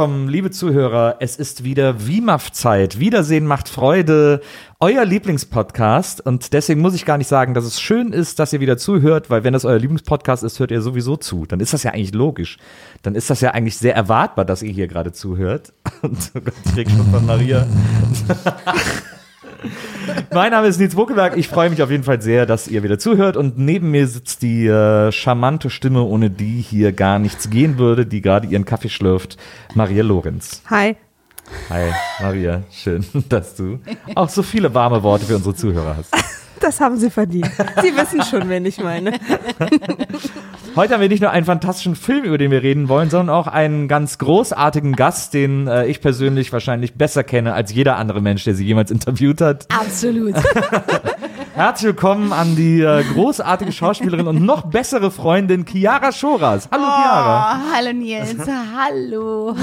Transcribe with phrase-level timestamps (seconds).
[0.00, 1.16] willkommen, liebe Zuhörer.
[1.20, 2.98] Es ist wieder WIMAF-Zeit.
[3.00, 4.40] Wiedersehen macht Freude.
[4.78, 6.24] Euer Lieblingspodcast.
[6.24, 9.28] Und deswegen muss ich gar nicht sagen, dass es schön ist, dass ihr wieder zuhört,
[9.28, 11.44] weil wenn das euer Lieblingspodcast ist, hört ihr sowieso zu.
[11.44, 12.56] Dann ist das ja eigentlich logisch.
[13.02, 15.74] Dann ist das ja eigentlich sehr erwartbar, dass ihr hier gerade zuhört.
[16.00, 17.66] Und oh Gott, ich krieg schon von Maria.
[20.32, 21.36] Mein Name ist Nils Buckeberg.
[21.36, 23.36] Ich freue mich auf jeden Fall sehr, dass ihr wieder zuhört.
[23.36, 28.06] Und neben mir sitzt die äh, charmante Stimme, ohne die hier gar nichts gehen würde,
[28.06, 29.36] die gerade ihren Kaffee schlürft,
[29.74, 30.62] Maria Lorenz.
[30.70, 30.96] Hi.
[31.68, 32.62] Hi, Maria.
[32.70, 33.80] Schön, dass du
[34.14, 36.14] auch so viele warme Worte für unsere Zuhörer hast.
[36.60, 37.50] Das haben Sie verdient.
[37.82, 39.12] Sie wissen schon, wen ich meine.
[40.76, 43.46] Heute haben wir nicht nur einen fantastischen Film, über den wir reden wollen, sondern auch
[43.46, 48.44] einen ganz großartigen Gast, den äh, ich persönlich wahrscheinlich besser kenne als jeder andere Mensch,
[48.44, 49.66] der sie jemals interviewt hat.
[49.70, 50.34] Absolut.
[51.54, 56.68] Herzlich willkommen an die äh, großartige Schauspielerin und noch bessere Freundin Chiara Schoras.
[56.70, 57.56] Hallo Chiara.
[57.58, 58.36] Oh, hallo Nils.
[58.78, 59.56] Hallo.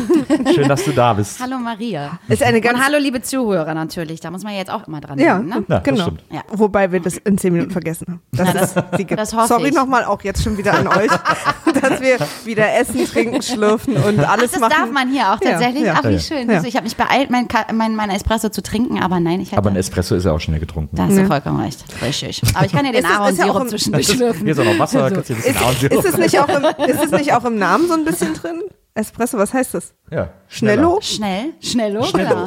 [0.54, 1.40] Schön, dass du da bist.
[1.42, 2.20] Hallo Maria.
[2.28, 4.20] Ist eine ganz Und hallo liebe Zuhörer natürlich.
[4.20, 5.50] Da muss man jetzt auch immer dran ja, denken.
[5.50, 5.56] Ne?
[5.68, 6.02] Ja, das genau.
[6.04, 6.24] stimmt.
[6.30, 6.42] Ja.
[6.52, 8.22] Wobei wir das in zehn Minuten vergessen haben.
[8.34, 9.74] Das Ja, das- ist, das hoffe Sorry ich.
[9.76, 11.10] nochmal auch jetzt schon wieder an euch,
[11.82, 14.74] dass wir wieder essen, trinken, schlürfen und Ach, alles das machen.
[14.78, 15.84] darf man hier auch Ja, tatsächlich.
[15.86, 15.96] ja.
[15.98, 16.20] Ach, wie Ja.
[16.20, 16.50] schön.
[16.50, 16.56] Ja.
[16.58, 19.52] Also ich habe mich beeilt, mein, Ka- mein, mein Espresso zu trinken, aber nein, ich
[19.52, 19.58] hätte.
[19.58, 20.96] Aber ein Espresso ist ja auch schnell getrunken.
[20.98, 21.77] da hast du vollkommen recht.
[22.02, 22.42] Richtig.
[22.54, 24.44] Aber ich kann ja den ja Ahornsirup im- zwischendurch schlürfen.
[24.44, 26.50] Hier ist auch noch Wasser, kannst du ein bisschen Ist, Ahornsirup- ist, es nicht auch
[26.50, 28.64] im, ist es nicht auch im Namen so ein bisschen drin?
[28.94, 29.94] Espresso, was heißt das?
[30.10, 30.98] ja, Schnello?
[31.02, 32.46] Schnell, schnello, genau.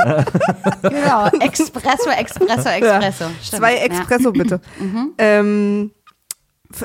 [0.82, 1.26] genau.
[1.41, 3.24] Espresso, Espresso, Espresso.
[3.41, 3.60] Stimmt.
[3.60, 3.80] Zwei Ja.
[3.80, 3.86] Mhm.
[3.92, 4.60] Expresso bitte.
[5.18, 6.00] Ähm, f-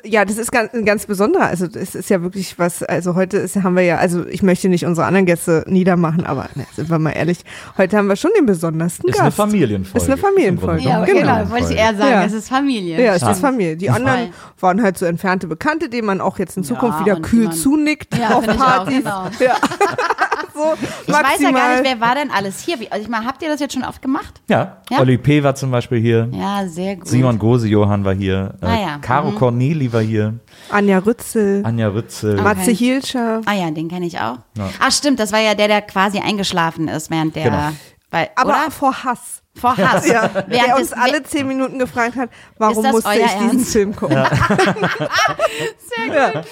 [0.03, 1.46] ja, das ist ganz, ein ganz besonderer.
[1.46, 4.68] Also es ist ja wirklich was, also heute ist, haben wir ja, also ich möchte
[4.68, 7.40] nicht unsere anderen Gäste niedermachen, aber ne, sind wir mal ehrlich,
[7.78, 9.38] heute haben wir schon den besondersten Ist eine Gast.
[9.38, 9.97] Familienfolge.
[9.97, 10.78] Ist eine Familienfolge.
[10.81, 11.38] Im Grunde Ja, genommen.
[11.44, 12.24] genau, wollte ich eher sagen, Ja.
[12.25, 13.03] es ist Familie.
[13.03, 13.78] Ja, es ist Familie.
[13.78, 17.22] Die anderen waren halt so entfernte Bekannte, denen man auch jetzt in Zukunft wieder und
[17.22, 18.97] kühl zunickt Ja, auf ich auch, Partys.
[18.97, 19.28] genau.
[19.40, 19.56] Ja.
[20.53, 20.73] so,
[21.07, 22.79] Ich weiß ja gar nicht, wer war denn alles hier?
[22.79, 24.41] Wie, also ich meine, habt ihr das jetzt schon oft gemacht?
[24.50, 25.00] Ja, Ja?
[25.00, 25.44] Oli P.
[25.44, 26.29] war zum Beispiel hier.
[26.31, 27.07] Ja, sehr gut.
[27.07, 28.56] Simon Gose-Johann war hier.
[28.61, 29.35] Äh, Ah ja, Caro mhm.
[29.35, 30.39] Corneli war hier.
[30.69, 32.41] Anja Rützel, Anja Rützel.
[32.41, 33.41] Matze Hilscher.
[33.45, 34.38] Ah ja, den kenne ich auch.
[34.57, 34.69] Ja.
[34.79, 37.44] Ach stimmt, das war ja der, der quasi eingeschlafen ist während der.
[37.44, 37.69] Genau.
[38.09, 38.72] Bei, Aber oder?
[38.72, 39.41] vor Hass.
[39.60, 40.06] Vor Hass.
[40.08, 43.72] Ja, der uns alle zehn Minuten gefragt hat, warum musste ich diesen Ernst?
[43.72, 44.18] Film gucken.
[44.28, 46.32] Sehr Ja.
[46.32, 46.44] gut.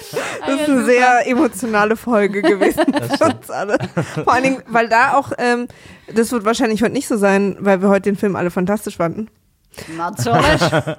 [0.46, 2.84] Das ist eine sehr emotionale Folge gewesen
[3.18, 3.76] für uns alle.
[4.24, 5.68] Vor allen Dingen, weil da auch, ähm,
[6.14, 9.28] das wird wahrscheinlich heute nicht so sein, weil wir heute den Film alle fantastisch fanden.
[9.96, 10.62] Natürlich.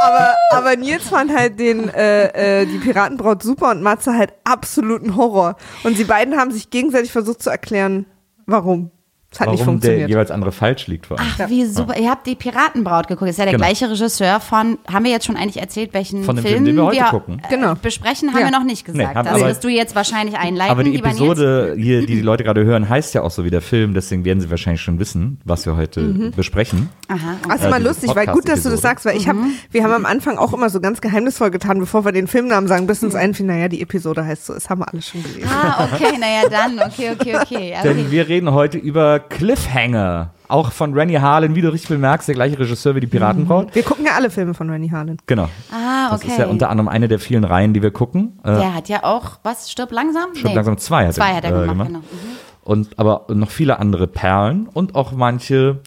[0.00, 5.14] Aber, aber Nils fand halt den, äh, äh, die Piratenbraut super und Matze halt absoluten
[5.16, 5.56] Horror.
[5.82, 8.06] Und sie beiden haben sich gegenseitig versucht zu erklären,
[8.46, 8.90] warum.
[9.34, 10.08] Es hat nicht Warum der funktioniert.
[10.10, 11.28] jeweils andere falsch liegt vor allem.
[11.38, 11.96] Ach, wie super.
[11.98, 13.28] Ihr habt die Piratenbraut geguckt.
[13.30, 13.64] Ist ja der Genau.
[13.66, 16.76] gleiche Regisseur von, haben wir jetzt schon eigentlich erzählt, welchen Von dem Film, Film, den
[16.76, 17.42] wir heute gucken.
[17.44, 17.74] äh, Genau.
[17.74, 18.46] besprechen, haben Ja.
[18.46, 19.16] wir noch nicht Nee, gesagt.
[19.16, 20.94] haben- das aber- wirst du jetzt wahrscheinlich einleiten, Aber die.
[20.96, 23.92] Episode hier, die die Leute gerade hören, heißt ja auch so wie der Film.
[23.94, 26.30] Deswegen werden sie wahrscheinlich schon wissen, was wir heute Mhm.
[26.30, 26.88] besprechen.
[27.08, 27.18] Aha.
[27.48, 29.38] Das ist Äh, immer diese lustig, weil gut, dass du das sagst, weil ich habe,
[29.70, 32.86] wir haben am Anfang auch immer so ganz geheimnisvoll getan, bevor wir den Filmnamen sagen,
[32.86, 35.48] bis uns einfiel, naja, die Episode heißt so, das haben wir alles schon gelesen.
[35.52, 36.78] Ah, okay, naja, dann.
[36.78, 37.70] Okay, okay, okay.
[37.72, 38.06] Ja, Denn okay.
[38.10, 40.30] wir reden heute über Cliffhanger.
[40.46, 43.74] Auch von Rennie Harlan, wie du richtig bemerkst, der gleiche Regisseur wie die Piratenbraut.
[43.74, 45.16] Wir gucken ja alle Filme von Rennie Harlan.
[45.26, 45.48] Genau.
[45.72, 46.30] Ah, Das okay.
[46.32, 48.38] ist ja unter anderem eine der vielen Reihen, die wir gucken.
[48.44, 50.34] Äh, Der hat ja auch, was, stirb langsam?
[50.34, 51.88] Stirb langsam zwei hat zwei er, hat er äh, gemacht, gemacht.
[51.88, 51.98] genau.
[52.00, 52.36] Mhm.
[52.64, 55.80] und aber noch viele andere Perlen und auch manche,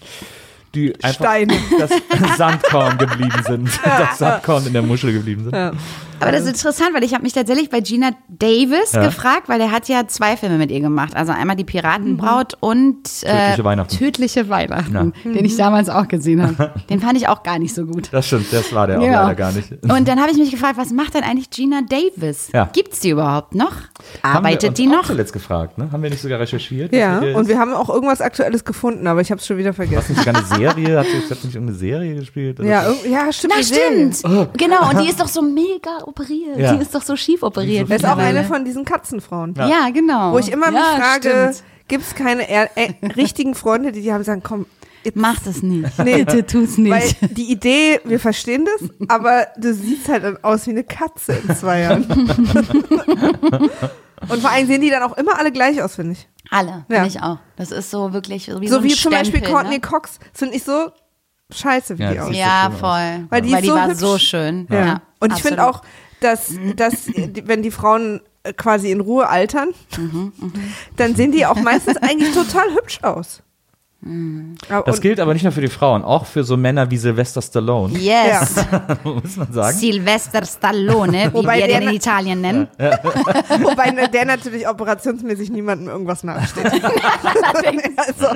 [0.74, 1.54] die einfach Steine.
[1.78, 3.68] das Sandkorn geblieben sind.
[3.84, 5.54] Das Sandkorn in der Muschel geblieben sind.
[5.54, 5.72] Ja.
[6.20, 9.04] Aber das ist interessant, weil ich habe mich tatsächlich bei Gina Davis Ja.
[9.04, 11.14] gefragt, weil er hat ja zwei Filme mit ihr gemacht.
[11.14, 13.96] Also einmal die Piratenbraut und äh, Tödliche Weihnachten.
[13.96, 16.72] Tödliche Weihnachten, den ich damals auch gesehen habe.
[16.90, 18.08] Den fand ich auch gar nicht so gut.
[18.10, 19.22] Das stimmt, das war der auch Ja.
[19.22, 19.70] leider gar nicht.
[19.84, 22.48] Und dann habe ich mich gefragt, was macht denn eigentlich Gina Davis?
[22.52, 22.68] Ja.
[22.72, 23.70] Gibt's die überhaupt noch?
[23.70, 23.82] Haben
[24.22, 25.04] wir Arbeitet uns die noch?
[25.06, 25.88] zuletzt gefragt, ne?
[25.92, 26.92] Haben wir nicht sogar recherchiert?
[26.92, 29.76] Ja, und wir haben auch irgendwas Aktuelles gefunden, aber ich habe es schon wieder Was
[29.76, 30.16] vergessen.
[30.16, 30.98] nicht eine Serie?
[30.98, 32.58] Hat sie jetzt nicht irgendeine Serie gespielt?
[32.60, 33.54] Ja, ja stimmt.
[33.56, 34.22] Na stimmt,
[34.58, 34.90] genau.
[34.90, 36.58] Und die ist doch so mega operiert.
[36.58, 36.74] Ja.
[36.74, 37.90] Die ist doch so schief operiert.
[37.90, 39.54] Das ist auch eine von diesen Katzenfrauen.
[39.56, 40.32] Ja, genau.
[40.32, 41.54] Wo ich immer mich ja, frage,
[41.88, 42.68] gibt es keine äh,
[43.16, 44.66] richtigen Freunde, die die haben sagen, komm,
[45.04, 45.98] jetzt Mach das nicht.
[46.04, 46.24] Nee.
[46.24, 46.92] Bitte tu's nicht.
[46.92, 51.56] Weil die Idee, wir verstehen das, aber du siehst halt aus wie eine Katze in
[51.56, 52.06] zwei Jahren.
[54.28, 56.28] Und vor allem sehen die dann auch immer alle gleich aus, finde ich.
[56.50, 56.96] Alle, Ja.
[57.02, 57.38] finde ich auch.
[57.56, 59.80] Das ist so wirklich so wie so, So wie zum Beispiel Stempel, Courtney ne?
[59.80, 60.18] Cox.
[60.32, 60.90] Das finde ich so,
[61.50, 63.26] scheiße, wie Ja, die sieht Ja, so voll.
[63.30, 63.98] Weil die ist so war hübsch.
[64.00, 64.66] so schön.
[64.70, 64.84] Ja.
[64.86, 65.02] Ja.
[65.20, 65.82] Und ich finde auch,
[66.20, 70.32] dass, dass die- wenn die Frauen äh, quasi in Ruhe altern, Mhm,
[70.96, 73.42] dann sehen die auch meistens eigentlich total hübsch aus.
[74.00, 74.54] Mhm.
[74.86, 77.98] Das gilt aber nicht nur für die Frauen, auch für so Männer wie Sylvester Stallone,
[77.98, 78.54] Yes.
[79.04, 79.76] muss man sagen.
[79.76, 82.68] Sylvester Stallone, wie Wobei wir der den in Italien nennen.
[82.78, 86.66] Wobei ne- der natürlich operationsmäßig niemandem irgendwas nachsteht.
[87.96, 88.26] also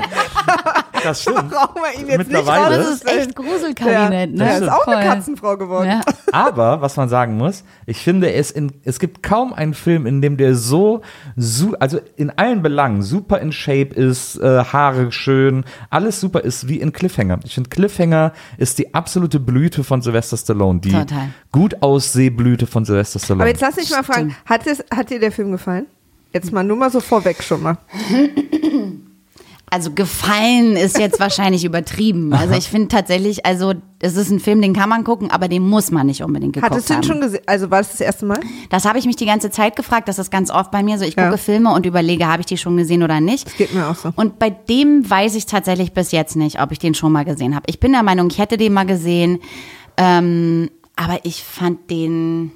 [1.04, 1.50] Das stimmt.
[1.50, 2.76] brauchen wir ihn jetzt nicht Mittlerweile.
[2.76, 4.44] Das ist echt Gruselkabinett, ne?
[4.44, 5.04] Er ist auch eine Voll.
[5.04, 5.88] Katzenfrau geworden.
[5.88, 6.00] Ja.
[6.32, 10.22] Aber, was man sagen muss, ich finde, es, in, es gibt kaum einen Film, in
[10.22, 11.02] dem der so,
[11.36, 16.68] su also in allen Belangen super in Shape ist, äh, Haare schön, alles super ist,
[16.68, 17.40] wie in Cliffhanger.
[17.44, 21.28] Ich finde, Cliffhanger ist die absolute Blüte von Sylvester Stallone, die Total.
[21.50, 23.42] gut Aussehblüte von Sylvester Stallone.
[23.42, 25.86] Aber jetzt lass mich mal fragen, hat, es, hat dir der Film gefallen?
[26.32, 27.76] Jetzt mal nur mal so vorweg schon mal.
[29.74, 32.34] Also gefallen ist jetzt wahrscheinlich übertrieben.
[32.34, 35.66] Also ich finde tatsächlich, also es ist ein Film, den kann man gucken, aber den
[35.66, 37.04] muss man nicht unbedingt geguckt Hattest du ihn haben.
[37.04, 37.40] schon gesehen?
[37.46, 38.38] Also war das das erste Mal?
[38.68, 40.08] Das habe ich mich die ganze Zeit gefragt.
[40.08, 41.06] Das ist ganz oft bei mir so.
[41.06, 41.24] Ich Ja.
[41.24, 43.56] gucke Filme und überlege, habe ich die schon gesehen oder nicht.
[43.56, 44.12] Geht mir auch so.
[44.14, 47.54] Und bei dem weiß ich tatsächlich bis jetzt nicht, ob ich den schon mal gesehen
[47.54, 47.64] habe.
[47.68, 49.38] Ich bin der Meinung, ich hätte den mal gesehen.
[49.96, 52.52] Ähm, aber ich fand den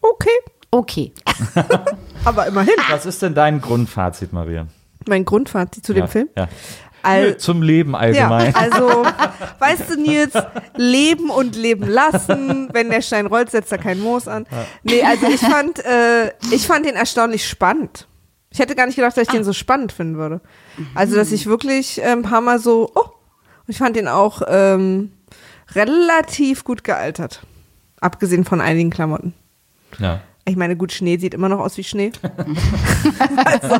[0.00, 0.30] Okay,
[0.70, 1.12] okay.
[2.24, 2.74] aber immerhin.
[2.88, 4.68] was ist denn dein Grundfazit, Maria?
[5.08, 6.28] Mein Grundfazit zu dem ja, Film.
[6.36, 6.48] Ja.
[7.02, 8.54] Al- Nö, Zum Leben Ja, allgemein.
[8.54, 9.04] also,
[9.60, 10.32] weißt du, Nils,
[10.76, 12.68] leben und leben lassen.
[12.72, 14.46] Wenn der Stein rollt, setzt er kein Moos an.
[14.82, 18.08] Nee, also ich fand, äh, ich fand den erstaunlich spannend.
[18.50, 20.40] Ich hätte gar nicht gedacht, dass ich den so spannend finden würde.
[20.94, 24.42] Also, dass ich wirklich äh, ein paar Mal so, oh, und ich fand den auch
[24.48, 25.12] ähm,
[25.74, 27.42] relativ gut gealtert.
[28.00, 29.34] Abgesehen von einigen Klamotten.
[29.98, 30.20] Ja.
[30.48, 32.12] Ich meine, gut, Schnee sieht immer noch aus wie Schnee.
[33.44, 33.76] also,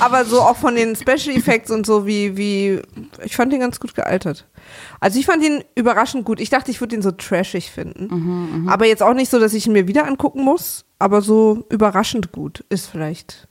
[0.00, 2.80] aber so auch von den Special Effects und so wie, wie,
[3.22, 4.46] ich fand den ganz gut gealtert.
[4.98, 6.40] Also ich fand ihn überraschend gut.
[6.40, 8.66] Ich dachte, ich würde ihn so trashig finden.
[8.66, 12.32] aber jetzt auch nicht so, dass ich ihn mir wieder angucken muss, aber so überraschend
[12.32, 13.46] gut ist vielleicht.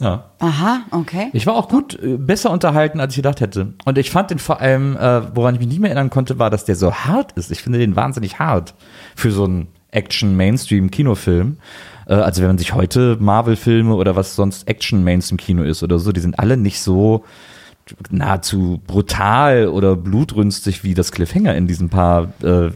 [0.00, 0.32] ja.
[0.40, 1.30] Aha, okay.
[1.32, 3.74] Ich war auch gut, äh, besser unterhalten, als ich gedacht hätte.
[3.84, 6.50] Und ich fand den vor allem, äh, woran ich mich nicht mehr erinnern konnte, war,
[6.50, 7.52] dass der so hart ist.
[7.52, 8.74] Ich finde den wahnsinnig hart
[9.14, 11.58] für so einen Action-Mainstream-Kinofilm.
[12.06, 16.20] Äh, also wenn man sich heute Marvel-Filme oder was sonst Action-Mainstream-Kino ist oder so, die
[16.20, 17.24] sind alle nicht so
[18.10, 22.70] nahezu brutal oder blutrünstig, wie das Cliffhanger in diesen paar äh,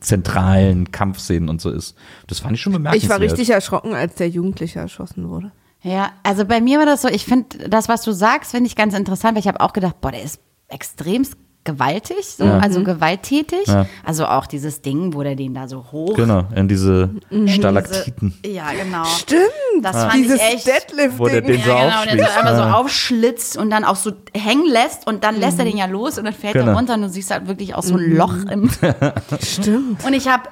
[0.00, 1.94] zentralen Kampfszenen und so ist.
[2.26, 3.04] Das fand ich schon bemerkenswert.
[3.04, 5.52] Ich war richtig erschrocken, als der Jugendliche erschossen wurde.
[5.82, 8.76] Ja, also bei mir war das so, ich finde das, was du sagst, finde ich
[8.76, 11.36] ganz interessant, weil ich habe auch gedacht, boah, der ist extremst
[11.66, 12.58] gewaltig, so, Ja.
[12.60, 13.66] also gewalttätig.
[13.66, 13.84] Ja.
[14.04, 16.14] Also auch dieses Ding, wo der den da so hoch.
[16.16, 18.32] Genau, in diese in Stalaktiten.
[18.42, 19.04] Diese, ja, genau.
[19.04, 19.42] Stimmt.
[19.82, 20.66] Das fand Dieses ich echt.
[20.66, 21.18] Deadlifting.
[21.18, 22.72] Wo der den so ja, genau, und der so einmal so Ja.
[22.74, 26.24] aufschlitzt und dann auch so hängen lässt und dann lässt er den ja los und
[26.24, 26.68] dann fällt Genau.
[26.68, 28.70] er runter und du siehst halt wirklich auch so ein Loch im.
[29.42, 30.02] Stimmt.
[30.06, 30.44] Und ich habe,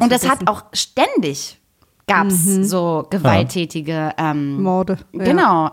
[0.00, 1.58] und das hat auch ständig
[2.06, 4.98] gab's so gewalttätige ähm, Morde.
[5.12, 5.24] Ja.
[5.24, 5.70] Genau.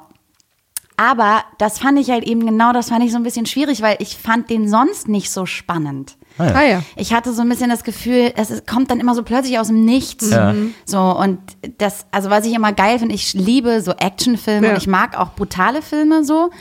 [1.01, 3.95] Aber das fand ich halt eben genau, das fand ich so ein bisschen schwierig, weil
[3.97, 6.15] ich fand den sonst nicht so spannend.
[6.37, 6.83] Ah ja.
[6.95, 9.83] Ich hatte so ein bisschen das Gefühl, es kommt dann immer so plötzlich aus dem
[9.83, 10.29] Nichts.
[10.29, 10.53] Ja.
[10.85, 11.39] So, und
[11.79, 14.73] das, also was ich immer geil finde, ich liebe so Actionfilme Ja.
[14.73, 16.51] und ich mag auch brutale Filme so.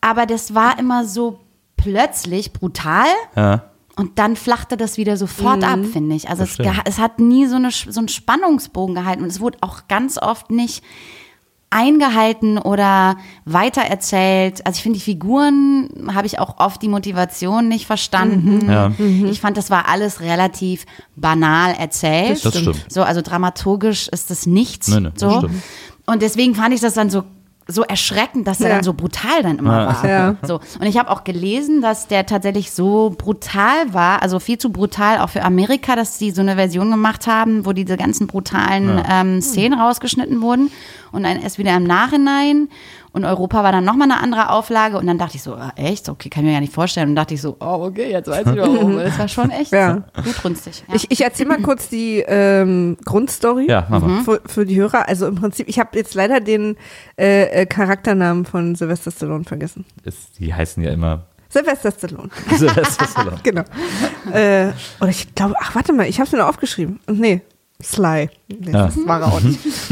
[0.00, 1.38] Aber das war immer so
[1.76, 3.66] plötzlich brutal Ja.
[3.94, 6.28] und dann flachte das wieder sofort ab, finde ich.
[6.28, 9.86] Also es, es hat nie so, eine, so einen Spannungsbogen gehalten und es wurde auch
[9.86, 10.82] ganz oft nicht
[11.70, 14.64] eingehalten oder weitererzählt.
[14.64, 18.70] Also ich finde, die Figuren habe ich auch oft die Motivation nicht verstanden.
[18.70, 18.92] Ja.
[19.30, 22.44] Ich fand, das war alles relativ banal erzählt.
[22.44, 22.86] Das stimmt.
[22.88, 24.88] So, also dramaturgisch ist das nichts.
[24.88, 25.38] Nee, nee, das so.
[25.38, 25.62] stimmt.
[26.06, 27.24] Und deswegen fand ich das dann so
[27.68, 28.74] so erschreckend, dass er Ja.
[28.76, 30.08] dann so brutal dann immer war.
[30.08, 30.36] Ja.
[30.42, 30.60] So.
[30.78, 35.18] Und ich habe auch gelesen, dass der tatsächlich so brutal war, also viel zu brutal
[35.18, 39.40] auch für Amerika, dass sie so eine Version gemacht haben, wo diese ganzen brutalen ähm,
[39.42, 40.70] Szenen rausgeschnitten wurden
[41.10, 42.68] und dann erst wieder im Nachhinein.
[43.16, 46.10] Und Europa war dann nochmal eine andere Auflage und dann dachte ich so, ah, echt?
[46.10, 47.08] Okay, kann ich mir gar nicht vorstellen.
[47.08, 48.98] Und dachte ich so, oh, okay, jetzt weiß ich warum.
[49.02, 50.02] Das war schon echt Ja.
[50.22, 50.84] blutrünstig.
[50.86, 50.94] Ja.
[50.96, 54.22] Ich, ich erzähle mal kurz die ähm, Grundstory Ja, mal.
[54.22, 55.08] für, für die Hörer.
[55.08, 56.76] Also im Prinzip, ich habe jetzt leider den
[57.18, 59.86] äh, äh, Charakternamen von Sylvester Stallone vergessen.
[60.04, 63.38] Ist, die heißen ja immer Sylvester Stallone, Sylvester Stallone.
[63.42, 63.62] genau.
[64.30, 67.00] äh, oder ich glaube, ach warte mal, ich habe es mir noch aufgeschrieben.
[67.10, 67.40] Nee,
[67.82, 68.30] Sly.
[68.48, 68.86] Nee, Ja.
[68.86, 69.60] Das war er auch nicht.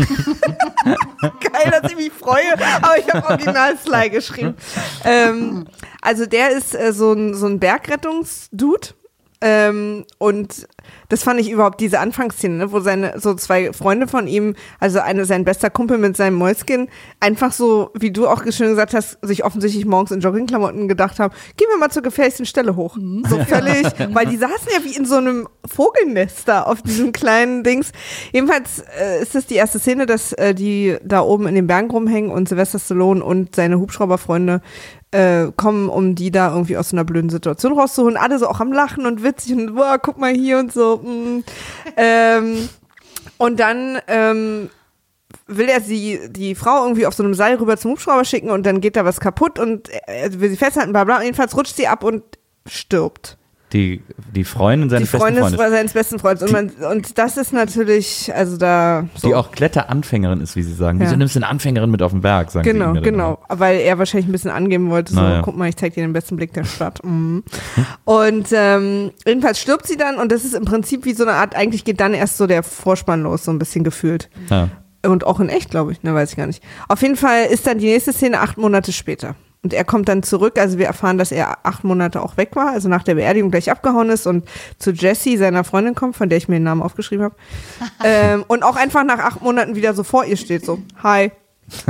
[0.86, 4.54] Geil, dass ich mich freue, aber ich habe original Sly geschrieben.
[5.04, 5.66] Ähm,
[6.00, 8.88] also der ist äh, so ein, so ein Bergrettungsdude.
[9.46, 10.66] Ähm, und
[11.10, 15.00] das fand ich überhaupt diese Anfangsszene, ne, wo seine so zwei Freunde von ihm, also
[15.00, 16.88] eine sein bester Kumpel mit seinem Mäuschen,
[17.20, 21.34] einfach so, wie du auch schön gesagt hast, sich offensichtlich morgens in Joggingklamotten gedacht haben,
[21.58, 22.96] gehen wir mal zur gefährlichsten Stelle hoch.
[23.28, 27.64] So völlig, weil die saßen ja wie in so einem Vogelnest da auf diesem kleinen
[27.64, 27.92] Dings.
[28.32, 31.90] Jedenfalls äh, ist das die erste Szene, dass äh, die da oben in den Bergen
[31.90, 34.62] rumhängen und Sylvester Stallone und seine Hubschrauberfreunde
[35.14, 38.16] äh, kommen, um die da irgendwie aus so einer blöden Situation rauszuholen.
[38.16, 40.96] Alle so auch am Lachen und witzig und boah, guck mal hier und so.
[40.96, 41.44] Mm.
[41.96, 42.68] Ähm,
[43.38, 44.70] und dann ähm,
[45.46, 48.66] will er sie, die Frau irgendwie auf so einem Seil rüber zum Hubschrauber schicken und
[48.66, 51.22] dann geht da was kaputt und er will sie festhalten, bla bla.
[51.22, 52.22] Jedenfalls rutscht sie ab und
[52.66, 53.38] stirbt.
[53.74, 54.02] Die,
[54.34, 55.58] die Freundin Die seines besten Freundin Freundes.
[55.58, 56.42] war seines besten Freundes.
[56.44, 59.08] Und, man, und das ist natürlich, also da.
[59.16, 59.28] So.
[59.28, 60.98] Die auch Kletteranfängerin ist, wie sie sagen.
[61.00, 61.06] Ja.
[61.06, 62.52] Wieso nimmst du eine Anfängerin mit auf den Berg?
[62.52, 63.38] Sagen sie Genau, ihm ja dann genau.
[63.48, 65.42] Weil er wahrscheinlich ein bisschen angeben wollte, so, Naja.
[65.44, 67.04] guck mal, ich zeig dir den besten Blick der Stadt.
[67.04, 67.42] Mhm.
[68.04, 71.56] Und ähm, jedenfalls stirbt sie dann und das ist im Prinzip wie so eine Art,
[71.56, 74.30] eigentlich geht dann erst so der Vorspann los, so ein bisschen gefühlt.
[74.50, 74.68] Ja.
[75.04, 76.62] Und auch in echt, glaube ich, ne, weiß ich gar nicht.
[76.88, 79.34] Auf jeden Fall ist dann die nächste Szene acht Monate später.
[79.64, 82.68] Und er kommt dann zurück, also wir erfahren, dass er acht Monate auch weg war,
[82.68, 84.46] also nach der Beerdigung gleich abgehauen ist und
[84.78, 87.36] zu Jessie, seiner Freundin, kommt, von der ich mir den Namen aufgeschrieben habe.
[88.04, 91.32] ähm, und auch einfach nach acht Monaten wieder so vor ihr steht, so, hi.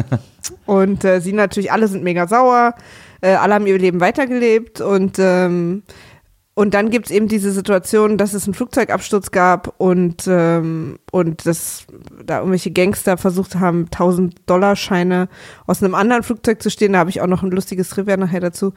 [0.66, 2.76] und äh, sie natürlich, alle sind mega sauer,
[3.20, 5.82] äh, alle haben ihr Leben weitergelebt und ähm,
[6.54, 11.84] und dann gibt's eben diese Situation, dass es einen Flugzeugabsturz gab und, ähm, und dass
[12.25, 15.28] da irgendwelche Gangster versucht haben, 1000 Dollar Scheine
[15.66, 16.92] aus einem anderen Flugzeug zu stehlen.
[16.92, 18.73] Da habe ich auch noch ein lustiges Trivia nachher dazu.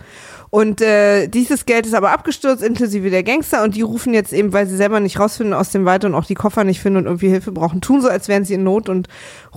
[0.49, 3.63] Und äh, dieses Geld ist aber abgestürzt, inklusive der Gangster.
[3.63, 6.25] Und die rufen jetzt eben, weil sie selber nicht rausfinden aus dem Wald und auch
[6.25, 8.89] die Koffer nicht finden und irgendwie Hilfe brauchen, tun so, als wären sie in Not
[8.89, 9.07] und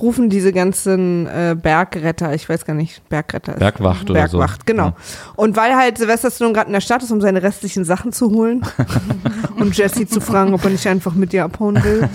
[0.00, 3.53] rufen diese ganzen äh, Bergretter, ich weiß gar nicht, Bergretter.
[3.55, 4.39] ist- Bergwacht oder so.
[4.39, 4.87] Bergwacht, genau.
[4.89, 4.97] Ja.
[5.37, 8.31] Und weil halt Sylvester Stallone gerade in der Stadt ist, um seine restlichen Sachen zu
[8.31, 8.64] holen
[9.57, 12.09] und Jesse zu fragen, ob er nicht einfach mit dir abhauen will,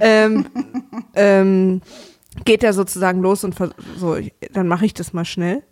[0.00, 0.46] ähm,
[1.14, 1.82] ähm,
[2.44, 3.54] geht er sozusagen los und
[3.98, 4.16] so,
[4.52, 5.62] dann mache ich das mal schnell.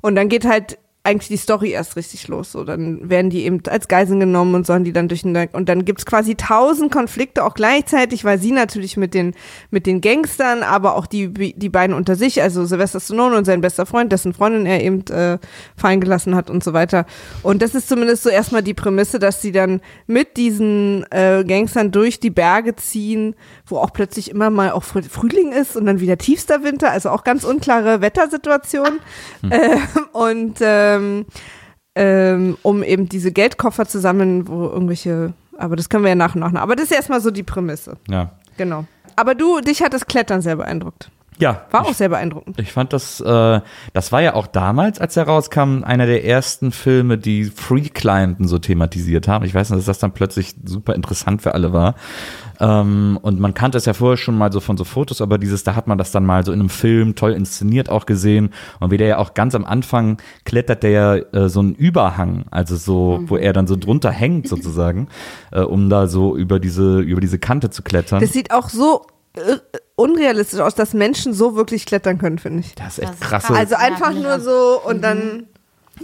[0.00, 2.52] Und dann geht halt eigentlich die Story erst richtig los.
[2.52, 5.68] So, dann werden die eben als Geiseln genommen und sollen die dann durch den und
[5.68, 9.34] dann gibt's quasi tausend Konflikte auch gleichzeitig, weil sie natürlich mit den
[9.70, 13.60] mit den Gangstern, aber auch die die beiden unter sich, also Sylvester Stallone und sein
[13.60, 15.38] bester Freund, dessen Freundin er eben äh,
[15.76, 17.04] fallen gelassen hat und so weiter.
[17.42, 21.90] Und das ist zumindest so erstmal die Prämisse, dass sie dann mit diesen äh, Gangstern
[21.90, 23.34] durch die Berge ziehen,
[23.66, 27.10] wo auch plötzlich immer mal auch Frü- Frühling ist und dann wieder tiefster Winter, also
[27.10, 29.00] auch ganz unklare Wettersituation.
[29.42, 29.80] Ähm,
[30.12, 30.62] und
[30.96, 31.26] ähm,
[31.94, 36.34] ähm, um eben diese Geldkoffer zu sammeln, wo irgendwelche, aber das können wir ja nach
[36.34, 36.54] und nach.
[36.54, 37.96] Aber das ist erstmal so die Prämisse.
[38.08, 38.32] Ja.
[38.56, 38.84] Genau.
[39.16, 41.10] Aber du, dich hat das Klettern sehr beeindruckt.
[41.38, 41.62] Ja.
[41.70, 42.58] War ich, auch sehr beeindruckend.
[42.60, 43.60] ich fand das, äh,
[43.92, 48.46] das war ja auch damals, als er rauskam, einer der ersten Filme, die Free Clienten
[48.46, 49.44] so thematisiert haben.
[49.44, 51.94] Ich weiß nicht, dass das dann plötzlich super interessant für alle war.
[52.60, 55.64] Ähm, und man kannte es ja vorher schon mal so von so Fotos, aber dieses,
[55.64, 58.50] da hat man das dann mal so in einem Film toll inszeniert auch gesehen.
[58.78, 62.44] Und wie der ja auch ganz am Anfang klettert der ja äh, so einen Überhang,
[62.50, 65.08] also so, wo er dann so drunter hängt sozusagen,
[65.50, 68.20] äh, um da so über diese, über diese Kante zu klettern.
[68.20, 69.58] Das sieht auch so äh,
[69.96, 72.74] unrealistisch aus, dass Menschen so wirklich klettern können, finde ich.
[72.74, 73.58] Das ist echt ist krasse, krass.
[73.58, 75.46] Also einfach nur so und dann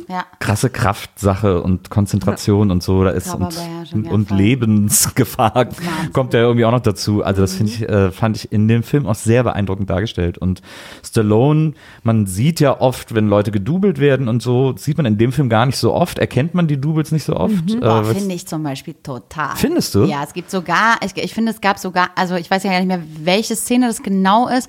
[0.09, 0.25] Ja.
[0.39, 4.37] krasse Kraftsache und Konzentration und so da ist und, und, ja.
[4.37, 6.13] Lebensgefahr Wahnsinn.
[6.13, 7.25] kommt ja irgendwie auch noch dazu.
[7.25, 10.39] Also das finde ich, äh, fand ich in dem Film auch sehr beeindruckend dargestellt.
[10.39, 10.63] Und
[11.05, 15.33] Stallone, man sieht ja oft, wenn Leute gedoubelt werden und so, sieht man in dem
[15.33, 17.71] Film gar nicht so oft, erkennt man die Doubles nicht so oft.
[17.71, 19.57] Äh, Boah, was- finde ich zum Beispiel total.
[19.57, 20.05] Findest du?
[20.05, 22.79] Ja, es gibt sogar, ich, ich finde, es gab sogar, also ich weiß ja gar
[22.79, 24.69] nicht mehr, welche Szene das genau ist.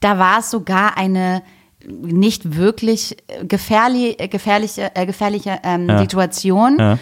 [0.00, 1.42] Da war es sogar eine
[1.88, 5.98] nicht wirklich gefährlich, gefährliche, äh, gefährliche ähm, Ja.
[5.98, 6.76] Situation.
[6.78, 6.98] Ja.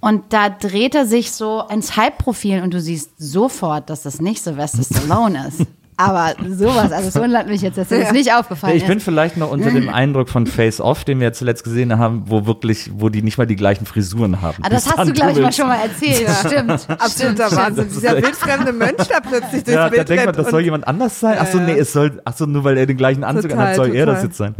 [0.00, 4.42] Und da dreht er sich so ins Halbprofil und du siehst sofort, dass das nicht
[4.42, 5.66] Sylvester Stallone ist.
[6.00, 9.04] Aber sowas, also es wundert mich jetzt, dass dir das nicht aufgefallen ich bin ist.
[9.04, 12.46] vielleicht noch unter dem Eindruck von Face Off, den wir ja zuletzt gesehen haben, wo
[12.46, 14.56] wirklich, wo die nicht mal die gleichen Frisuren haben.
[14.62, 16.28] Ah, das hast du, glaube ich, mal schon mal erzählt.
[16.46, 16.86] Stimmt.
[16.88, 17.88] absoluter Wahnsinn.
[17.88, 21.20] Dieser wildfremde Mönch da plötzlich durchs Ja, da Bild denkt man, das soll jemand anders
[21.20, 21.36] sein.
[21.38, 21.78] Ach so, Ja, nee, ja.
[21.78, 24.22] es soll, ach so, nur weil er den gleichen Anzug Total, anhat, soll er das
[24.22, 24.26] total.
[24.28, 24.54] jetzt sein.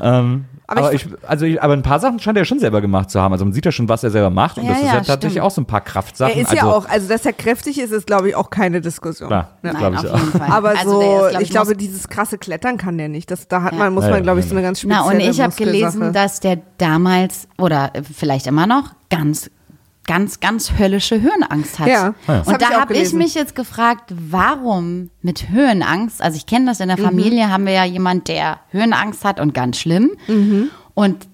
[0.00, 2.80] ähm, Aber aber, ich- ich, also ich, aber ein paar Sachen scheint er schon selber
[2.80, 3.32] gemacht zu haben.
[3.32, 4.56] Also man sieht ja schon, was er selber macht.
[4.58, 5.44] Und Ja, das ist ja, ja tatsächlich stimmt.
[5.46, 6.34] auch so ein paar Kraftsachen.
[6.34, 8.80] Er ist also, ja auch, also dass er kräftig ist, ist glaube ich auch keine
[8.80, 9.30] Diskussion.
[9.30, 9.48] Ja.
[9.62, 10.18] glaube Nein, ich auf auch.
[10.18, 10.50] jeden Fall.
[10.50, 13.30] Aber Also so, ist, glaub ich, glaube, muss- dieses krasse Klettern kann der nicht.
[13.30, 13.78] Das, da hat Ja.
[13.78, 14.50] man, muss Ja, man, ja, glaube ich, ja.
[14.50, 18.66] so eine ganz spezielle Na, und ich habe gelesen, dass der damals oder vielleicht immer
[18.66, 19.50] noch ganz,
[20.06, 21.86] ganz, ganz höllische Höhenangst hat.
[21.88, 26.20] Ja, das hab Und ich da habe ich mich jetzt gefragt, warum mit Höhenangst?
[26.20, 26.96] Also ich kenne das in Mhm.
[26.96, 30.10] der Familie, haben wir ja jemand, der Höhenangst hat und ganz schlimm.
[30.26, 30.70] Mhm.
[30.94, 31.28] Und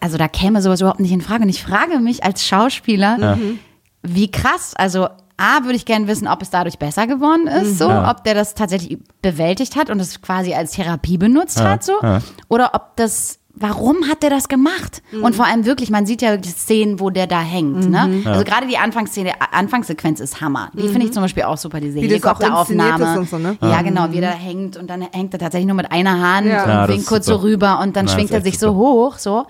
[0.00, 1.42] also da käme sowas überhaupt nicht in Frage.
[1.44, 3.58] Und ich frage mich als Schauspieler, Mhm.
[4.02, 5.08] wie krass, also
[5.38, 8.10] A, würde ich gerne wissen, ob es dadurch besser geworden ist, so, Ja.
[8.10, 12.20] ob der das tatsächlich bewältigt hat und es quasi als Therapie benutzt hat, so, ja.
[12.48, 15.02] oder ob das, warum hat der das gemacht?
[15.22, 18.22] Und vor allem wirklich, man sieht ja wirklich Szenen, wo der da hängt, ne?
[18.24, 20.70] Also gerade die Anfangsszene, Anfangssequenz ist Hammer.
[20.74, 23.20] Die finde ich zum Beispiel auch super, diese Helikopteraufnahme.
[23.20, 23.56] und so, ne?
[23.60, 26.62] Ja, genau, wie der hängt und dann hängt er tatsächlich nur mit einer Hand Ja.
[26.64, 27.44] und Ja, winkt kurz so super.
[27.44, 28.78] rüber und dann Ja, schwingt er sich so super.
[28.78, 29.46] hoch, so.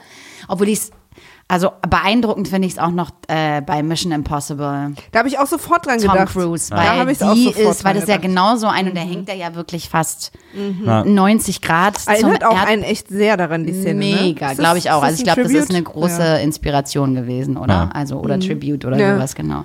[0.49, 0.81] Obwohl ich
[1.49, 4.93] also beeindruckend finde ich es auch noch äh, bei Mission Impossible.
[5.11, 6.33] Da habe ich auch sofort dran Tom gedacht.
[6.33, 8.23] Cruise, Da weil habe ich auch die sofort ist, weil das ja gedacht.
[8.23, 10.33] genauso ein und der hängt da ja wirklich fast
[10.85, 11.05] Ja.
[11.05, 13.95] 90 Grad zum Erinnert auch Erd- einen echt sehr daran, die Szene.
[13.99, 14.53] Mega, ne?
[14.53, 15.03] Ist glaube ich auch.
[15.03, 16.37] ist Also ich glaube, das ist eine große Ja.
[16.37, 17.75] Inspiration gewesen, oder?
[17.75, 17.91] Ja.
[17.93, 19.15] Also oder Tribute oder Ja.
[19.17, 19.65] sowas, genau.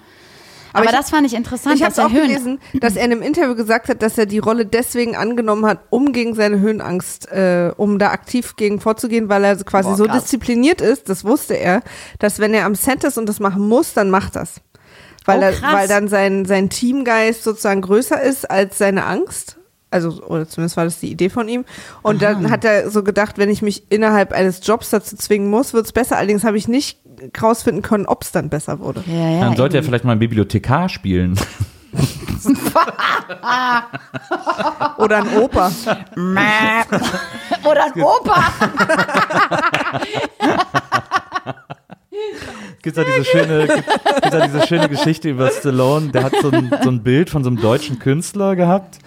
[0.78, 2.28] Aber, ich- das fand ich interessant, Ich habe auch Höhen.
[2.28, 5.80] gelesen, dass er in einem Interview gesagt hat, dass er die Rolle deswegen angenommen hat,
[5.90, 10.08] um gegen seine Höhenangst, äh, um da aktiv gegen vorzugehen, weil er quasi Boah, so
[10.08, 11.82] diszipliniert ist, das wusste er,
[12.20, 14.62] dass wenn er am Set ist und das machen muss, dann macht das.
[15.26, 19.58] Weil, Oh, er, weil dann sein, sein Teamgeist sozusagen größer ist als seine Angst.
[19.90, 21.64] Also, oder zumindest war das die Idee von ihm.
[22.02, 25.74] Und dann hat er so gedacht, wenn ich mich innerhalb eines Jobs dazu zwingen muss,
[25.74, 26.18] wird's besser.
[26.18, 27.00] Allerdings habe ich nicht
[27.42, 29.04] rausfinden können, ob's dann besser wurde.
[29.08, 31.36] Ja, ja, Dann sollte er vielleicht mal ein Bibliothekar spielen.
[34.98, 35.72] Oder ein Opa.
[37.64, 38.44] oder ein Opa.
[42.82, 46.10] Gibt ja diese schöne, gibt's ja diese schöne Geschichte über Stallone.
[46.10, 49.00] Der hat so ein, so ein Bild von so einem deutschen Künstler gehabt.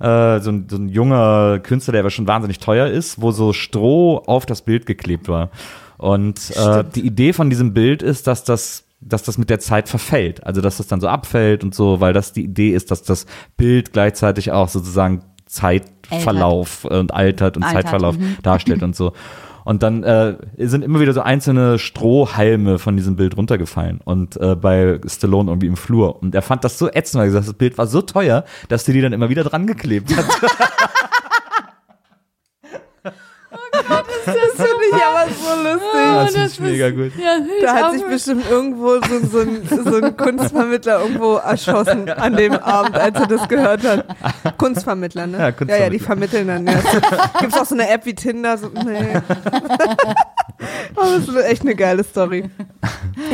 [0.00, 3.52] Äh, so, ein, so ein junger Künstler, der aber schon wahnsinnig teuer ist, wo so
[3.52, 5.50] Stroh auf das Bild geklebt war.
[5.98, 9.88] Und äh, die Idee von diesem Bild ist, dass das dass das mit der Zeit
[9.88, 10.46] verfällt.
[10.46, 13.26] Also dass das dann so abfällt und so, weil das die Idee ist, dass das
[13.56, 18.36] Bild gleichzeitig auch sozusagen Zeitverlauf und altert und Altert, Zeitverlauf mhm.
[18.42, 19.12] darstellt und so.
[19.64, 24.56] Und dann äh, sind immer wieder so einzelne Strohhalme von diesem Bild runtergefallen und äh,
[24.56, 26.22] bei Stallone irgendwie im Flur.
[26.22, 28.44] Und er fand das so ätzend, weil er gesagt hat, das Bild war so teuer,
[28.68, 30.26] dass die die dann immer wieder dran geklebt hat.
[34.26, 36.34] Das finde ich aber so lustig.
[36.34, 37.12] das finde ich mega gut.
[37.62, 42.54] Da hat sich bestimmt irgendwo so, so, ein, so ein Kunstvermittler irgendwo erschossen an dem
[42.54, 44.06] Abend, als er das gehört hat.
[44.58, 45.38] Kunstvermittler, ne?
[45.38, 46.04] Ja, Ja, ja, die Kunstvermittler.
[46.44, 46.66] vermitteln dann.
[46.66, 46.80] Ja.
[47.40, 48.56] Gibt es auch so eine App wie Tinder?
[48.58, 49.14] So, nee.
[50.96, 52.50] aber das ist echt eine geile Story.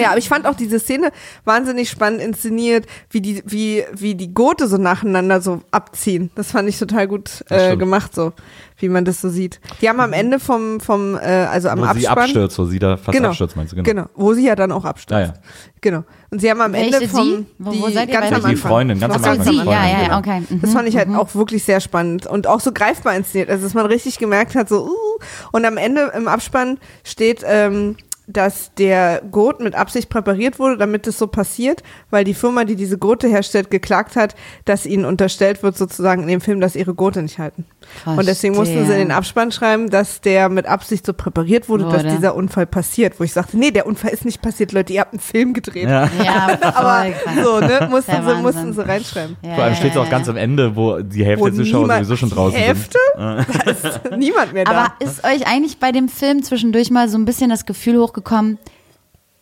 [0.01, 1.11] Ja, aber ich fand auch diese Szene
[1.45, 6.31] wahnsinnig spannend inszeniert, wie die, wie, wie die Gurte so nacheinander so abziehen.
[6.35, 8.33] Das fand ich total gut Das äh, gemacht, so
[8.81, 9.61] wie man das so sieht.
[9.81, 12.19] Die haben am Ende vom, vom äh, also am Wo sie Abspann.
[12.25, 13.29] abstürzt, wo sie da fast Genau.
[13.31, 13.83] abstürzt, meinst du?
[13.83, 15.13] Genau, wo sie ja dann auch abstürzt.
[15.13, 15.35] Ah, ja.
[15.81, 16.05] Genau.
[16.31, 17.47] Und sie haben am Welche Ende vom sie?
[17.59, 18.71] Wo- wo die, seid ihr ganz am der- Die Anfang.
[18.71, 19.43] Freundin, ganz am Anfang.
[19.45, 20.19] sie, die ja, Freundin, ja, genau.
[20.19, 20.43] okay.
[20.49, 20.61] Mhm.
[20.61, 23.51] Das fand ich halt auch wirklich sehr spannend und auch so greifbar inszeniert.
[23.51, 25.19] Also, dass man richtig gemerkt hat, so, uh,
[25.53, 27.97] und am Ende im Abspann steht, ähm,
[28.33, 32.77] dass der Gurt mit Absicht präpariert wurde, damit es so passiert, weil die Firma, die
[32.77, 36.95] diese Gurte herstellt, geklagt hat, dass ihnen unterstellt wird, sozusagen in dem Film, dass ihre
[36.95, 37.65] Gurte nicht halten.
[38.07, 41.85] Und deswegen mussten sie in den Abspann schreiben, dass der mit Absicht so präpariert wurde,
[41.85, 42.15] dass Wurde.
[42.17, 43.19] dieser Unfall passiert.
[43.19, 45.89] Wo ich sagte, nee, der Unfall ist nicht passiert, Leute, ihr habt einen Film gedreht.
[45.89, 46.09] Ja.
[46.25, 47.07] Ja, Aber
[47.43, 49.37] so, ne, mussten sie, mussten sie reinschreiben.
[49.43, 51.81] Ja, Vor allem steht es auch ganz am Ende, wo die Hälfte Wo der Zuschauer
[51.83, 52.99] niemand- sowieso schon die draußen Hälfte?
[53.17, 53.21] sind.
[53.65, 54.71] Da ist niemand mehr da.
[54.73, 58.11] Aber ist euch eigentlich bei dem Film zwischendurch mal so ein bisschen das Gefühl hochgekommen,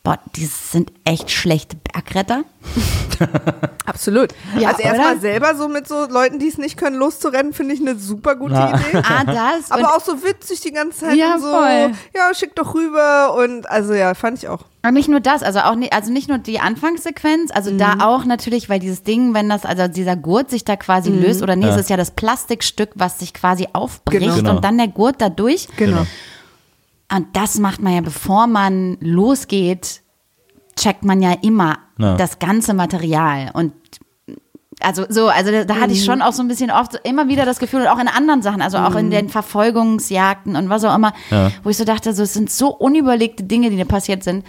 [0.05, 2.45] boah, die sind echt schlechte Bergretter?
[3.87, 4.31] Absolut.
[4.59, 7.81] Ja, also erstmal selber so mit so Leuten, die es nicht können, loszurennen, finde ich
[7.81, 8.71] eine super gute Na.
[8.79, 9.03] Idee.
[9.05, 9.71] Ah, das.
[9.71, 11.51] Aber auch so witzig die ganze Zeit Ja, und so.
[11.51, 11.93] voll.
[12.15, 14.65] Ja, schick doch rüber und also ja, fand ich auch.
[14.83, 18.01] aber nicht nur das, also auch nicht, also nicht nur die Anfangssequenz, also da Mhm.
[18.03, 21.23] auch natürlich, weil dieses Ding, wenn das, also dieser Gurt sich da quasi Mhm.
[21.23, 21.75] löst, oder nee, Ja.
[21.75, 24.51] es ist ja das Plastikstück, was sich quasi aufbricht Genau.
[24.51, 25.67] Und dann der Gurt da durch.
[25.77, 26.07] Genau.
[27.15, 30.03] Und das macht man ja, bevor man losgeht,
[30.77, 32.17] checkt man ja immer Ja.
[32.17, 33.51] das ganze Material.
[33.55, 33.73] Und
[34.81, 37.27] also so, also da, da hatte ich schon auch so ein bisschen oft so immer
[37.29, 40.85] wieder das Gefühl, und auch in anderen Sachen, also auch in den Verfolgungsjagden und was
[40.85, 41.51] auch immer, Ja.
[41.65, 44.45] wo ich so dachte, so, es sind so unüberlegte Dinge, die da passiert sind.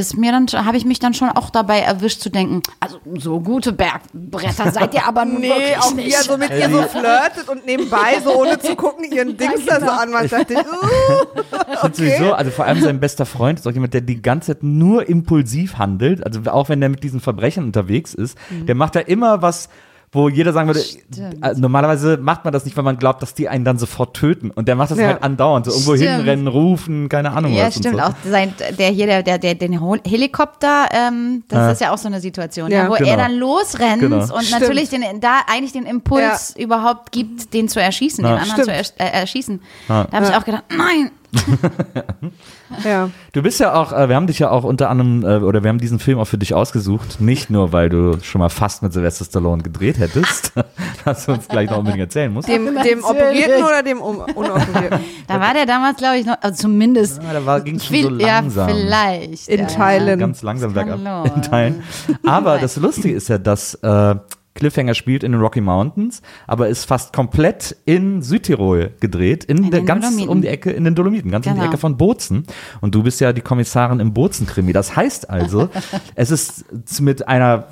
[0.00, 3.38] Ist mir dann, habe ich mich dann schon auch dabei erwischt zu denken, also so
[3.40, 6.14] gute Bergbretter seid ihr aber nun Nee, wirklich auch nicht.
[6.14, 9.74] er so mit ihr so flirtet und nebenbei so ohne zu gucken ihren Dings da
[9.74, 9.98] so genau.
[9.98, 10.58] anmacht, dachte ich,
[11.82, 14.54] uh, Und sowieso, also vor allem sein bester Freund ist auch jemand, der die ganze
[14.54, 16.24] Zeit nur impulsiv handelt.
[16.24, 19.68] Also auch wenn der mit diesen Verbrechern unterwegs ist, der macht da immer was,
[20.12, 23.48] wo jeder sagen würde, äh, normalerweise macht man das nicht, weil man glaubt, dass die
[23.48, 24.50] einen dann sofort töten.
[24.50, 25.06] Und der macht das Ja.
[25.06, 25.66] halt andauernd.
[25.66, 26.10] So irgendwo Stimmt.
[26.16, 27.76] hinrennen, rufen, keine Ahnung Ja, was.
[27.76, 27.94] stimmt.
[27.94, 28.06] Und so.
[28.08, 31.70] Auch sein, der hier, der, der, der den Helikopter, ähm, das Ja.
[31.70, 32.84] ist ja auch so eine Situation, Ja.
[32.84, 33.08] ja, wo Genau.
[33.08, 34.16] er dann losrennt Genau.
[34.16, 34.60] und Stimmt.
[34.60, 38.30] natürlich den, da eigentlich den Impuls überhaupt gibt, den zu erschießen, Ja.
[38.32, 38.76] den anderen zu Stimmt.
[38.76, 39.60] ersch äh, erschießen.
[39.88, 40.04] Ja.
[40.10, 41.12] Da habe ich auch gedacht, nein,
[42.84, 43.10] Ja.
[43.32, 45.68] Du bist ja auch, äh, wir haben dich ja auch unter anderem, äh, oder wir
[45.68, 48.92] haben diesen Film auch für dich ausgesucht, nicht nur, weil du schon mal fast mit
[48.92, 50.52] Sylvester Stallone gedreht hättest,
[51.04, 52.48] was du uns gleich noch unbedingt erzählen musst.
[52.48, 55.00] Dem, dem Operierten oder dem um, Unoperierten?
[55.26, 57.20] Da war der damals, glaube ich, noch, also zumindest.
[57.22, 58.68] Ja, da ging es schon so langsam.
[58.68, 59.48] Ja, vielleicht.
[59.48, 59.66] In ja.
[59.66, 60.18] Teilen.
[60.18, 61.82] Ganz langsam bergab in Teilen.
[62.24, 64.14] Aber das Lustige ist ja, dass äh,
[64.60, 69.70] Cliffhanger spielt in den Rocky Mountains, aber ist fast komplett in Südtirol gedreht, in, In
[69.72, 70.28] der ganz Dolomiten.
[70.30, 71.68] um die Ecke, in den Dolomiten, ganz um die Genau.
[71.70, 72.44] Ecke von Bozen.
[72.80, 74.72] Und du bist ja die Kommissarin im Bozen-Krimi.
[74.72, 75.68] Das heißt also,
[76.14, 76.64] es ist
[77.00, 77.66] mit einer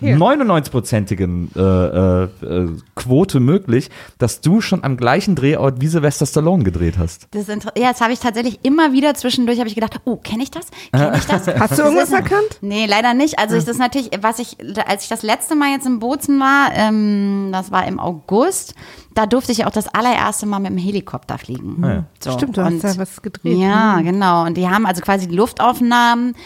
[0.00, 6.64] 99-prozentigen äh, äh, äh, Quote möglich, dass du schon am gleichen Drehort wie Sylvester Stallone
[6.64, 7.28] gedreht hast.
[7.32, 10.16] Das ist inter- ja, das habe ich tatsächlich immer wieder zwischendurch habe ich gedacht, oh,
[10.16, 10.66] kenne ich das?
[10.92, 11.46] Kenne ich das?
[11.58, 12.58] Hast du irgendwas erkannt?
[12.60, 13.38] Nee, leider nicht.
[13.38, 14.56] Also ich das natürlich, was ich,
[14.86, 18.74] als ich das letzte Mal jetzt in Bozen war, ähm, das war im August,
[19.18, 21.82] da durfte ich ja auch das allererste Mal mit dem Helikopter fliegen.
[21.82, 22.04] ja.
[22.20, 23.58] So, Stimmt, du hast und- da was gedreht.
[23.58, 24.46] Ja, genau.
[24.46, 26.36] Und die haben also quasi die Luftaufnahmen.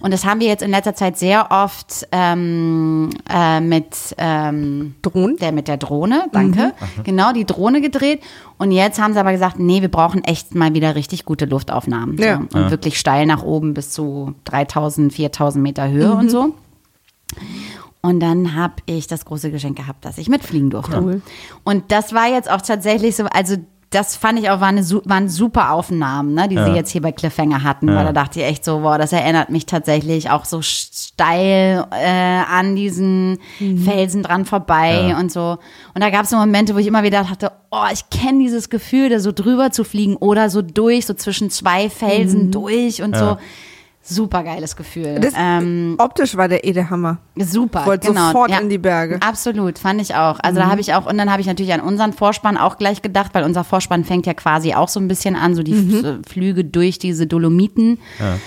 [0.00, 5.36] Und das haben wir jetzt in letzter Zeit sehr oft ähm, äh, mit ähm, Drohnen?
[5.36, 6.72] Der mit der Drohne, danke.
[7.04, 8.22] Genau, die Drohne gedreht.
[8.56, 12.16] Und jetzt haben sie aber gesagt, nee, wir brauchen echt mal wieder richtig gute Luftaufnahmen.
[12.16, 12.24] So.
[12.24, 12.36] Ja.
[12.38, 16.54] Und wirklich steil nach oben bis zu 3000, 4000 Meter Höhe und so.
[18.02, 21.00] Und dann habe ich das große Geschenk gehabt, dass ich mitfliegen durfte.
[21.00, 21.22] Cool.
[21.62, 23.56] Und das war jetzt auch tatsächlich so, also
[23.92, 27.12] das fand ich auch, war eine, waren super Aufnahmen, ne, die sie jetzt hier bei
[27.12, 30.62] Cliffhanger hatten, weil da dachte ich echt so, boah, das erinnert mich tatsächlich auch so
[30.62, 33.38] steil äh, an diesen
[33.84, 35.58] Felsen dran vorbei und so.
[35.94, 38.70] Und da gab es so Momente, wo ich immer wieder dachte, oh, ich kenne dieses
[38.70, 43.14] Gefühl, da so drüber zu fliegen oder so durch, so zwischen zwei Felsen durch und
[43.14, 43.36] so.
[44.04, 45.20] Super geiles Gefühl.
[45.20, 47.18] Das, ähm, optisch war der eh der Hammer.
[47.36, 48.26] Super, Wollte genau.
[48.32, 49.18] sofort in die Berge.
[49.20, 50.40] Absolut, fand ich auch.
[50.40, 53.00] Also da habe ich auch, und dann habe ich natürlich an unseren Vorspann auch gleich
[53.00, 56.04] gedacht, weil unser Vorspann fängt ja quasi auch so ein bisschen an, so die F-
[56.04, 58.00] äh, Flüge durch diese Dolomiten.
[58.18, 58.38] Ja,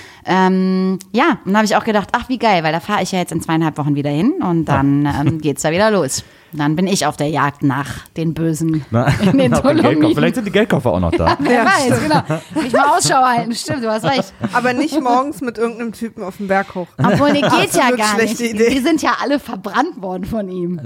[0.47, 3.11] ähm, ja und dann habe ich auch gedacht, ach wie geil, weil da fahre ich
[3.13, 6.23] ja jetzt in zweieinhalb Wochen wieder hin und dann ähm, geht's da wieder los.
[6.57, 9.51] Dann bin ich auf der Jagd nach den Bösen Na, in den.
[9.51, 10.13] Dolomiten.
[10.13, 11.37] Vielleicht sind die Geldkoffer auch noch da.
[11.39, 12.21] Wer weiß, genau.
[12.61, 14.33] Nicht mal Ausschau halten, stimmt, du hast recht.
[14.53, 16.87] Aber nicht morgens mit irgendeinem Typen auf den Berg hoch.
[16.97, 18.39] Obwohl, nee, geht ja gar nicht.
[18.39, 18.69] Idee.
[18.69, 20.81] Die sind ja alle verbrannt worden von ihm.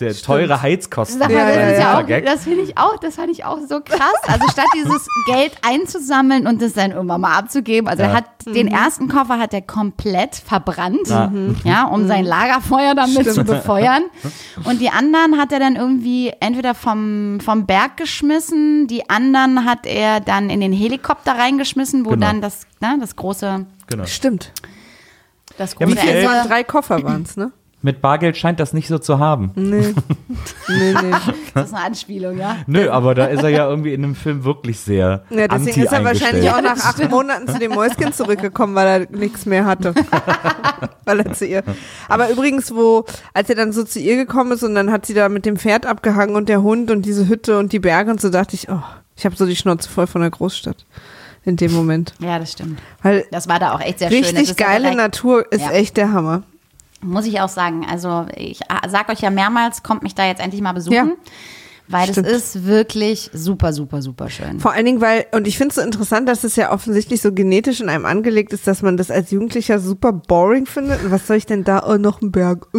[0.00, 1.18] Der teure Heizkosten.
[1.20, 2.20] Sag mal, Ja, das, ja, ist ja ja.
[2.20, 4.14] das finde ich auch, das fand ich auch so krass.
[4.26, 8.68] Also statt dieses Geld einzusammeln und das dann irgendwann mal abzugeben, also er hat den
[8.68, 11.08] ersten Koffer hat er komplett verbrannt,
[11.64, 14.02] ja, um sein Lagerfeuer damit zu befeuern.
[14.64, 19.86] Und die anderen hat er dann irgendwie entweder vom, vom Berg geschmissen, die anderen hat
[19.86, 22.26] er dann in den Helikopter reingeschmissen, wo Genau.
[22.26, 24.04] dann das, ne, das große, Genau.
[24.06, 24.52] Stimmt.
[25.56, 27.50] das Ja, große Ende- waren drei Koffer waren es, ne?
[27.82, 29.52] Mit Bargeld scheint das nicht so zu haben.
[29.54, 29.94] Nee.
[30.68, 31.16] nee, nee.
[31.54, 32.56] Das ist eine Anspielung, ja.
[32.66, 35.80] Nö, aber da ist er ja irgendwie in dem Film wirklich sehr Ja, deswegen anti
[35.82, 39.64] ist er wahrscheinlich auch nach acht Monaten zu dem Mäuschen zurückgekommen, weil er nichts mehr
[39.64, 39.94] hatte.
[41.04, 41.62] weil er zu ihr.
[42.08, 45.14] Aber übrigens, wo, als er dann so zu ihr gekommen ist und dann hat sie
[45.14, 48.20] da mit dem Pferd abgehangen und der Hund und diese Hütte und die Berge und
[48.20, 48.82] so dachte ich, oh,
[49.16, 50.84] ich habe so die Schnauze voll von der Großstadt
[51.44, 52.14] in dem Moment.
[52.20, 52.78] Ja, das stimmt.
[53.02, 54.18] Weil Das war da auch echt sehr schön.
[54.22, 55.72] Richtig ist ja geile direkt- Natur ist Ja.
[55.72, 56.42] echt der Hammer.
[57.02, 57.86] Muss ich auch sagen.
[57.88, 60.94] Also ich ah, sag euch ja mehrmals, kommt mich da jetzt endlich mal besuchen.
[60.94, 61.32] Ja.
[61.90, 62.26] Weil Stimmt.
[62.28, 64.60] es ist wirklich super, super, super schön.
[64.60, 67.32] Vor allen Dingen, weil, und ich finde es so interessant, dass es ja offensichtlich so
[67.32, 71.02] genetisch in einem angelegt ist, dass man das als Jugendlicher super boring findet.
[71.04, 71.82] Und was soll ich denn da?
[71.86, 72.66] Oh, noch ein Berg.
[72.74, 72.78] Äh.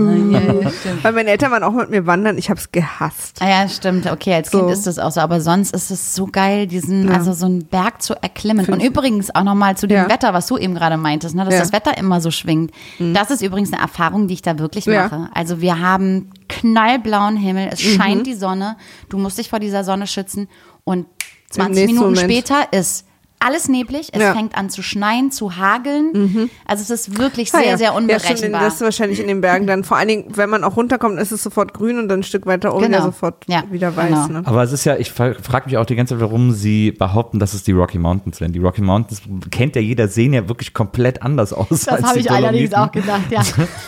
[1.02, 3.38] Weil meine Eltern waren auch mit mir wandern, ich habe es gehasst.
[3.42, 4.10] Ah ja, stimmt.
[4.10, 4.60] Okay, als So.
[4.60, 5.20] Kind ist das auch so.
[5.22, 7.16] Aber sonst ist es so geil, diesen, Ja.
[7.16, 8.66] also so einen Berg zu erklimmen.
[8.66, 10.10] Find Und übrigens auch nochmal zu dem Ja.
[10.10, 11.60] Wetter, was du eben gerade meintest, ne, dass Ja.
[11.60, 12.72] das Wetter immer so schwingt.
[13.00, 15.04] Das ist übrigens eine Erfahrung, die ich da wirklich Ja.
[15.04, 15.30] mache.
[15.34, 17.90] Also wir haben knallblauen Himmel, es Mhm.
[18.02, 18.76] scheint die Sonne,
[19.10, 20.48] du musst dich vor dieser Sonne schützen
[20.84, 21.08] und
[21.52, 22.32] 20 nächsten Minuten Moment.
[22.32, 23.06] später ist
[23.42, 24.34] alles neblig, es Ja.
[24.34, 26.50] fängt an zu schneien, zu hageln.
[26.66, 27.78] Also es ist wirklich Ah, sehr, ja.
[27.78, 28.62] sehr Ja, stimmt, unberechenbar.
[28.62, 29.84] das ist wahrscheinlich in den Bergen dann.
[29.84, 32.46] Vor allen Dingen, wenn man auch runterkommt, ist es sofort grün und dann ein Stück
[32.46, 32.98] weiter oben Genau.
[33.00, 34.28] ja sofort Ja, wieder weiß.
[34.28, 34.40] genau.
[34.42, 34.42] Ne?
[34.46, 37.54] Aber es ist ja, ich frage mich auch die ganze Zeit, warum sie behaupten, dass
[37.54, 38.54] es die Rocky Mountains sind.
[38.54, 41.68] Die Rocky Mountains kennt ja jeder, sehen ja wirklich komplett anders aus.
[41.70, 43.42] das habe ich allerdings auch gedacht, ja.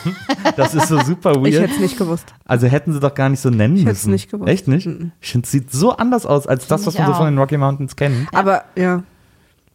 [0.55, 1.63] Das ist so super Ich weird.
[1.63, 2.33] hätte es nicht gewusst.
[2.45, 4.11] Also hätten sie doch gar nicht so nennen Ich hätte es müssen.
[4.11, 4.49] nicht gewusst.
[4.49, 4.87] Echt nicht?
[5.21, 7.37] Ich finde, es sieht so anders aus als das, was ich man so von den
[7.37, 8.27] Rocky Mountains kennt.
[8.33, 9.03] Aber ja.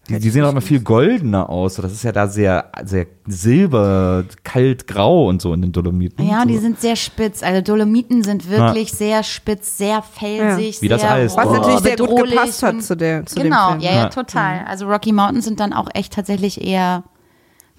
[0.08, 1.74] Die, die sehen auch immer viel goldener aus.
[1.74, 6.26] So, Das ist ja da sehr, sehr silber, kalt, grau und so in den Dolomiten.
[6.26, 6.48] Ja, so.
[6.48, 7.42] die sind sehr spitz.
[7.42, 11.36] Also Dolomiten sind wirklich sehr spitz, sehr felsig, Wie das sehr Eis.
[11.36, 13.82] Was natürlich sehr gut gepasst hat zu, der, zu Genau, dem Film.
[13.82, 14.08] ja, ja, Ja.
[14.08, 14.64] total.
[14.66, 17.02] Also Rocky Mountains sind dann auch echt tatsächlich eher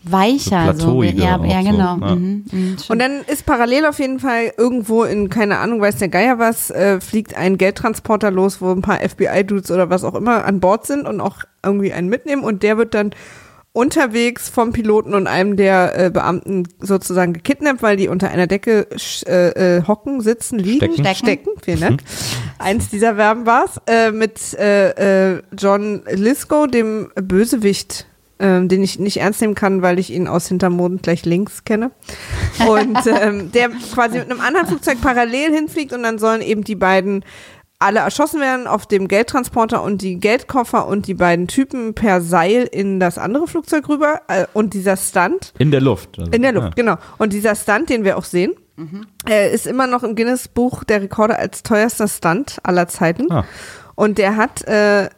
[0.04, 0.74] weicher.
[0.76, 1.98] So So, ja, ja, so, genau.
[2.00, 2.16] ja.
[2.16, 2.78] Mhm, mhm.
[2.88, 6.70] Und dann ist parallel auf jeden Fall irgendwo in, keine Ahnung, weiß der Geier was,
[6.72, 10.86] äh, fliegt ein Geldtransporter los, wo ein paar FBI-Dudes oder was auch immer an Bord
[10.88, 13.12] sind und auch irgendwie einen mitnehmen und der wird dann
[13.72, 18.88] unterwegs vom Piloten und einem der äh, Beamten sozusagen gekidnappt, weil die unter einer Decke
[18.96, 21.16] sch- äh, äh, hocken, sitzen, liegen, Stecken.
[21.16, 21.50] Stecken.
[21.62, 22.02] vielen Dank.
[22.58, 28.08] Eins dieser Verben war's, äh, mit äh, äh, John Lisco, dem Bösewicht,
[28.40, 31.92] ähm, den ich nicht ernst nehmen kann, weil ich ihn aus Hintermond gleich links kenne.
[32.68, 36.76] Und ähm, der quasi mit einem anderen Flugzeug parallel hinfliegt und dann sollen eben die
[36.76, 37.24] beiden
[37.82, 42.68] alle erschossen werden auf dem Geldtransporter und die Geldkoffer und die beiden Typen per Seil
[42.70, 44.22] in das andere Flugzeug rüber.
[44.28, 46.20] Äh, und dieser Stunt In der Luft.
[46.20, 46.74] Also, in der Luft, ja.
[46.76, 46.96] genau.
[47.18, 48.54] Und dieser Stunt, den wir auch sehen,
[49.28, 53.32] äh, ist immer noch im Guinness-Buch der Rekorde als teuerster Stunt aller Zeiten.
[53.32, 53.46] Ah.
[53.96, 55.10] Und der hat äh,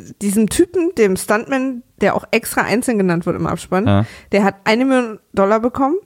[0.00, 4.04] diesem Typen, dem Stuntman, der auch extra einzeln genannt wird im Abspann, Ja.
[4.32, 5.96] der hat eine Million Dollar bekommen,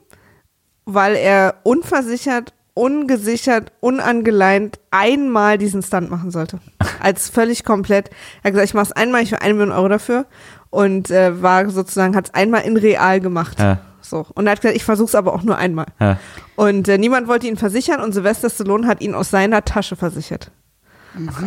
[0.85, 6.59] weil er unversichert, ungesichert, unangeleint einmal diesen Stunt machen sollte.
[7.01, 8.11] Als völlig komplett.
[8.43, 10.27] Er hat gesagt, ich mach's einmal, ich will eine Million Euro dafür.
[10.71, 13.59] Und äh, war sozusagen, hat's einmal in real gemacht.
[13.59, 13.79] Ja.
[14.01, 14.25] So.
[14.35, 15.87] Und er hat gesagt, ich versuch's aber auch nur einmal.
[16.01, 16.19] Ja.
[16.57, 20.53] Und äh, niemand wollte ihn versichern und Sylvester Stallone hat ihn aus seiner Tasche versichert.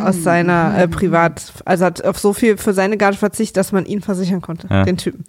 [0.02, 3.86] Aus seiner äh, Privat, also hat auf so viel für seine Gage verzichtet, dass man
[3.86, 4.84] ihn versichern konnte, Ja.
[4.84, 5.24] den Typen.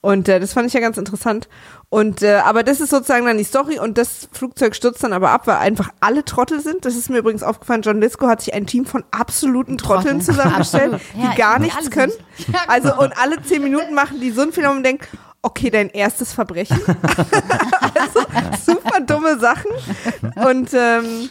[0.00, 1.48] Und äh, das fand ich ja ganz interessant.
[1.88, 5.30] Und äh, aber das ist sozusagen dann die Story und das Flugzeug stürzt dann aber
[5.30, 6.84] ab, weil einfach alle Trottel sind.
[6.84, 7.82] Das ist mir übrigens aufgefallen.
[7.82, 10.20] John Lisco hat sich ein Team von absoluten Trotteln Trotteln.
[10.22, 11.14] zusammengestellt, Absolut.
[11.16, 12.12] die Ja, gar nichts können.
[12.52, 15.06] Ja, Also und alle zehn Minuten machen die so einen Fehler und denkt,
[15.42, 16.80] okay, dein erstes Verbrechen.
[16.86, 18.20] also
[18.64, 19.70] super dumme Sachen.
[20.46, 21.28] Und ähm,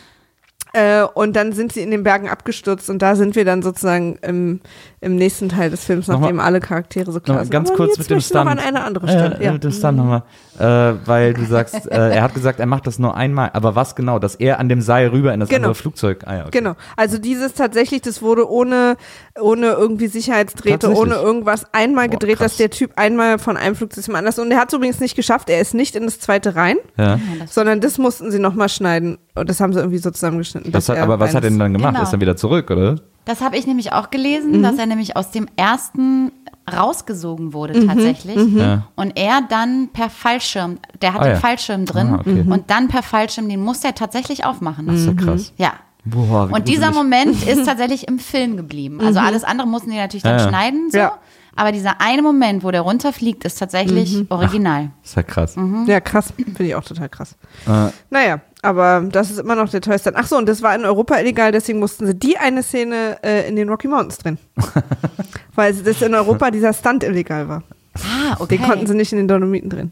[0.73, 4.17] äh, und dann sind sie in den Bergen abgestürzt und da sind wir dann sozusagen
[4.21, 4.61] im,
[5.03, 7.49] im nächsten Teil des Films, Nochmal- nachdem alle Charaktere so klar sind.
[7.49, 8.51] ganz Aber kurz mit dem ich noch Stunt.
[8.51, 9.37] an eine andere Äh, Stelle.
[9.39, 9.51] äh, ja.
[9.53, 10.23] mit dem Stunt nochmal.
[10.59, 13.49] Äh, weil du sagst, äh, er hat gesagt, er macht das nur einmal.
[13.53, 14.19] Aber was genau?
[14.19, 15.57] Dass er an dem Seil rüber in das Genau.
[15.69, 16.19] andere Flugzeug.
[16.27, 16.51] Ah, ja, okay.
[16.59, 16.75] Genau.
[16.97, 18.95] Also dieses tatsächlich, das wurde ohne,
[19.39, 22.51] ohne irgendwie Sicherheitsdrähte, ohne irgendwas einmal Boah, gedreht, krass.
[22.51, 24.39] dass der Typ einmal von einem Flugzeug zum anderen.
[24.45, 25.49] Und er hat es übrigens nicht geschafft.
[25.49, 27.19] Er ist nicht in das zweite rein, Ja.
[27.49, 29.17] sondern das mussten sie nochmal schneiden.
[29.33, 30.71] Und das haben sie irgendwie so zusammengeschnitten.
[30.71, 31.93] Hat, er aber was hat er denn dann gemacht?
[31.95, 32.03] Genau.
[32.03, 32.95] Ist er wieder zurück, oder?
[33.31, 34.63] Das habe ich nämlich auch gelesen, Mhm.
[34.63, 36.31] dass er nämlich aus dem ersten
[36.71, 37.87] rausgesogen wurde Mhm.
[37.87, 38.37] tatsächlich.
[38.55, 38.83] Ja.
[38.95, 41.39] Und er dann per Fallschirm, der hat Ah, den ja.
[41.39, 42.45] Fallschirm drin Ah, okay.
[42.47, 44.87] und dann per Fallschirm, den muss er tatsächlich aufmachen.
[44.87, 45.53] Das ist ja krass.
[45.57, 45.73] Ja.
[46.03, 46.91] Boah, Und dieser.
[46.91, 48.99] Moment ist tatsächlich im Film geblieben.
[49.01, 50.49] Also alles andere mussten die natürlich dann Ja, ja.
[50.49, 50.97] schneiden, so.
[50.97, 51.13] Ja.
[51.55, 54.27] Aber dieser eine Moment, wo der runterfliegt, ist tatsächlich Mhm.
[54.29, 54.89] original.
[55.01, 55.55] Das ist ja krass.
[55.85, 56.33] Ja, krass.
[56.35, 57.35] Finde ich auch total krass.
[57.67, 60.13] Äh, Naja, aber das ist immer noch der teuerste.
[60.15, 63.47] Ach so, und das war in Europa illegal, deswegen mussten sie die eine Szene äh,
[63.47, 64.37] in den Rocky Mountains drehen.
[65.55, 67.63] Weil das in Europa dieser Stunt illegal war.
[67.95, 68.57] Ah, okay.
[68.57, 69.91] Den konnten sie nicht in den Dolomiten drehen.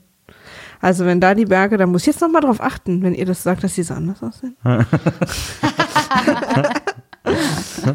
[0.82, 3.44] Also wenn da die Berge, da muss ich jetzt nochmal drauf achten, wenn ihr das
[3.44, 4.56] sagt, dass die so anders aussehen.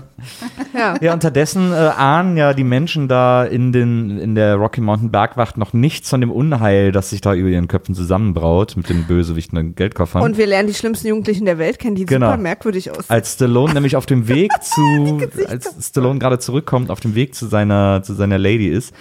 [0.75, 0.95] ja.
[1.01, 5.57] Ja, unterdessen äh, ahnen ja die Menschen da in, den, in der Rocky Mountain Bergwacht
[5.57, 9.59] noch nichts von dem Unheil, das sich da über ihren Köpfen zusammenbraut mit den Bösewichten
[9.59, 10.23] und Geldkoffern.
[10.23, 12.27] Und wir lernen die schlimmsten Jugendlichen der Welt kennen, die Genau.
[12.27, 13.05] super merkwürdig aussehen.
[13.09, 17.47] als Stallone nämlich auf dem Weg zu, als Stallone gerade zurückkommt, auf dem Weg zu
[17.47, 18.95] seiner, zu seiner Lady ist,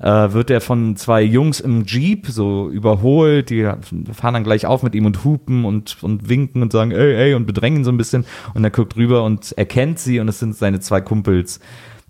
[0.00, 3.70] äh, wird er von zwei Jungs im Jeep so überholt, die
[4.12, 7.34] fahren dann gleich auf mit ihm und hupen und, und winken und sagen, ey, ey,
[7.34, 8.24] und bedrängen so ein bisschen.
[8.54, 11.60] Und er guckt rüber und erkennt sie und es sind seine zwei Kumpels,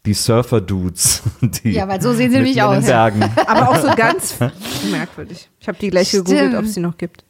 [0.07, 1.23] die Surfer-Dudes.
[1.63, 2.87] Die Ja, weil so sehen sie nämlich aus.
[2.87, 3.23] Bergen.
[3.47, 4.39] Aber auch so ganz
[4.91, 5.51] merkwürdig.
[5.61, 6.55] Ich habe die gleich gegoogelt, Stimmt.
[6.57, 7.25] ob es die noch gibt.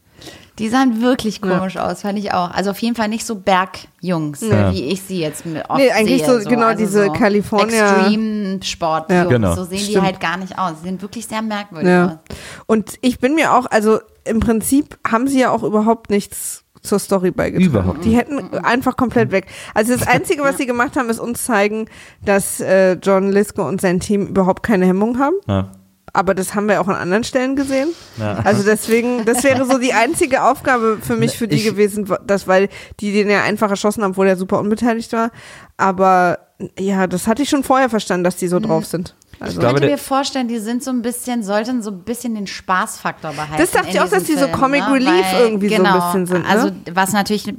[0.60, 2.50] Die sahen wirklich komisch aus, fand ich auch.
[2.52, 4.72] Also auf jeden Fall nicht so Bergjungs, Ja.
[4.72, 9.10] wie ich sie jetzt mit oft Nee, eigentlich sehe, so, genau, diese California- Extreme Sport.
[9.10, 9.24] Ja.
[9.24, 9.54] Genau.
[9.56, 9.96] So sehen Stimmt.
[9.96, 10.74] die halt gar nicht aus.
[10.82, 12.10] Sie sehen wirklich sehr merkwürdig aus.
[12.10, 12.20] Ja.
[12.66, 16.98] Und ich bin mir auch, also im Prinzip haben sie ja auch überhaupt nichts zur
[16.98, 17.64] Story beigetragen.
[17.66, 19.46] Überhaupt Die hätten einfach komplett weg.
[19.74, 21.86] Also das Einzige, was sie gemacht haben, ist uns zeigen,
[22.24, 25.34] dass äh, John Lisco und sein Team überhaupt keine Hemmung haben.
[25.46, 25.72] Ja.
[26.12, 27.88] Aber das haben wir auch an anderen Stellen gesehen.
[28.18, 28.40] Ja.
[28.44, 32.48] Also deswegen, das wäre so die einzige Aufgabe für mich, für die Ich- gewesen, dass,
[32.48, 32.68] weil
[33.00, 35.30] die den ja einfach erschossen haben, obwohl er super unbeteiligt war.
[35.76, 36.38] Aber
[36.78, 39.14] ja, das hatte ich schon vorher verstanden, dass die so drauf sind.
[39.38, 42.46] Also, Ich könnte mir vorstellen, die sind so ein bisschen, sollten so ein bisschen den
[42.46, 43.54] Spaßfaktor behalten.
[43.56, 44.94] Das dachte in ich auch, dass die so Comic ne?
[44.94, 46.48] Relief Weil, irgendwie so ein genau, bisschen sind, ne?
[46.50, 47.50] Also was natürlich,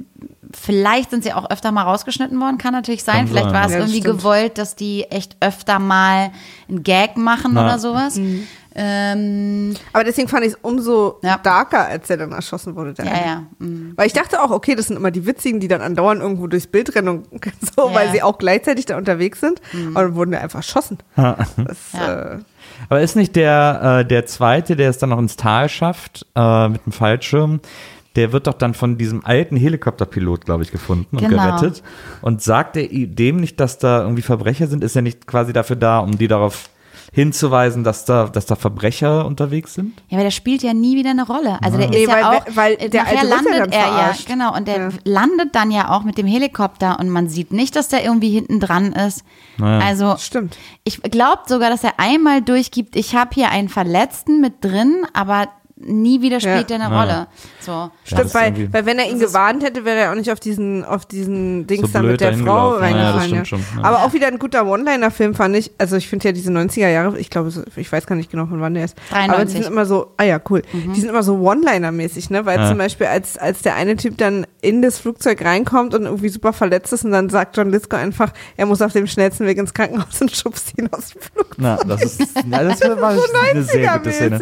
[0.54, 3.18] vielleicht sind sie auch öfter mal rausgeschnitten worden, kann natürlich sein.
[3.20, 3.54] Kann vielleicht sein.
[3.54, 4.18] war es Ja, irgendwie stimmt.
[4.20, 6.32] gewollt, dass die echt öfter mal
[6.70, 7.66] einen Gag machen Na.
[7.66, 8.16] oder sowas.
[8.18, 8.48] Mhm.
[8.74, 11.38] Ähm, Aber deswegen fand ich es umso Ja.
[11.38, 12.94] darker, als er dann erschossen wurde.
[12.94, 13.26] Der ja, eine.
[13.26, 13.36] ja.
[13.60, 13.94] mm.
[13.98, 16.68] Weil ich dachte auch, okay, das sind immer die Witzigen, die dann andauernd irgendwo durchs
[16.68, 17.94] Bild rennen und so, Ja.
[17.94, 19.62] weil sie auch gleichzeitig da unterwegs sind.
[19.94, 21.00] Aber dann wurden wir einfach erschossen.
[21.16, 22.36] Das, Ja.
[22.36, 22.40] äh,
[22.90, 26.70] Aber ist nicht der, äh, der zweite, der es dann noch ins Tal schafft, äh,
[26.70, 27.60] mit dem Fallschirm,
[28.15, 31.58] der wird doch dann von diesem alten Helikopterpilot, glaube ich, gefunden und Genau.
[31.58, 31.82] gerettet.
[32.21, 34.84] Und sagt er dem nicht, dass da irgendwie Verbrecher sind?
[34.84, 36.69] Ist er nicht quasi dafür da, um die darauf
[37.13, 40.02] hinzuweisen, dass da, dass da Verbrecher unterwegs sind?
[40.10, 41.58] Ja, aber der spielt ja nie wieder eine Rolle.
[41.62, 43.71] Also der Nee, ist ja weil- auch, weil äh, der nachher Alte ja landet dann
[43.71, 44.89] er ja, genau, und der Ja.
[45.04, 48.60] landet dann ja auch mit dem Helikopter und man sieht nicht, dass der irgendwie hinten
[48.62, 49.24] dran ist.
[49.60, 50.58] Also Stimmt.
[50.86, 55.50] ich glaube sogar, dass er einmal durchgibt, ich habe hier einen Verletzten mit drin, aber
[55.84, 56.78] nie wieder spielt Ja.
[56.78, 57.02] er eine Ja.
[57.02, 57.28] Rolle.
[57.62, 57.71] So.
[57.71, 60.84] Ja, Stimmt, weil, weil wenn er ihn gewarnt hätte, wäre er auch nicht auf diesen,
[60.84, 62.80] auf diesen Dings So da mit der Frau.
[62.80, 63.45] Ja, ja, reingefallen.
[63.45, 63.84] stimmt schon, ja.
[63.84, 65.71] Aber auch wieder ein guter One-Liner-Film fand ich.
[65.78, 68.45] Also ich finde ja diese 90er Jahre, ich glaube, so- ich weiß gar nicht genau
[68.47, 68.97] von wann der ist.
[69.12, 69.63] Aber die 93.
[69.63, 70.62] sind immer so, ah ja, cool.
[70.74, 72.45] Die sind immer so One-Liner-mäßig, ne?
[72.45, 72.67] Weil Ja.
[72.69, 76.54] zum Beispiel als, als der eine Typ dann in das Flugzeug reinkommt und irgendwie super
[76.54, 79.74] verletzt ist und dann sagt John Lisco einfach, er muss auf dem schnellsten Weg ins
[79.74, 81.56] Krankenhaus und schubst ihn aus dem Flugzeug.
[81.58, 82.19] Na, das ist,
[82.50, 83.15] ja, das war
[83.52, 84.39] eine sehr gute Szene.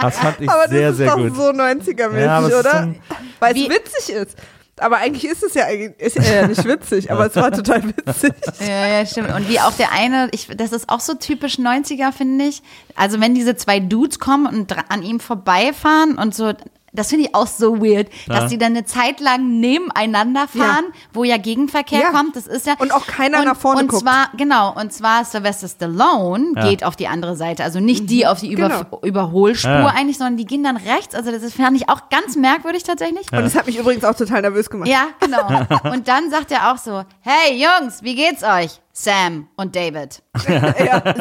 [0.00, 1.36] Das fand ich Aber sehr, das ist sehr doch gut.
[1.36, 2.94] so 90er-mäßig, Ja, aber oder?
[3.40, 4.36] Weil es witzig ist.
[4.80, 8.32] Aber eigentlich ist es ja eigentlich ist ja nicht witzig, aber es war total witzig.
[8.60, 9.32] Ja, ja, stimmt.
[9.32, 12.60] Und wie auch der eine, ich, das ist auch so typisch 90er, finde ich.
[12.96, 16.54] Also wenn diese zwei Dudes kommen und an ihm vorbeifahren und so,
[16.94, 18.40] das finde ich auch so weird, Ja.
[18.40, 22.10] dass die dann eine Zeit lang nebeneinander fahren, wo ja Gegenverkehr Ja.
[22.10, 22.36] kommt.
[22.36, 24.02] Das ist ja Und auch keiner und, nach vorne und guckt.
[24.02, 26.68] zwar genau und zwar Sylvester Stallone Ja.
[26.68, 29.00] geht auf die andere Seite, also nicht die auf die Über Genau.
[29.02, 29.86] Überholspur Ja.
[29.88, 31.14] eigentlich, sondern die gehen dann rechts.
[31.14, 33.30] Also das ist, fand ich auch ganz merkwürdig tatsächlich.
[33.32, 34.88] Und das hat mich übrigens auch total nervös gemacht.
[34.88, 35.46] Ja, genau.
[35.92, 38.80] Und dann sagt er auch so, hey Jungs, wie geht's euch?
[38.96, 40.22] Sam und David.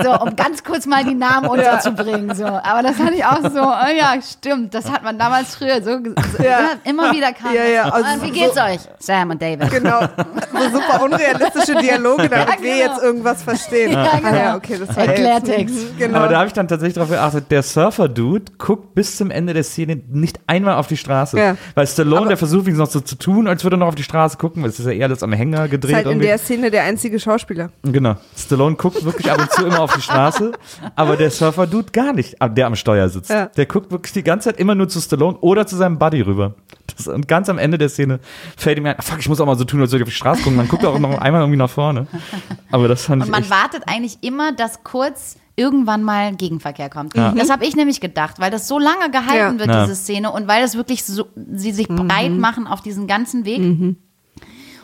[0.04, 2.36] So, um ganz kurz mal die Namen unterzubringen.
[2.36, 2.46] So.
[2.46, 5.98] Aber das fand ich auch so, oh ja, stimmt, das hat man damals früher so,
[6.38, 6.74] so Ja.
[6.84, 7.52] immer wieder kam.
[7.56, 8.80] Ja, ja, also Und wie so- geht's euch?
[9.00, 9.72] Sam und David.
[9.72, 10.02] Genau.
[10.02, 12.94] So super unrealistische Dialoge, damit Ja, wir genau.
[12.94, 13.92] jetzt irgendwas verstehen.
[13.92, 14.30] Ja, genau.
[14.30, 15.76] Ah, ja, okay, das war Erklärtext.
[15.76, 16.18] Jetzt, genau.
[16.20, 19.64] Aber da habe ich dann tatsächlich darauf geachtet, der Surfer-Dude guckt bis zum Ende der
[19.64, 21.40] Szene nicht einmal auf die Straße.
[21.40, 21.58] Ja.
[21.74, 24.04] Weil Stallone, der versucht, wenigstens noch so zu tun, als würde er noch auf die
[24.04, 25.96] Straße gucken, weil es ist ja eher alles am Hänger ist gedreht.
[25.96, 26.28] halt in irgendwie.
[26.28, 27.63] der Szene der einzige Schauspieler.
[27.84, 28.16] Genau.
[28.38, 30.52] Stallone guckt wirklich ab und zu immer auf die Straße,
[30.96, 33.30] aber der Surfer-Dude gar nicht, der am Steuer sitzt.
[33.30, 33.48] Ja.
[33.48, 36.54] Der guckt wirklich die ganze Zeit immer nur zu Stallone oder zu seinem Buddy rüber.
[36.96, 38.20] Das, und ganz am Ende der Szene
[38.58, 40.16] fällt ihm ein, fuck, ich muss auch mal so tun, als würde ich auf die
[40.16, 40.58] Straße gucken.
[40.58, 42.08] Dann guckt er auch noch einmal irgendwie nach vorne.
[42.72, 46.90] Aber das fand Und ich man echt, wartet eigentlich immer, dass kurz irgendwann mal Gegenverkehr
[46.90, 47.16] kommt.
[47.16, 47.32] Ja.
[47.32, 49.60] Das habe ich nämlich gedacht, weil das so lange gehalten Ja.
[49.60, 49.84] wird, Ja.
[49.86, 53.60] diese Szene, und weil das wirklich so, sie sich breit machen auf diesen ganzen Weg.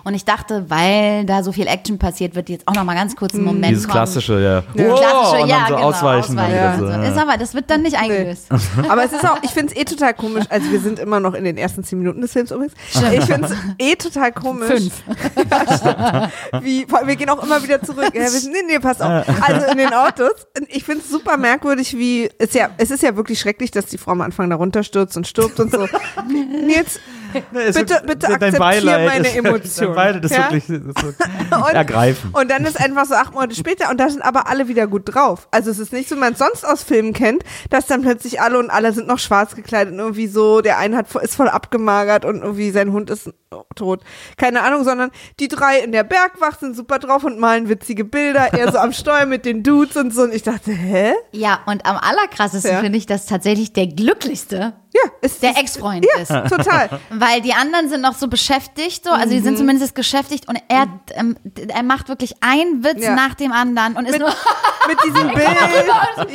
[0.04, 3.16] Und ich dachte, weil da so viel Action passiert, wird jetzt auch noch mal ganz
[3.16, 3.94] kurz ein Moment dieses kommen.
[3.94, 4.62] klassische, ja.
[4.74, 6.34] Klassische, Wow, und ja, so genau, ausweichen.
[6.34, 7.04] wieder und so, ja.
[7.04, 8.48] Ist aber, das wird dann nicht eingelöst.
[8.90, 10.46] Aber es ist auch, ich finde es eh total komisch.
[10.50, 12.74] Also wir sind immer noch in den ersten zehn Minuten des Films übrigens.
[12.92, 14.70] Ich finde es eh total komisch.
[14.70, 15.04] Fünf.
[15.50, 16.64] Ja, stimmt.
[16.66, 18.12] Wie, wir gehen auch immer wieder zurück.
[18.14, 19.26] Ja, wir nee, nee, pass auf.
[19.42, 20.32] Also in den Autos.
[20.68, 23.98] Ich finde es super merkwürdig, wie, es ja, es ist ja wirklich schrecklich, dass die
[23.98, 25.80] Frau am Anfang da runterstürzt und stirbt und so.
[26.28, 27.19] Nils, Nee,
[27.52, 29.96] Bitte- wird- bitte dein akzeptier Beileid meine ist- Emotionen.
[29.96, 30.52] Beileid ist Ja?
[30.52, 31.20] wirklich das ist
[31.52, 32.36] Und- ergreifend.
[32.36, 35.04] Und dann ist einfach so acht Monate später und da sind aber alle wieder gut
[35.14, 35.48] drauf.
[35.52, 38.42] Also es ist nicht so, wie man es sonst aus Filmen kennt, dass dann plötzlich
[38.42, 41.50] alle und alle sind noch schwarz gekleidet und irgendwie so, der eine hat, ist voll
[41.50, 43.32] abgemagert und irgendwie sein Hund ist
[43.76, 44.02] tot.
[44.38, 48.54] Keine Ahnung, sondern die drei in der Bergwacht sind super drauf und malen witzige Bilder,
[48.54, 51.14] er so am Steuer mit den Dudes und so und ich dachte, hä?
[51.32, 52.80] Ja, und am allerkrassesten Ja.
[52.82, 56.50] finde ich, dass tatsächlich der glücklichste Ja, ist der Ex-Freund ja, ist.
[56.50, 56.90] total.
[57.12, 59.44] Weil die anderen sind noch so beschäftigt, so, also die Mhm.
[59.44, 63.14] sind zumindest beschäftigt und er, ähm, er macht wirklich einen Witz Ja.
[63.14, 64.30] nach dem anderen und ist Mit- nur,
[64.88, 65.48] Mit diesem Bild,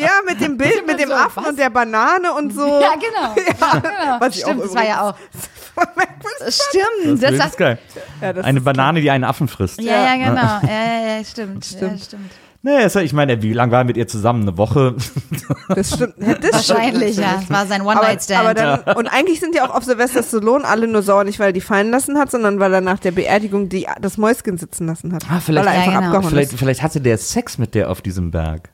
[0.00, 1.50] ja, mit dem Bild, mit dem so, Affen was?
[1.50, 2.64] und der Banane und so.
[2.80, 4.20] ja genau, ja, genau.
[4.20, 5.14] Was ich stimmt, das war ja auch,
[6.48, 7.78] stimmt, Das, das, ist geil.
[8.20, 9.80] Ja, das Eine ist Banane, die einen Affen frisst.
[9.80, 12.02] ja, ja, genau, ja, ja, ja, stimmt, ja, Stimmt.
[12.04, 12.30] stimmt.
[12.66, 14.42] Nee, ja- ich meine, wie lange waren wir mit ihr zusammen?
[14.42, 14.96] Eine Woche?
[15.68, 16.14] Das stimmt.
[16.18, 18.96] Ja, das Wahrscheinlich, stimmt ja, es war sein One-Night-Stand.
[18.96, 21.60] und eigentlich sind ja auch auf Sylvester Stallone alle nur sauer, nicht weil er die
[21.60, 25.24] fallen lassen hat, sondern weil er nach der Beerdigung die, das Mäuschen sitzen lassen hat.
[25.30, 26.06] Ah, vielleicht- weil er Ja, einfach genau.
[26.16, 26.58] abgehauen Vielleicht, ist.
[26.58, 28.70] vielleicht hatte der Sex mit der auf diesem Berg.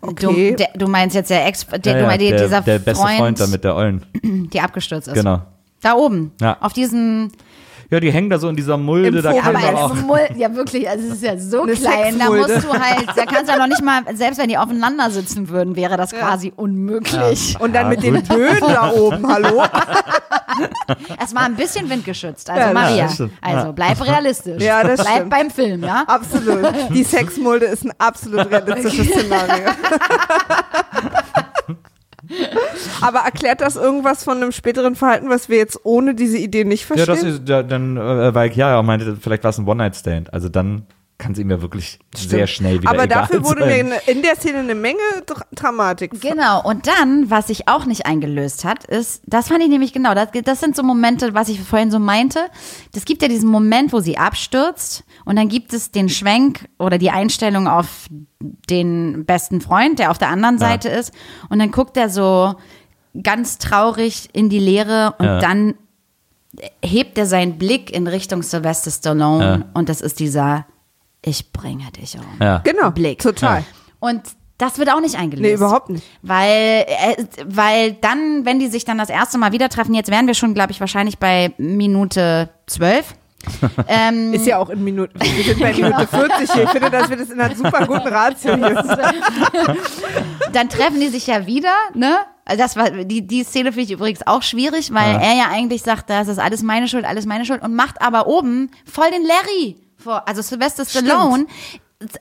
[0.00, 0.50] Okay.
[0.50, 2.78] Du, der, du meinst jetzt der Ex, der, Ja, du ja, meinst der, dieser der
[2.78, 4.04] beste Freund, Freund, da mit der Ollen.
[4.22, 5.14] die abgestürzt ist.
[5.14, 5.40] Genau.
[5.80, 6.56] Da oben, Ja.
[6.60, 7.32] auf diesen,
[7.90, 9.08] Ja, die hängen da so in dieser Mulde.
[9.08, 12.18] Im Da kann aber auch, ist Mul- ja wirklich, also es ist ja so klein,
[12.18, 15.10] da musst du halt, da kannst du ja noch nicht mal, selbst wenn die aufeinander
[15.10, 17.56] sitzen würden, wäre das quasi unmöglich.
[17.60, 18.22] Und dann Ja, mit den.
[18.22, 19.62] Böden da oben, hallo?
[21.20, 23.08] Es war ein bisschen windgeschützt, also Ja, Maria,
[23.40, 24.62] also bleib realistisch.
[24.62, 25.30] Ja, das bleib stimmt.
[25.30, 26.04] beim Film, ja?
[26.06, 26.72] Absolut.
[26.90, 29.70] Die Sexmulde ist ein absolut realistisches Szenario.
[33.00, 36.82] Aber erklärt das irgendwas von einem späteren Verhalten, was wir jetzt ohne diese Idee nicht
[36.90, 37.14] Ja, verstehen?
[37.14, 40.32] das ist, ja, dann, äh, weil Chiara auch meinte, vielleicht war es ein One-Night-Stand.
[40.32, 40.86] Also dann
[41.24, 43.88] kann es ihm ja wirklich sehr schnell wieder Aber egal dafür wurde sein.
[43.88, 46.20] mir in der Szene eine Menge Dra Dramatik.
[46.20, 50.12] Genau, und dann, was sich auch nicht eingelöst hat, ist, das fand ich nämlich genau,
[50.14, 52.40] das, das sind so Momente, was ich vorhin so meinte.
[52.94, 56.98] Es gibt ja diesen Moment, wo sie abstürzt und dann gibt es den Schwenk oder
[56.98, 58.06] die Einstellung auf
[58.68, 60.68] den besten Freund, der auf der anderen Ja.
[60.68, 61.14] Seite ist
[61.48, 62.54] und dann guckt er so
[63.22, 65.38] ganz traurig in die Leere und Ja.
[65.38, 65.74] dann
[66.84, 69.64] hebt er seinen Blick in Richtung Sylvester Stallone Ja.
[69.72, 70.66] und das ist dieser
[71.24, 72.24] Ich bringe dich um.
[72.40, 72.58] Ja.
[72.58, 73.20] Genau, Blick.
[73.20, 73.64] total.
[73.98, 74.22] Und
[74.58, 75.42] das wird auch nicht eingelöst.
[75.48, 76.04] Nee, überhaupt nicht.
[76.22, 80.26] Weil, äh, weil dann, wenn die sich dann das erste Mal wieder treffen, jetzt wären
[80.26, 83.14] wir schon, glaube ich, wahrscheinlich bei Minute zwölf.
[83.88, 85.18] ähm, Ist ja auch in Minuten.
[85.20, 86.62] Wir sind bei Minute 40 hier.
[86.64, 88.74] Ich finde, dass wir das in einer super guten Ratio hier.
[90.52, 92.18] dann treffen die sich ja wieder, ne?
[92.46, 95.20] Also Das war, die, die Szene finde ich übrigens auch schwierig, weil Ja.
[95.20, 98.26] er ja eigentlich sagt, das ist alles meine Schuld, alles meine Schuld und macht aber
[98.26, 99.76] oben voll den Larry.
[100.10, 101.46] Also Sylvester Stallone,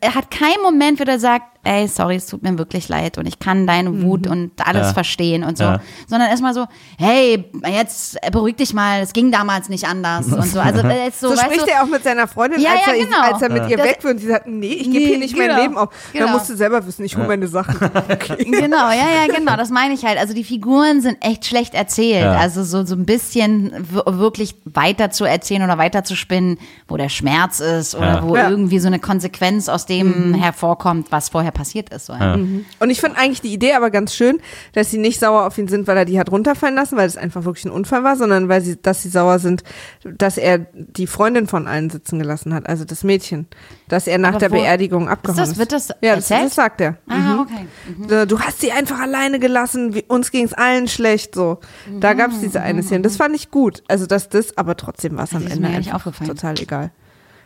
[0.01, 3.25] er hat keinen Moment, wo er sagt, ey, sorry, es tut mir wirklich leid und
[3.25, 4.93] ich kann deine Wut und alles Ja.
[4.93, 5.63] verstehen und so.
[5.63, 5.79] Ja.
[6.07, 6.65] Sondern erstmal so,
[6.97, 10.59] hey, jetzt beruhig dich mal, es ging damals nicht anders und so.
[10.59, 12.85] Also er ist so, So, weißt spricht du, er auch mit seiner Freundin, Ja, als,
[12.85, 13.21] ja, er, genau.
[13.21, 15.17] als er mit ihr Das- weg will und sie sagt, nee, ich gebe Nee, hier
[15.19, 15.61] nicht mein genau.
[15.61, 15.89] Leben auf.
[16.11, 16.25] Genau.
[16.25, 17.75] Dann musst du selber wissen, ich hole meine Sachen.
[18.13, 18.43] Okay.
[18.43, 20.19] Genau, ja, ja, genau, das meine ich halt.
[20.19, 22.23] Also die Figuren sind echt schlecht erzählt.
[22.25, 22.33] Ja.
[22.37, 23.71] Also so, so ein bisschen
[24.05, 26.57] wirklich weiter zu erzählen oder weiter zu spinnen,
[26.87, 28.23] wo der Schmerz ist oder Ja.
[28.27, 28.49] wo Ja.
[28.49, 32.07] irgendwie so eine Konsequenz aus dem hervorkommt, was vorher passiert ist.
[32.07, 32.13] So.
[32.13, 32.33] Ja.
[32.35, 34.39] Und ich finde eigentlich die Idee aber ganz schön,
[34.73, 37.15] dass sie nicht sauer auf ihn sind, weil er die hat runterfallen lassen, weil es
[37.17, 39.63] einfach wirklich ein Unfall war, sondern weil sie, dass sie sauer sind,
[40.03, 43.47] dass er die Freundin von allen sitzen gelassen hat, also das Mädchen,
[43.87, 45.51] dass er nach Aber der wo- Beerdigung abgehauen ist.
[45.51, 46.97] das- wird das ja, das, das sagt er.
[47.07, 48.13] Ah, okay.
[48.13, 51.59] Äh, Du hast sie einfach alleine gelassen, wie- uns ging es allen schlecht, so.
[51.99, 53.01] Da gab es diese eine Szene.
[53.01, 53.83] Das fand ich gut.
[53.87, 56.29] Also, dass das, aber trotzdem war es am Das ist Ende mir einfach aufgefallen.
[56.29, 56.91] total egal.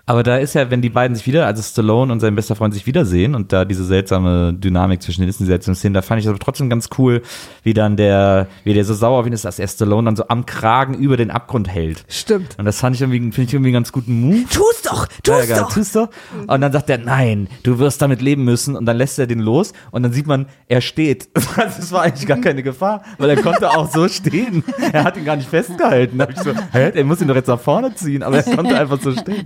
[0.09, 2.73] Aber da ist ja, wenn die beiden sich wieder, also Stallone und sein bester Freund
[2.73, 6.19] sich wiedersehen und da diese seltsame Dynamik zwischen den ist, diese seltsame Szene, da fand
[6.19, 7.21] ich das aber trotzdem ganz cool,
[7.63, 10.25] wie dann der, wie der so sauer auf ihn ist, dass er Stallone dann so
[10.29, 12.05] am Kragen über den Abgrund hält.
[12.07, 12.57] Stimmt.
[12.57, 14.45] Und das fand ich irgendwie, finde ich irgendwie einen ganz guten Move.
[14.49, 15.73] Tu's doch, Ja, tu's ja, doch.
[15.73, 16.07] tust du?
[16.47, 18.77] Und dann sagt er, nein, du wirst damit leben müssen.
[18.77, 21.27] Und dann lässt er den los und dann sieht man, er steht.
[21.79, 24.63] Es war eigentlich gar keine Gefahr, weil er konnte auch so stehen.
[24.93, 26.17] Er hat ihn gar nicht festgehalten.
[26.17, 28.55] Da hab ich so, hä, er muss ihn doch jetzt nach vorne ziehen, aber er
[28.55, 29.45] konnte einfach so stehen.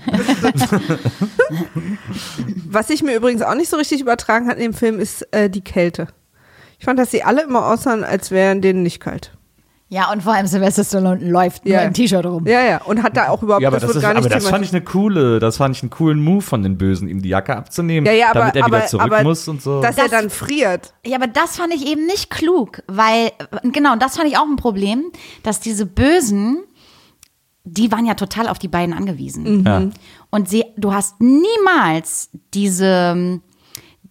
[2.69, 5.49] Was sich mir übrigens auch nicht so richtig übertragen hat in dem Film, ist äh,
[5.49, 6.07] die Kälte.
[6.79, 9.31] Ich fand, dass sie alle immer aussahen, als wären denen nicht kalt.
[9.93, 11.79] Ja, und vor allem Sylvester Stallone läuft Ja.
[11.79, 12.47] nur im T-Shirt rum.
[12.47, 12.81] Ja, ja.
[12.83, 14.47] Und hat da auch überhaupt, Ja, aber das, das, wird ist, gar nicht aber das
[14.47, 17.27] fand ich eine coole, das fand ich einen coolen Move von den Bösen, ihm die
[17.27, 19.81] Jacke abzunehmen, ja, ja, aber, damit er wieder aber, zurück aber, muss und so.
[19.81, 20.93] Dass Das- er dann friert.
[21.05, 23.31] Ja, aber das fand ich eben nicht klug, weil,
[23.63, 25.11] genau, das fand ich auch ein Problem,
[25.43, 26.63] dass diese Bösen,
[27.63, 29.63] die waren ja total auf die beiden angewiesen.
[29.65, 29.83] ja.
[30.29, 33.39] Und sie, du hast niemals diese,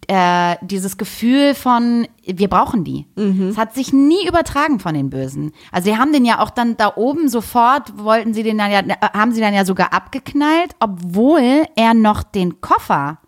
[0.07, 3.07] äh, dieses Gefühl von, wir brauchen die.
[3.49, 5.51] Es hat sich nie übertragen von den Bösen.
[5.71, 8.79] Also sie haben den ja auch dann da oben sofort, wollten sie den dann ja,
[8.79, 13.19] äh, haben sie dann ja sogar abgeknallt, obwohl er noch den Koffer,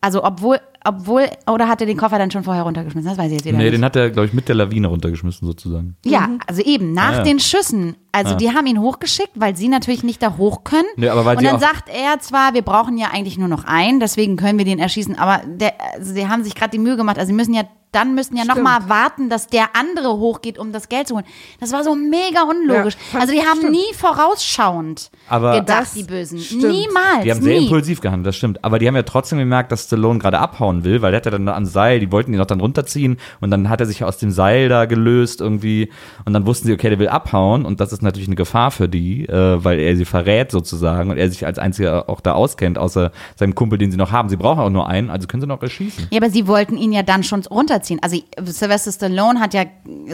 [0.00, 3.08] also obwohl, obwohl, oder hat er den Koffer dann schon vorher runtergeschmissen?
[3.10, 3.74] Das weiß ich jetzt wieder Nee, nicht.
[3.74, 5.96] den hat er, glaube ich, mit der Lawine runtergeschmissen sozusagen.
[6.04, 7.22] Ja, also eben, nach Ja, ja.
[7.24, 7.96] den Schüssen.
[8.26, 10.84] Also die haben ihn hochgeschickt, weil sie natürlich nicht da hoch können.
[10.96, 13.64] Nee, aber weil und dann auch- sagt er zwar, wir brauchen ja eigentlich nur noch
[13.64, 16.96] einen, deswegen können wir den erschießen, aber der, also sie haben sich gerade die Mühe
[16.96, 20.72] gemacht, also sie müssen ja, dann müssen ja nochmal warten, dass der andere hochgeht, um
[20.72, 21.24] das Geld zu holen.
[21.58, 22.96] Das war so mega unlogisch.
[23.14, 23.72] Ja, also die haben stimmt.
[23.72, 23.94] nie
[24.38, 26.38] vorausschauend Aber- gedacht, Das die Bösen.
[26.38, 26.64] stimmt.
[26.64, 27.24] Niemals.
[27.24, 27.64] Die haben sehr nie.
[27.64, 28.62] impulsiv gehandelt, das stimmt.
[28.64, 31.30] Aber die haben ja trotzdem gemerkt, dass Stallone gerade abhauen will, weil der hat ja
[31.30, 34.18] dann am Seil, die wollten ihn doch dann runterziehen und dann hat er sich aus
[34.18, 35.90] dem Seil da gelöst irgendwie
[36.24, 38.88] und dann wussten sie, okay, der will abhauen und das ist natürlich eine Gefahr für
[38.88, 42.78] die, äh, weil er sie verrät sozusagen und er sich als einziger auch da auskennt,
[42.78, 44.28] außer seinem Kumpel, den sie noch haben.
[44.28, 46.08] Sie brauchen auch nur einen, also können sie noch erschießen.
[46.10, 48.00] Ja, aber sie wollten ihn ja dann schon runterziehen.
[48.02, 49.64] Also Sylvester Stallone hat ja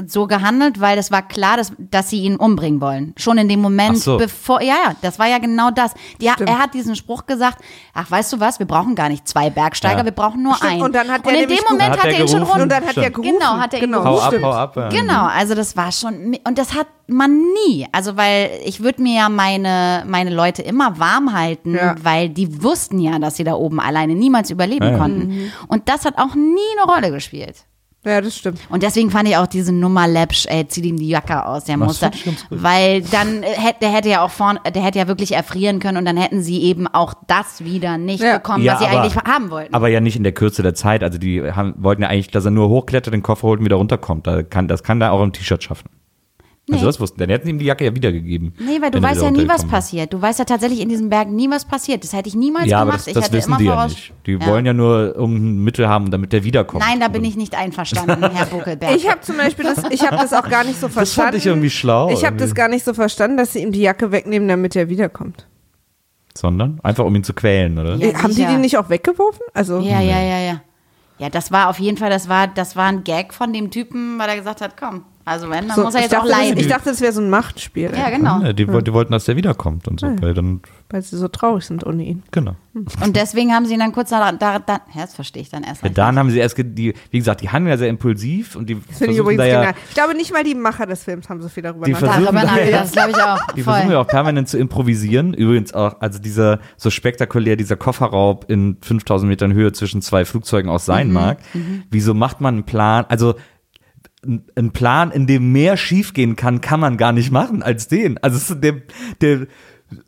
[0.07, 3.15] so gehandelt, weil es war klar, dass, dass sie ihn umbringen wollen.
[3.17, 4.17] Schon in dem Moment, Ach so.
[4.19, 5.95] bevor, ja, ja, das war ja genau das.
[6.21, 7.59] Die, er hat diesen Spruch gesagt,
[7.95, 10.05] ach, weißt du was, wir brauchen gar nicht zwei Bergsteiger, Ja.
[10.05, 10.83] wir brauchen nur Stimmt, einen.
[10.83, 12.51] und dann hat der in dem Moment hat Hat er ihn schon gerufen?
[12.53, 12.63] rund.
[12.63, 13.33] Und dann hat er gerufen.
[13.39, 14.03] Genau, hat er ihn genau.
[14.03, 14.43] gerufen.
[14.43, 14.93] Hau ab, hau ab.
[14.93, 15.01] ja.
[15.01, 17.87] Genau, also das war schon, und das hat man nie.
[17.93, 21.95] Also, weil ich würde mir ja meine, meine Leute immer warm halten, Ja.
[22.03, 25.53] weil die wussten ja, dass sie da oben alleine niemals überleben Ja, konnten.
[25.69, 27.65] Und das hat auch nie eine Rolle gespielt.
[28.07, 28.59] Ja, das stimmt.
[28.69, 31.79] Und deswegen fand ich auch diese Nummer läppsch, ey, zieh ihm die Jacke aus, der
[31.79, 32.35] Das gut.
[32.51, 35.97] Weil dann äh, hätte, der hätte ja auch vorne, der hätte ja wirklich erfrieren können
[35.97, 38.37] und dann hätten sie eben auch das wieder nicht Ja.
[38.37, 39.73] bekommen, Ja, was sie aber- eigentlich haben wollten.
[39.73, 41.03] Aber ja nicht in der Kürze der Zeit.
[41.03, 43.77] Also die haben, wollten ja eigentlich, dass er nur hochklettert, den Koffer holt und wieder
[43.77, 44.27] runterkommt.
[44.27, 45.89] Da kann, das kann er auch im T-Shirt schaffen.
[46.71, 46.87] Also Nee.
[46.87, 48.55] das wussten, dann hätten sie ihm die Jacke ja wiedergegeben.
[48.59, 50.13] Nee, weil du weißt ja nie, was runtergekommen passiert.
[50.15, 52.03] Du weißt ja tatsächlich in diesem Berg nie, was passiert.
[52.03, 53.01] Das hätte ich niemals Ja, aber gemacht.
[53.01, 54.15] das, ich das hätte wissen immer die ja nicht.
[54.27, 56.83] Die wollen ja nur irgendein Mittel haben, damit der wiederkommt.
[56.83, 58.97] Nein, da bin ich nicht einverstanden, Herr Buckelberg.
[58.97, 61.33] Ich habe zum Beispiel das, ich habe das auch gar nicht so Das verstanden.
[61.33, 62.11] fand ich irgendwie schlau.
[62.11, 64.89] Ich habe das gar nicht so verstanden, dass sie ihm die Jacke wegnehmen, damit er
[64.89, 65.47] wiederkommt.
[66.37, 67.97] Sondern einfach um ihn zu quälen, oder?
[67.97, 68.49] Ja, Äh, Haben die sicher.
[68.53, 69.43] die nicht auch weggeworfen?
[69.53, 70.61] Also Ja, ja, ja, ja.
[71.19, 74.19] Ja, das war auf jeden Fall, das war, das war ein Gag von dem Typen,
[74.19, 76.39] weil er gesagt hat, komm, also wenn, dann so, muss er jetzt auch dachte, das,
[76.41, 76.59] leiden.
[76.59, 78.41] ich dachte, das wäre so ein Machtspiel, ja, genau.
[78.43, 80.07] Ja, die, woll- die wollten, dass der wiederkommt und so.
[80.21, 80.61] Weil dann,
[80.91, 82.23] weil sie so traurig sind ohne ihn.
[82.31, 82.57] genau.
[82.75, 85.63] Und deswegen haben sie ihn dann kurz da, da, da ja, das verstehe ich dann
[85.63, 85.85] erst.
[85.85, 88.75] Ja, dann haben sie erst, die, wie gesagt, die handeln ja sehr impulsiv und die
[88.89, 89.75] Das finde ich übrigens da ja, genial.
[89.89, 92.17] Ich glaube, nicht mal die Macher des Films haben so viel darüber Die nachgedacht.
[92.17, 93.47] versuchen Darüber da ja- nachgedacht, das glaube ich auch.
[93.55, 94.05] Die versuchen ja Voll.
[94.05, 95.35] auch permanent zu improvisieren.
[95.35, 100.69] Übrigens auch, also dieser so spektakulär, dieser Kofferraub in 5000 Metern Höhe zwischen zwei Flugzeugen
[100.69, 101.39] aus sein Mhm, mag.
[101.91, 103.05] Wieso macht man einen Plan?
[103.09, 103.37] Also
[104.25, 108.19] ein ein Plan, in dem mehr schiefgehen kann, kann man gar nicht machen als den.
[108.19, 108.75] Also es ist der,
[109.21, 109.47] der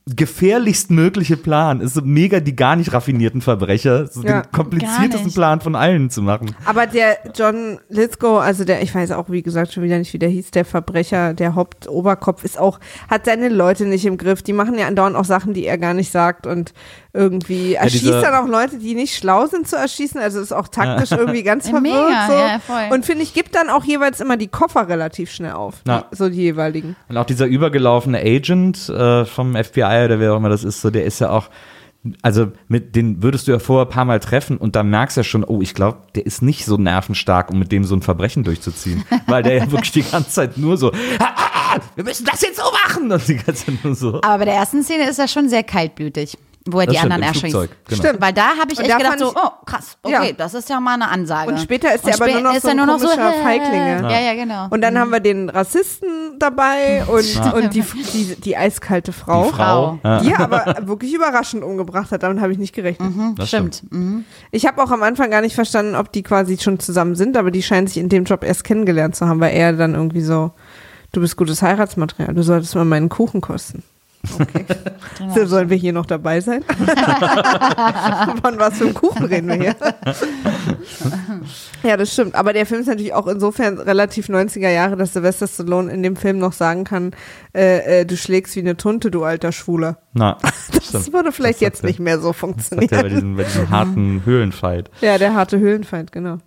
[0.06, 5.32] gefährlichst mögliche Plan ist so mega die gar nicht raffinierten Verbrecher, so Ja, den kompliziertesten.
[5.32, 6.54] Plan von allen zu machen.
[6.64, 10.18] Aber der John Lithgow, also der, ich weiß auch, wie gesagt, schon wieder nicht, wie
[10.18, 14.42] der hieß, der Verbrecher, der Hauptoberkopf, ist auch, hat seine Leute nicht im Griff.
[14.42, 16.72] Die machen ja andauernd auch Sachen, die er gar nicht sagt und
[17.16, 20.20] irgendwie erschießt dieser- dann auch Leute, die nicht schlau sind zu erschießen.
[20.20, 21.94] Also ist auch taktisch irgendwie ganz Ja, verwirrt.
[21.94, 22.32] mega, so.
[22.34, 22.94] ja, voll.
[22.94, 25.76] Und finde ich, gibt dann auch jeweils immer die Koffer relativ schnell auf.
[25.86, 26.04] Ja.
[26.10, 26.96] So die jeweiligen.
[27.08, 30.90] Und auch dieser übergelaufene Agent äh, vom FBI oder wer auch immer das ist, so
[30.90, 31.48] der ist ja auch,
[32.22, 35.20] also mit den würdest du ja vorher ein paar Mal treffen und da merkst du
[35.20, 38.02] ja schon, oh, ich glaube, der ist nicht so nervenstark, um mit dem so ein
[38.02, 39.04] Verbrechen durchzuziehen.
[39.26, 42.42] Weil der ja wirklich die ganze Zeit nur so, ah, ah, ah, wir müssen das
[42.42, 43.10] jetzt so machen.
[43.10, 44.20] Und die ganze Zeit nur so.
[44.22, 46.38] Aber bei der ersten Szene ist er schon sehr kaltblütig,
[46.68, 47.52] wo er Das die stimmt, anderen erschießt.
[47.88, 48.02] Genau.
[48.02, 48.20] Stimmt.
[48.20, 50.32] Weil da habe ich Und echt da gedacht so, oh krass, okay, Ja.
[50.32, 51.50] das ist ja mal eine Ansage.
[51.50, 53.34] Und später ist Und er aber nur noch ist so ein nur noch so, komischer
[53.34, 54.02] äh, Feiglinge.
[54.10, 54.66] Ja, ja, genau.
[54.70, 56.08] Und dann haben wir den Rassisten
[56.38, 59.44] dabei und, und die, die, die eiskalte Frau.
[59.46, 59.98] Die Frau.
[60.04, 60.20] Ja.
[60.20, 62.22] Die er aber wirklich überraschend umgebracht hat.
[62.22, 63.12] Damit habe ich nicht gerechnet.
[63.36, 63.82] Das Stimmt.
[63.90, 64.24] Mhm.
[64.50, 67.50] Ich habe auch am Anfang gar nicht verstanden, ob die quasi schon zusammen sind, aber
[67.50, 70.50] die scheinen sich in dem Job erst kennengelernt zu haben, weil er dann irgendwie so,
[71.12, 73.82] du bist gutes Heiratsmaterial, du solltest mal meinen Kuchen kosten.
[74.34, 74.64] Okay.
[75.34, 76.62] So, sollen wir hier noch dabei sein?
[78.42, 79.74] Von was für einem Kuchen reden wir hier?
[81.82, 82.34] ja, das stimmt.
[82.34, 86.16] Aber der Film ist natürlich auch insofern relativ 90er Jahre, dass Sylvester Stallone in dem
[86.16, 87.12] Film noch sagen kann,
[87.54, 89.98] äh, äh, du schlägst wie eine Tunte, du alter Schwuler.
[90.12, 90.36] Na,
[90.92, 91.88] Das würde vielleicht Das jetzt sagt er.
[91.88, 93.08] nicht mehr so das sagt er bei funktionieren.
[93.10, 94.90] diesem, bei diesem harten Höhlenfight.
[95.00, 96.38] Ja, der harte Höhlenfeind, genau.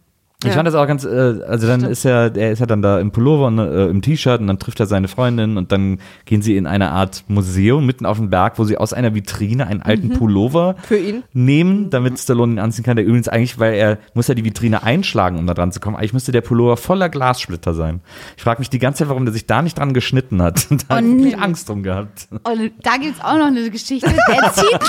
[0.41, 0.53] Ich Ja.
[0.53, 1.09] fand das auch ganz, äh,
[1.45, 4.39] also dann ist er, er ist ja dann da im Pullover und äh, im T-Shirt
[4.39, 8.05] und dann trifft er seine Freundin und dann gehen sie in eine Art Museum mitten
[8.05, 11.23] auf dem Berg, wo sie aus einer Vitrine einen alten Pullover Für ihn.
[11.33, 12.95] nehmen, damit Stallone ihn anziehen kann.
[12.95, 15.97] Der übrigens eigentlich, weil er muss ja die Vitrine einschlagen, um da dran zu kommen.
[15.97, 17.99] Eigentlich müsste der Pullover voller Glassplitter sein.
[18.37, 20.67] Ich frage mich die ganze Zeit, warum der sich da nicht dran geschnitten hat.
[20.87, 22.29] da habe ich wirklich Angst drum gehabt.
[22.31, 24.09] Und da gibt es auch noch eine Geschichte.
[24.09, 24.79] Der zieht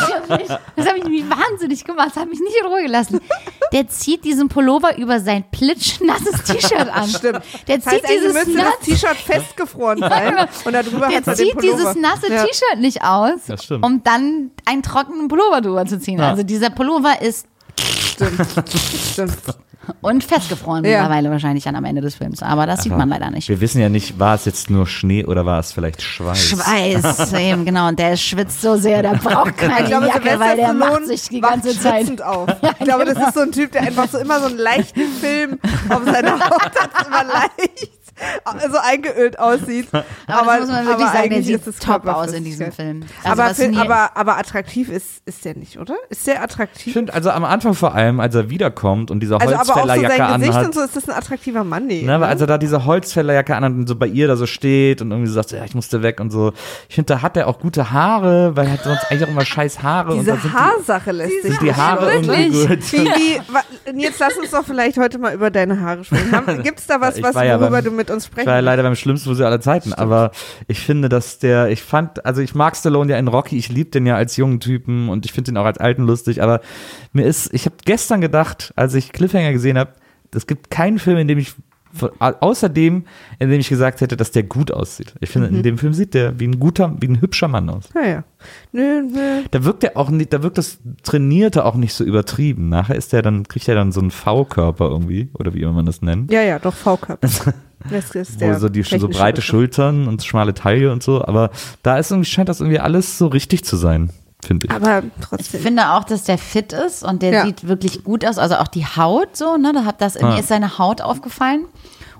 [0.77, 3.19] das habe ich mich wahnsinnig gemacht, das hat mich nicht in Ruhe gelassen.
[3.73, 7.09] Der zieht diesen Pullover über sein plitschnasses T-Shirt an.
[7.09, 7.41] Stimmt.
[7.69, 10.35] Der Das heißt, zieht eigentlich dieses müsste nass, das T-Shirt festgefroren sein
[10.65, 12.45] und darüber hat der er den zieht dieses nasse Ja.
[12.45, 13.85] T-Shirt nicht aus, Das stimmt.
[13.85, 16.19] um dann einen trockenen Pullover drüber zu ziehen.
[16.19, 16.31] Ja.
[16.31, 17.47] Also dieser Pullover ist
[17.79, 18.41] Stimmt.
[19.13, 19.33] Stimmt.
[20.01, 21.03] und festgefroren Ja.
[21.03, 22.43] mittlerweile wahrscheinlich dann am Ende des Films.
[22.43, 23.49] Aber das sieht man leider nicht.
[23.49, 26.39] Wir wissen ja nicht, war es jetzt nur Schnee oder war es vielleicht Schweiß?
[26.39, 27.89] Schweiß, eben, genau.
[27.89, 31.29] Und der schwitzt so sehr, der braucht keine Ich glaube, Jacke, weil der macht sich
[31.29, 32.21] die ganze Zeit.
[32.23, 32.49] auf.
[32.81, 35.59] Ich glaube, das ist so ein Typ, der einfach so immer so einen leichten Film
[35.91, 38.00] auf seiner Haut hat, immer leicht
[38.71, 39.89] so eingeölt aussieht.
[40.27, 42.45] Aber, das muss man wirklich aber sagen, der eigentlich sieht ist es top aus in
[42.45, 42.71] diesem.
[42.73, 43.01] Film.
[43.25, 45.95] Also aber, Film, aber, aber attraktiv ist, ist der nicht, oder?
[46.09, 46.93] Ist der Ich attraktiv?
[46.93, 49.75] finde, also am Anfang vor allem, als er wiederkommt und diese Also aber auch so
[49.75, 50.67] Holzfällerjacke sein Gesicht anhat.
[50.67, 52.03] und so ist das ein attraktiver Mann, nee.
[52.03, 52.31] Ne, aber ne?
[52.33, 55.29] als er da diese Holzfällerjacke anhat und so bei ihr da so steht und irgendwie
[55.29, 56.53] so sagt, ja, ich musste weg und so.
[56.89, 59.45] Ich finde, da hat er auch gute Haare, weil er hat sonst eigentlich auch immer
[59.45, 60.13] scheiß Haare.
[60.13, 62.93] und Diese sind Haarsache lässt die, sich sind die Haare irgendwie gut.
[62.93, 66.63] Wie, jetzt lass uns doch vielleicht heute mal über deine Haare sprechen.
[66.63, 68.61] Gibt es da was, was ja worüber beim- du mit uns Ich sprechen war ja
[68.61, 70.31] leider beim schlimmsten Friseur aller Zeiten, aber
[70.69, 73.91] ich finde, dass der, ich fand, also ich mag Stallone ja in Rocky, ich liebe
[73.91, 76.61] den ja als jungen Typen und ich finde ihn auch als alten lustig, aber
[77.13, 79.93] mir ist, ich habe gestern gedacht, als ich Cliffhanger gesehen habe,
[80.35, 81.55] es gibt keinen Film, in dem ich
[81.93, 83.05] von- außer dem,
[83.41, 85.13] in dem ich gesagt hätte, dass der gut aussieht.
[85.19, 85.57] Ich finde, Mhm.
[85.57, 87.89] in dem Film sieht der wie ein guter, wie ein hübscher Mann aus.
[87.97, 88.25] Ja, ja.
[88.71, 89.43] Nö, nö.
[89.51, 92.69] Da wirkt er auch nicht, da wirkt das Trainierte auch nicht so übertrieben.
[92.69, 95.87] Nachher ist der dann, kriegt er dann so einen V-Körper irgendwie, oder wie immer man
[95.87, 96.31] das nennt.
[96.31, 97.19] Ja, ja, doch, V-Cup.
[97.89, 99.41] Das ist Wo der so die so breite.
[99.43, 101.51] Schultern und schmale Taille und so, aber
[101.83, 104.11] da ist irgendwie, scheint das irgendwie alles so richtig zu sein,
[104.45, 104.73] finde ich.
[104.73, 105.61] Aber Ich trotzdem.
[105.61, 107.45] finde auch, dass der fit ist und der Ja.
[107.47, 108.37] sieht wirklich gut aus.
[108.39, 109.73] Also auch die Haut so, ne?
[109.73, 110.29] Da hat das, Ah.
[110.33, 111.65] mir ist seine Haut aufgefallen.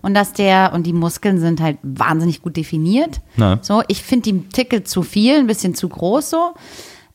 [0.03, 3.21] Und dass der, und die Muskeln sind halt wahnsinnig gut definiert.
[3.37, 3.59] Na.
[3.61, 6.55] So, ich finde die Tickel zu viel, ein bisschen zu groß so.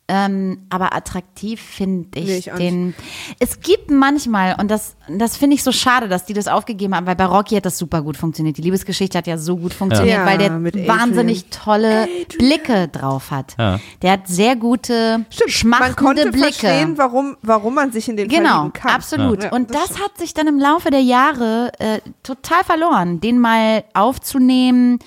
[0.08, 2.94] Ähm, aber attraktiv finde ich Nee, ich den.
[3.40, 7.08] Es gibt manchmal, und das, das finde ich so schade, dass die das aufgegeben haben,
[7.08, 8.56] weil bei Rocky hat das super gut funktioniert.
[8.58, 10.26] Die Liebesgeschichte hat ja so gut funktioniert, Ja.
[10.28, 11.00] weil der mit Adrian.
[11.00, 13.56] wahnsinnig tolle Blicke drauf hat.
[13.58, 13.80] Ja.
[14.04, 16.54] Der hat sehr gute, Stimmt, man schmachtende konnte Blicke.
[16.54, 18.92] verstehen, warum, warum man sich in den Genau, verlieben kann.
[18.92, 19.44] absolut.
[19.46, 23.40] Ja, und das das, hat sich dann im Laufe der Jahre äh, total verloren, den
[23.40, 25.00] mal aufzunehmen,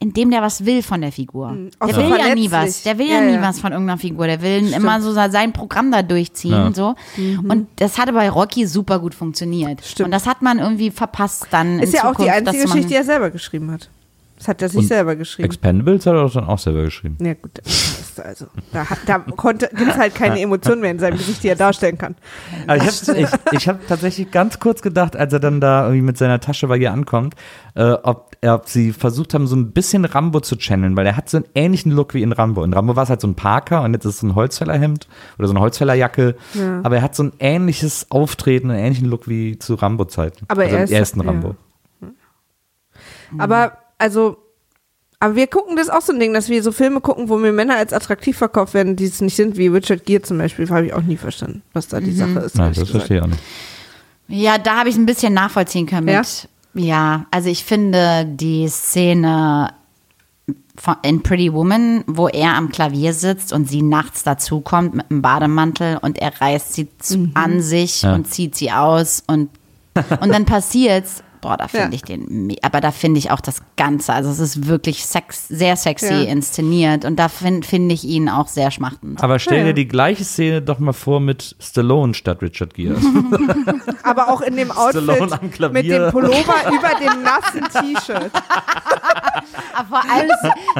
[0.00, 1.56] indem der was will von der Figur.
[1.80, 2.82] Auch Der so will ja nie was.
[2.84, 4.26] Der will ja, Ja, nie was von irgendeiner Figur.
[4.26, 6.52] Der will immer so sein Programm da durchziehen.
[6.52, 6.72] Ja.
[6.72, 6.94] So.
[7.16, 9.80] Und das hatte bei Rocky super gut funktioniert.
[9.80, 9.84] Mhm.
[9.84, 10.04] Stimmt.
[10.06, 11.80] Und das hat man irgendwie verpasst dann.
[11.80, 13.90] Ist in ja auch die Zukunft, einzige Geschichte, die er selber geschrieben hat.
[14.36, 15.46] Das hat er sich Und selber geschrieben.
[15.46, 17.16] Expendables hat er doch dann auch selber geschrieben.
[17.20, 17.50] Ja gut,
[18.24, 21.48] also da, hat- da konnte gibt es halt keine Emotionen mehr in seinem Gesicht, die
[21.48, 22.14] er darstellen kann.
[22.68, 26.02] Aber ich habe ich, ich hab tatsächlich ganz kurz gedacht, als er dann da irgendwie
[26.02, 27.34] mit seiner Tasche bei ihr ankommt,
[27.74, 31.28] äh, ob, ob sie versucht haben, so ein bisschen Rambo zu channeln, weil er hat
[31.28, 32.62] so einen ähnlichen Look wie in Rambo.
[32.62, 35.08] In Rambo war es halt so ein Parker und jetzt ist es so ein Holzfällerhemd
[35.38, 36.36] oder so eine Holzfällerjacke.
[36.84, 40.44] Aber er hat so ein ähnliches Auftreten, einen ähnlichen Look wie zu Rambo-Zeiten.
[40.48, 41.26] Aber also er im ist- ersten ja.
[41.26, 41.56] Rambo.
[43.38, 44.38] Aber also
[45.20, 47.36] aber wir gucken das ist auch so ein Ding, dass wir so Filme gucken, wo
[47.38, 50.68] mir Männer als attraktiv verkauft werden, die es nicht sind, wie Richard Gere zum Beispiel,
[50.70, 52.56] habe ich auch nie verstanden, was da die Sache ist.
[52.56, 53.42] Nein, das verstehe ich auch nicht.
[54.28, 56.48] Ja, da habe ich es ein bisschen nachvollziehen können mit.
[56.78, 57.26] Ja?
[57.30, 59.72] also ich finde die Szene
[60.76, 65.22] von, in Pretty Woman, wo er am Klavier sitzt und sie nachts dazukommt mit einem
[65.22, 67.30] Bademantel und er reißt sie zu, Mhm.
[67.34, 68.14] an sich Ja.
[68.14, 69.50] und zieht sie aus und,
[70.20, 71.22] und dann passiert's.
[71.40, 71.92] Boah, da finde Ja.
[71.92, 75.76] ich den, aber da finde ich auch das Ganze, also es ist wirklich sex, sehr
[75.76, 76.20] sexy Ja.
[76.22, 79.22] inszeniert und da finde find ich ihn auch sehr schmachtend.
[79.22, 79.74] Aber stell Ja, dir ja.
[79.74, 82.96] die gleiche Szene doch mal vor mit Stallone statt Richard Gere.
[84.02, 85.82] Aber auch in dem Stallone Outfit am Klavier.
[85.82, 88.30] mit dem Pullover über dem nassen T-Shirt.
[89.74, 90.30] Aber vor allem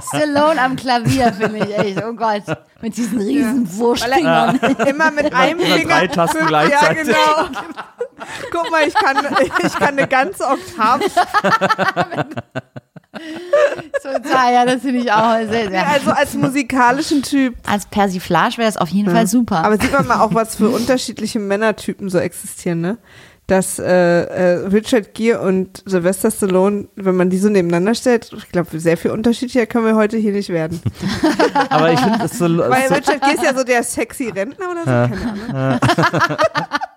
[0.09, 2.03] Stallone am Klavier, finde ich echt.
[2.05, 2.43] Oh Gott.
[2.81, 4.59] Mit diesen riesen Weil Wurstfingern.
[4.61, 5.95] er immer mit einem immer Finger.
[5.95, 7.03] drei Tasten Ja, gleichzeitig.
[7.07, 7.49] genau.
[8.51, 9.16] Guck mal, ich kann,
[9.62, 11.05] ich kann eine ganze Oktave.
[14.03, 15.89] Total, ja, das finde ich auch sehr, sehr.
[15.89, 17.55] Also als musikalischen Typ.
[17.66, 19.64] Als Persiflage wäre es auf jeden Fall super.
[19.64, 22.99] Aber sieht man mal auch, was für unterschiedliche Männertypen so existieren, ne?
[23.47, 28.51] Dass äh, äh, Richard Gere und Sylvester Stallone, wenn man die so nebeneinander stellt, ich
[28.51, 30.83] glaube, sehr viel unterschiedlicher können wir heute hier nicht werden.
[31.71, 34.81] Aber ich finde es so, Weil Richard Gere ist ja so der sexy Rentner oder
[34.81, 35.81] so, keine Ahnung.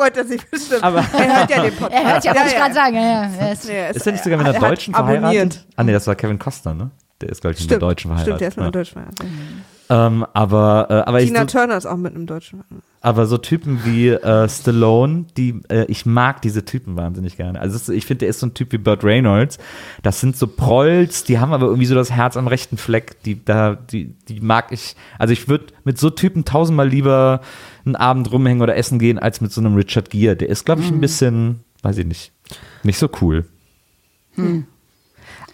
[0.00, 0.82] Freut er sich bestimmt.
[0.82, 1.92] Aber- er hört ja den Podcast.
[2.04, 2.94] er hört ja, ja, wollte ich gerade sagen.
[2.96, 3.30] Ja, ja.
[3.38, 5.20] Er ist- Ja, Ist er nicht sogar mit einer er Deutschen abonniert.
[5.22, 5.66] verheiratet?
[5.76, 6.90] Ah, nee, das war Kevin Costner, ne?
[7.20, 8.26] Der ist, glaube ich, mit einer Deutschen verheiratet.
[8.28, 8.72] stimmt, der ist mit einer.
[8.72, 9.26] Deutschen verheiratet.
[9.90, 12.62] ähm, aber, äh, aber, ich Tina so, Turner ist auch mit einem Deutschen
[13.02, 17.58] aber so Typen wie äh, Stallone, die, äh, ich mag diese Typen wahnsinnig gerne.
[17.58, 19.58] Also ist, ich finde, der ist so ein Typ wie Burt Reynolds.
[20.02, 23.22] Das sind so Prolls, die haben aber irgendwie so das Herz am rechten Fleck.
[23.22, 24.96] Die, da, die, die mag ich.
[25.18, 27.40] Also ich würde mit so Typen tausendmal lieber
[27.84, 30.36] einen Abend rumhängen oder essen gehen, als mit so einem Richard Gere.
[30.36, 32.32] Der ist, glaube ich, ein bisschen, weiß ich nicht,
[32.82, 33.44] nicht so cool.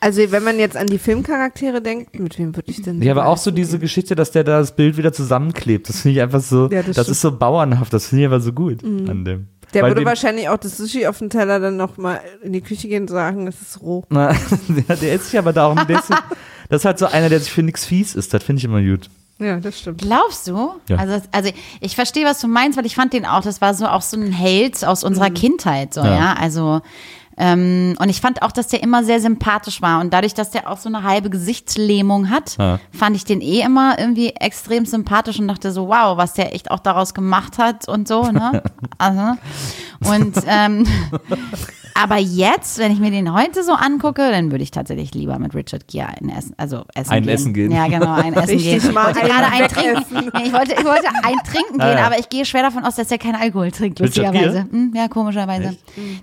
[0.01, 3.01] Also wenn man jetzt an die Filmcharaktere denkt, mit wem würde ich denn?
[3.03, 5.89] Ja, aber auch so diese Geschichte, dass der da das Bild wieder zusammenklebt.
[5.89, 7.93] Das finde ich einfach so, Ja, das, das ist so bauernhaft.
[7.93, 9.49] Das finde ich einfach so gut an dem.
[9.74, 12.53] Der Weil würde dem- wahrscheinlich auch das Sushi auf den Teller dann noch mal in
[12.53, 14.05] die Küche gehen und sagen, es ist roh.
[14.11, 14.33] Na,
[14.68, 16.11] der, der ist sich aber darum, der ist,
[16.68, 18.33] das ist halt so einer, der sich für nichts fies ist.
[18.33, 19.09] Das finde ich immer gut.
[19.39, 20.01] Ja, das stimmt.
[20.01, 20.70] Glaubst du?
[20.89, 20.97] Ja.
[20.97, 23.87] Also, also ich verstehe, was du meinst, weil ich fand den auch, das war so
[23.87, 26.14] auch so ein Held aus unserer Kindheit, so, Ja.
[26.16, 26.32] ja.
[26.41, 26.80] Also,
[27.39, 30.01] ähm, und ich fand auch, dass der immer sehr sympathisch war.
[30.01, 32.80] Und dadurch, dass der auch so eine halbe Gesichtslähmung hat, Ja.
[32.93, 36.70] fand ich den eh immer irgendwie extrem sympathisch und dachte so, wow, was der echt
[36.70, 38.62] auch daraus gemacht hat und so, ne?
[38.99, 39.34] also,
[40.14, 40.87] und ähm,
[42.03, 45.55] aber jetzt, wenn ich mir den heute so angucke, dann würde ich tatsächlich lieber mit
[45.55, 47.33] Richard Gere ein Essen, also essen Ein gehen.
[47.35, 47.71] Essen gehen.
[47.73, 48.95] Ja, genau, ein Essen Richtig gehen.
[48.95, 49.69] mal Ich wollte einen gerade ein.
[49.69, 50.33] Trinken.
[50.45, 52.07] Ich, wollte, ich wollte ein Trinken Ah, gehen, ja.
[52.07, 54.67] aber ich gehe schwer davon aus, dass er keinen Alkohol trinkt, lustigerweise.
[54.71, 55.77] Hm, ja, komischerweise.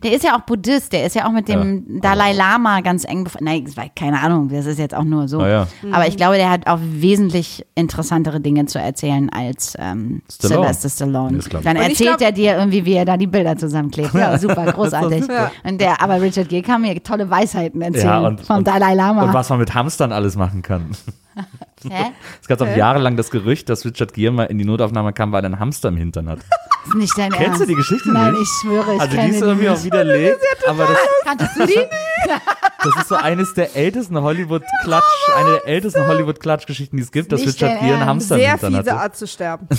[0.03, 3.23] Der ist ja auch Buddhist, der ist ja auch mit dem Dalai Lama ganz eng
[3.23, 3.75] befreundet.
[3.75, 5.39] Nein, keine Ahnung, das ist jetzt auch nur so.
[5.39, 5.67] Ah, ja.
[5.91, 10.61] Aber ich glaube, der hat auch wesentlich interessantere Dinge zu erzählen als ähm, Stallone.
[10.73, 11.39] Sylvester Stallone.
[11.63, 14.13] Dann erzählt glaub- er dir irgendwie, wie er da die Bilder zusammenklebt.
[14.13, 15.25] Ja, super, großartig.
[15.27, 15.51] Ja.
[15.63, 18.95] Und der, aber Richard Gere kann mir tolle Weisheiten erzählen Ja, und, vom und, Dalai
[18.95, 19.23] Lama.
[19.23, 20.91] und was man mit Hamstern alles machen kann.
[21.89, 22.11] Hä?
[22.41, 25.43] Es gab auch jahrelang das Gerücht, dass Richard Gere mal in die Notaufnahme kam, weil
[25.43, 26.39] er einen Hamster im Hintern hat.
[26.85, 27.61] Ist nicht dein Kennst Ernst.
[27.61, 28.41] du die Geschichte Nein, nicht?
[28.43, 29.79] ich schwöre, ich Also die ist irgendwie nicht.
[29.79, 31.73] auch widerlegt, aber das, Kanntest du die?
[32.83, 35.03] das ist so eines der ältesten Hollywood-Klatsch,
[35.37, 38.05] eine der ältesten Hollywood-Klatsch-Geschichten, die es gibt, dass Richard Gere einen.
[38.05, 39.01] Hamster Sehr im Hintern fiese hatte.
[39.01, 39.67] Art zu sterben.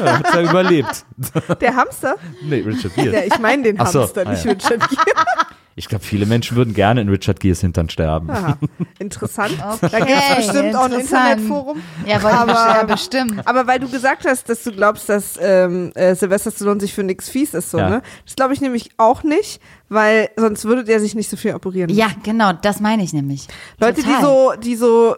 [0.00, 1.04] Ja, hat er überlebt.
[1.60, 2.16] Der Hamster?
[2.44, 3.14] Nee, Richard Gere.
[3.14, 4.52] Ja, ich meine den Ach so, Hamster, ah, nicht ja.
[4.52, 5.02] Richard Gere.
[5.74, 8.28] Ich glaube, viele Menschen würden gerne in Richard Geres Hintern sterben.
[8.30, 8.58] Aha,
[8.98, 9.52] interessant.
[9.58, 10.92] Okay, da gibt es bestimmt auch ein.
[10.92, 11.80] Internetforum.
[12.04, 13.40] Ja, wollte Aber- ja, bestimmt.
[13.48, 17.02] Aber weil du gesagt hast, dass du glaubst, dass ähm, äh, Sylvester Stallone sich für
[17.04, 17.88] nichts fies ist, so, Ja.
[17.88, 18.02] ne?
[18.26, 19.62] Das glaube ich nämlich auch nicht,
[19.92, 21.90] weil sonst würde der sich nicht so viel operieren.
[21.90, 23.46] Ja, genau, das meine ich nämlich.
[23.80, 24.16] Leute, Total.
[24.18, 25.16] die so, die so,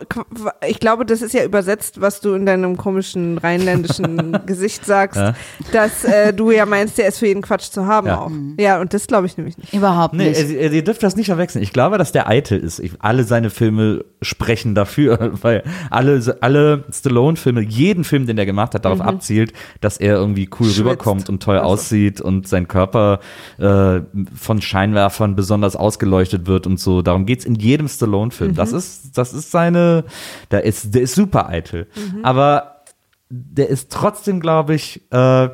[0.69, 5.35] ich glaube, das ist ja übersetzt, was du in deinem komischen rheinländischen Gesicht sagst, Ja.
[5.73, 8.19] dass äh, du ja meinst, der ist für jeden Quatsch zu haben Ja.
[8.21, 8.31] auch.
[8.59, 9.73] Ja, und das glaube ich nämlich nicht.
[9.73, 10.51] Überhaupt Nee, nicht.
[10.51, 11.63] ihr, ihr dürft das nicht verwechseln.
[11.63, 12.79] Ich glaube, dass der eitel ist.
[12.81, 18.75] Ich, alle seine Filme sprechen dafür, weil alle, alle Stallone-Filme, jeden Film, den er gemacht
[18.75, 20.81] hat, darauf abzielt, dass er irgendwie cool Schwitzt.
[20.81, 21.69] rüberkommt und toll Also.
[21.71, 23.21] aussieht und sein Körper
[23.59, 24.01] äh,
[24.35, 27.03] von Scheinwerfern besonders ausgeleuchtet wird und so.
[27.03, 28.55] Darum geht's in jedem Stallone-Film.
[28.55, 30.05] Das ist, das ist seine,
[30.49, 31.87] da ist, der ist super eitel.
[32.23, 32.83] Aber
[33.29, 35.49] der ist trotzdem, glaube ich, äh,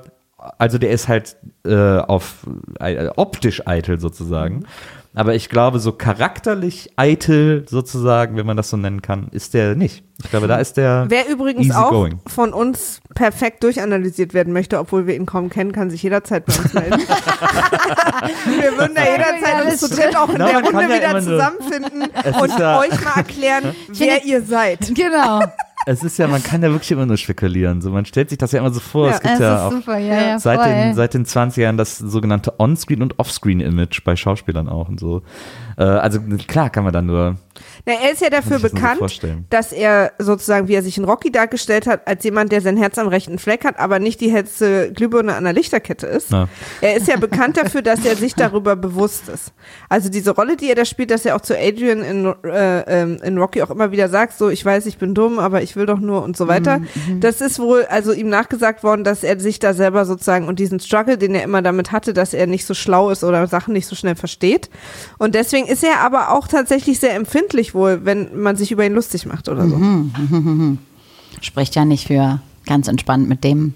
[0.58, 2.46] also der ist halt äh, auf
[2.78, 4.64] äh, optisch eitel sozusagen.
[5.12, 9.74] Aber ich glaube, so charakterlich eitel sozusagen, wenn man das so nennen kann, ist der
[9.74, 10.04] nicht.
[10.22, 12.20] Ich glaube, da ist der Wer übrigens easy auch going.
[12.26, 16.52] von uns perfekt durchanalysiert werden möchte, obwohl wir ihn kaum kennen, kann sich jederzeit bei
[16.52, 17.00] uns melden.
[17.00, 22.02] wir würden da jederzeit uns zu dritt auch in Na, der Runde ja wieder zusammenfinden
[22.24, 24.94] Es und euch mal erklären, wer ihr seid.
[24.94, 25.42] genau.
[25.86, 27.80] Es ist ja, man kann ja wirklich immer nur spekulieren.
[27.80, 29.08] So, man stellt sich das ja immer so vor.
[29.08, 30.68] Ja, es gibt Das ja ist auch super, ja, ja, seit, voll.
[30.68, 35.22] den, seit den 20 Jahren das sogenannte On-Screen- und Off-Screen-Image bei Schauspielern auch und so.
[35.76, 37.36] Äh, also klar kann man dann nur
[37.86, 39.00] Na, er ist ja dafür bekannt,
[39.50, 42.98] dass er sozusagen, wie er sich in Rocky dargestellt hat, als jemand, der sein Herz
[42.98, 46.30] am rechten Fleck hat, aber nicht die hellste Glühbirne an der Lichterkette ist.
[46.30, 46.48] Ja.
[46.80, 49.52] Er ist ja bekannt dafür, dass er sich darüber bewusst ist.
[49.88, 53.18] Also diese Rolle, die er da spielt, dass er auch zu Adrian in, äh, ähm,
[53.22, 55.86] in Rocky auch immer wieder sagt, so ich weiß, ich bin dumm, aber ich will
[55.86, 56.80] doch nur und so weiter.
[57.20, 60.80] Das ist wohl also ihm nachgesagt worden, dass er sich da selber sozusagen und diesen
[60.80, 63.86] Struggle, den er immer damit hatte, dass er nicht so schlau ist oder Sachen nicht
[63.86, 64.70] so schnell versteht.
[65.18, 68.92] Und deswegen ist er aber auch tatsächlich sehr empfindlich wohl, wenn man sich über ihn
[68.94, 69.78] lustig macht oder so.
[71.40, 73.74] Spricht ja nicht für ganz entspannt mit dem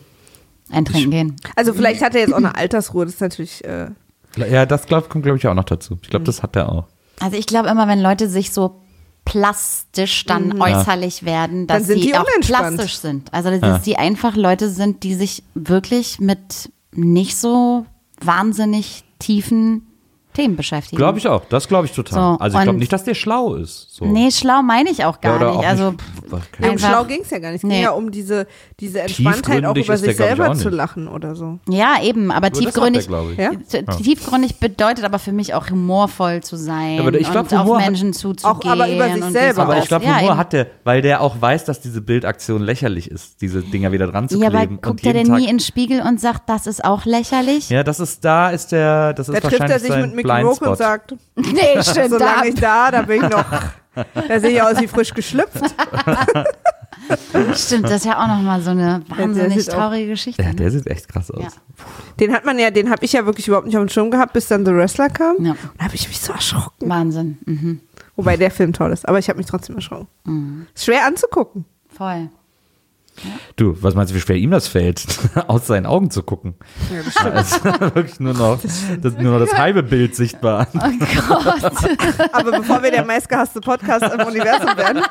[0.70, 1.36] eintrinken gehen.
[1.56, 3.90] Also vielleicht hat er jetzt auch eine Altersruhe, das ist natürlich äh,
[4.36, 5.98] Ja, das glaub, kommt, glaube ich, auch noch dazu.
[6.02, 6.10] Ich Mhm.
[6.10, 6.84] glaube, das hat er auch.
[7.20, 8.80] Also ich glaube immer, wenn Leute sich so
[9.24, 11.78] plastisch dann äußerlich werden, dass Mhm.
[11.78, 13.32] Dann sind sie die auch plastisch sind.
[13.32, 17.86] Also dass die einfach Leute sind, die sich wirklich mit nicht so
[18.20, 19.86] wahnsinnig tiefen
[20.34, 20.96] Themen beschäftigen.
[20.98, 21.42] Glaube ich auch.
[21.48, 22.34] Das glaube ich total.
[22.36, 23.94] So, also ich glaube nicht, dass der schlau ist.
[23.94, 24.04] So.
[24.04, 25.58] Nee, schlau meine ich auch gar Ja, nicht.
[25.58, 26.02] auch Also nicht-
[26.58, 27.56] Nee, um schlau ging es ja gar nicht.
[27.56, 27.82] Es ging Nee.
[27.82, 28.46] ja um diese,
[28.80, 31.58] diese Entspanntheit auch über sich selber zu lachen oder so.
[31.68, 33.08] ja, eben, aber Nur tiefgründig.
[33.36, 33.52] er.
[33.52, 33.82] Ja?
[33.96, 37.78] Tiefgründig bedeutet aber für mich auch humorvoll zu sein Aber ich glaub, und auf Humor
[37.80, 38.56] hat- Menschen zuzugehen.
[38.56, 39.62] Auch aber über sich selber.
[39.62, 40.36] Aber ich glaube, ja, Humor eben.
[40.38, 44.28] hat der, weil der auch weiß, dass diese Bildaktion lächerlich ist, diese Dinger wieder dran
[44.28, 44.76] zu Ja, aber kleben.
[44.76, 47.70] und guckt er denn Tag, nie in den Spiegel und sagt, das ist auch lächerlich?
[47.70, 50.14] Ja, das ist, da ist der, das ist Da trifft er wahrscheinlich sich sein mit
[50.26, 50.40] Mickey.
[50.42, 52.10] Rourke und sagt, Nee, stimmt.
[52.10, 53.44] solange ich da, da bin ich noch,
[54.28, 55.62] da sehe ich aus wie frisch geschlüpft.
[57.54, 60.42] Stimmt, das ist ja auch nochmal so eine wahnsinnig sieht auch- traurige Geschichte.
[60.42, 60.54] Ja, ne?
[60.56, 61.42] der sieht echt krass aus.
[61.42, 61.48] Ja.
[62.20, 64.32] Den hat man ja, den habe ich ja wirklich überhaupt nicht auf dem Schirm gehabt,
[64.32, 65.44] bis dann The Wrestler kam.
[65.44, 65.52] Ja.
[65.52, 66.88] Und da habe ich mich so erschrocken.
[66.88, 67.38] Wahnsinn.
[67.44, 67.80] Mhm.
[68.16, 70.66] Wobei der Film toll ist, aber ich habe mich trotzdem erschrocken.
[70.74, 71.64] Ist schwer anzugucken.
[71.88, 72.28] Voll.
[73.56, 75.06] Du, was meinst du, wie schwer ihm das fällt,
[75.46, 76.54] aus seinen Augen zu gucken?
[76.92, 77.34] Ja, das stimmt.
[77.34, 78.58] Also wirklich nur noch
[79.00, 80.66] das, nur noch das halbe Bild sichtbar.
[80.74, 80.78] Oh
[81.28, 81.72] Gott.
[82.32, 85.02] Aber bevor wir der meistgehasste Podcast im Universum werden.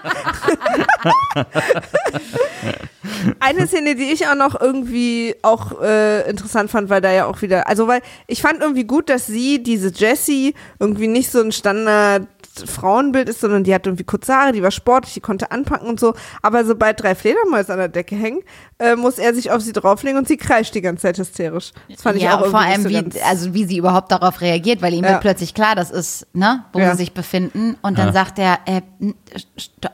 [3.39, 7.41] Eine Szene, die ich auch noch irgendwie auch äh, interessant fand, weil da ja auch
[7.41, 11.51] wieder, also weil ich fand irgendwie gut, dass sie, diese Jessie, irgendwie nicht so ein
[11.51, 12.27] Standard
[12.65, 15.99] Frauenbild ist, sondern die hat irgendwie kurze Haare, die war sportlich, die konnte anpacken und
[15.99, 16.13] so.
[16.41, 18.41] Aber sobald drei Fledermäuse an der Decke hängen,
[18.79, 21.71] äh, muss er sich auf sie drauflegen und sie kreischt die ganze Zeit hysterisch.
[21.89, 24.11] Das fand ich ja, auch irgendwie vor allem, nicht so wie, also wie sie überhaupt
[24.11, 25.11] darauf reagiert, weil ihm Ja.
[25.11, 26.91] wird plötzlich klar, das ist, ne, wo Ja.
[26.91, 27.77] sie sich befinden.
[27.81, 28.13] Und dann Ja.
[28.13, 28.81] sagt er, äh,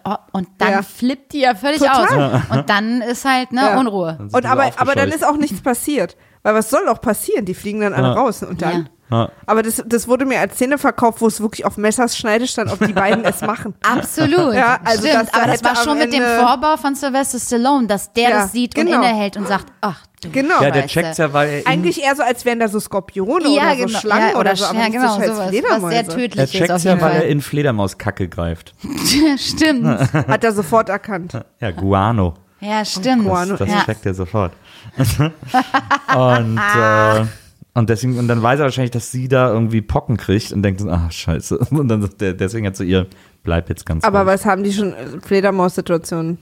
[0.05, 0.81] oh, und dann Ja.
[0.81, 2.33] flippt die ja völlig Total.
[2.35, 2.41] aus.
[2.57, 3.79] Und dann ist halt, ne, Ja.
[3.79, 4.17] Unruhe.
[4.31, 6.15] Und aber, aber dann ist auch nichts passiert.
[6.43, 7.45] Weil was soll auch passieren?
[7.45, 8.13] Die fliegen dann alle Ja.
[8.13, 8.43] raus.
[8.43, 9.23] Und dann, Ja.
[9.23, 9.31] Ja.
[9.45, 12.71] Aber das, das wurde mir als Szene verkauft, wo es wirklich auf Messers Schneide stand,
[12.71, 13.73] ob die beiden es machen.
[13.83, 14.53] Absolut.
[14.53, 17.87] Ja, also Stimmt, das- da aber das war schon mit dem Vorbau von Sylvester Stallone,
[17.87, 18.97] dass der Ja, das sieht und genau.
[18.97, 20.61] innehält und sagt, ach du Genau.
[20.61, 23.75] Ja, der checkt's ja, weil er, Eigentlich eher so, als wären da so Skorpione oder
[23.75, 23.99] so genau.
[23.99, 25.89] Schlangen ja, oder, so, aber ja, genau, so scheiß sowas, was Fledermäuse.
[25.89, 28.75] sehr er tödlich checkt's auf ja, weil er in Fledermauskacke greift.
[29.37, 29.87] Stimmt.
[30.13, 31.33] Hat er sofort erkannt.
[31.59, 32.35] Ja, Guano.
[32.61, 33.23] Ja, stimmt.
[33.23, 33.55] Guano.
[33.55, 33.83] Das ja.
[33.85, 34.51] checkt er sofort.
[34.97, 37.25] und, äh,
[37.73, 40.81] und deswegen, und dann weiß er wahrscheinlich, dass sie da irgendwie Pocken kriegt und denkt,
[40.81, 41.57] so, ah, scheiße.
[41.71, 43.07] Und dann sagt der, deswegen hat sie ihr,
[43.43, 44.33] bleib jetzt ganz Aber ruhig.
[44.33, 46.39] was haben die schon äh, Fledermaus-Situationen?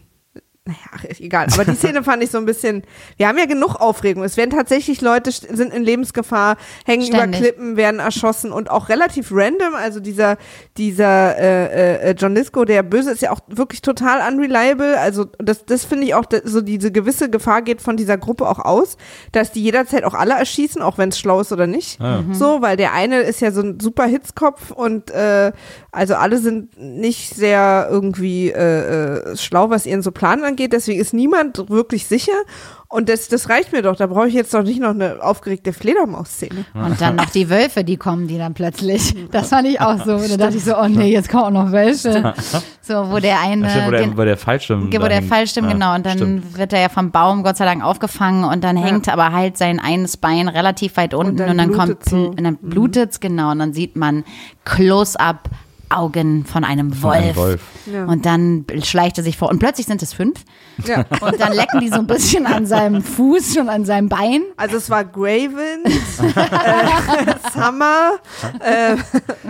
[0.68, 1.47] Naja, egal.
[1.53, 2.84] Aber die Szene fand ich so ein bisschen.
[3.15, 4.24] Wir haben ja genug Aufregung.
[4.26, 7.39] Es werden tatsächlich Leute sind in Lebensgefahr, hängen Ständig.
[7.39, 9.76] über Klippen, werden erschossen und auch relativ random.
[9.76, 10.38] Also dieser
[10.78, 14.99] dieser äh, äh, John Lisco, der Böse, ist ja auch wirklich total unreliable.
[14.99, 18.59] Also das das finde ich auch so diese gewisse Gefahr geht von dieser Gruppe auch
[18.59, 18.97] aus,
[19.32, 21.97] dass die jederzeit auch alle erschießen, auch wenn es schlau ist oder nicht.
[22.34, 25.53] So, weil der eine ist ja so ein super Hitzkopf und äh,
[25.91, 30.57] also alle sind nicht sehr irgendwie äh, äh, schlau, was ihren so Plan angeht.
[30.58, 32.34] Deswegen ist niemand wirklich sicher.
[32.89, 33.97] Und das, das reicht mir doch.
[33.97, 36.64] Da brauche ich jetzt doch nicht noch eine aufgeregte Fledermaus-Szene.
[36.74, 39.14] Und dann noch die Wölfe, die kommen, die dann plötzlich.
[39.32, 40.18] Das fand ich auch so.
[40.18, 42.34] Da dachte ich so, oh nee, jetzt kommen auch noch Wölfe.
[42.82, 43.66] So, wo der eine.
[43.66, 44.88] Ja, stimmt, wo der, den- wo der Fallschirm.
[44.93, 45.22] Wo der.
[45.22, 45.93] Fallschirm, Ja, genau.
[45.95, 46.58] Und dann stimmt.
[46.58, 49.82] wird er ja vom Baum Gott sei Dank aufgefangen und dann hängt aber halt sein
[49.82, 52.28] eines Bein relativ weit unten dann und dann, kommt, so.
[52.30, 53.51] und dann blutet's, genau.
[53.51, 54.24] Und dann sieht man
[54.64, 55.49] Close-up
[55.89, 57.15] Augen von einem Wolf.
[57.17, 57.61] einem Wolf.
[57.91, 58.05] Ja.
[58.05, 59.49] Und dann schleicht er sich vor.
[59.49, 60.39] Und plötzlich sind es fünf.
[60.85, 61.05] Ja.
[61.21, 64.41] Und dann lecken die so ein bisschen an seinem Fuß und an seinem Bein.
[64.57, 68.11] Also es war Graven, äh, Summer,
[68.59, 68.97] äh,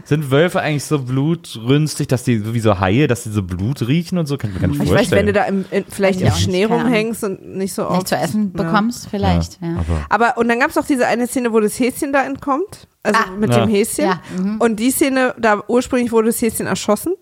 [0.05, 3.87] Sind Wölfe eigentlich so blutrünstig, dass die so wie so Haie, dass die so Blut
[3.87, 4.37] riechen und so?
[4.37, 6.33] Kann ich mir gar nicht ich weiß, wenn du da im, in, vielleicht Ja, im
[6.33, 7.93] auch Schnee rumhängst und nicht so oft.
[7.95, 9.59] Nicht zu essen bekommst, vielleicht.
[9.61, 9.77] Ja.
[10.09, 12.87] aber Aber und dann gab es noch diese eine Szene, wo das Häschen da entkommt.
[13.03, 13.31] Also Ah.
[13.37, 13.59] mit Ja.
[13.65, 14.05] dem Häschen.
[14.05, 14.57] Ja, mhm.
[14.59, 17.13] Und die Szene, da ursprünglich wurde das Häschen erschossen.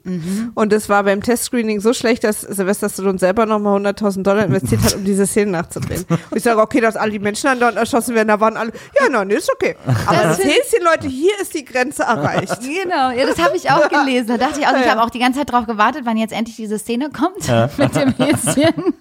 [0.56, 4.82] Und es war beim Testscreening so schlecht, dass Sylvester Stallone selber nochmal 100.000 Dollar investiert
[4.84, 6.06] hat, um diese Szene nachzudrehen.
[6.10, 8.72] Und ich sage, okay, dass alle die Menschen dann dort erschossen werden, da waren alle,
[9.00, 9.76] ja, nein, ist okay.
[10.06, 12.60] Aber das Häschen, Leute, hier ist die Grenze erreicht.
[12.86, 14.28] Genau, ja, das habe ich auch gelesen.
[14.28, 16.56] Da dachte ich auch, ich habe auch die ganze Zeit drauf gewartet, wann jetzt endlich
[16.56, 17.48] diese Szene kommt
[17.78, 18.94] mit dem Häschen.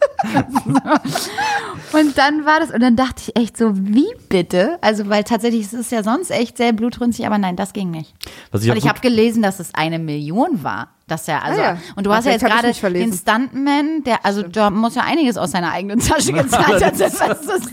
[1.92, 4.78] und dann war das, und dann dachte ich echt so, wie bitte?
[4.80, 8.14] Also, weil tatsächlich es ist ja sonst echt sehr blutrünstig, aber nein, das ging nicht.
[8.50, 10.93] was ich Und ich habe gelesen, dass es eine Million war.
[11.14, 11.78] Dass er, also, Ah ja.
[11.94, 15.52] und du hast ja jetzt gerade den Stuntman, der, also da muss ja einiges aus
[15.52, 16.82] seiner eigenen Tasche gezahlt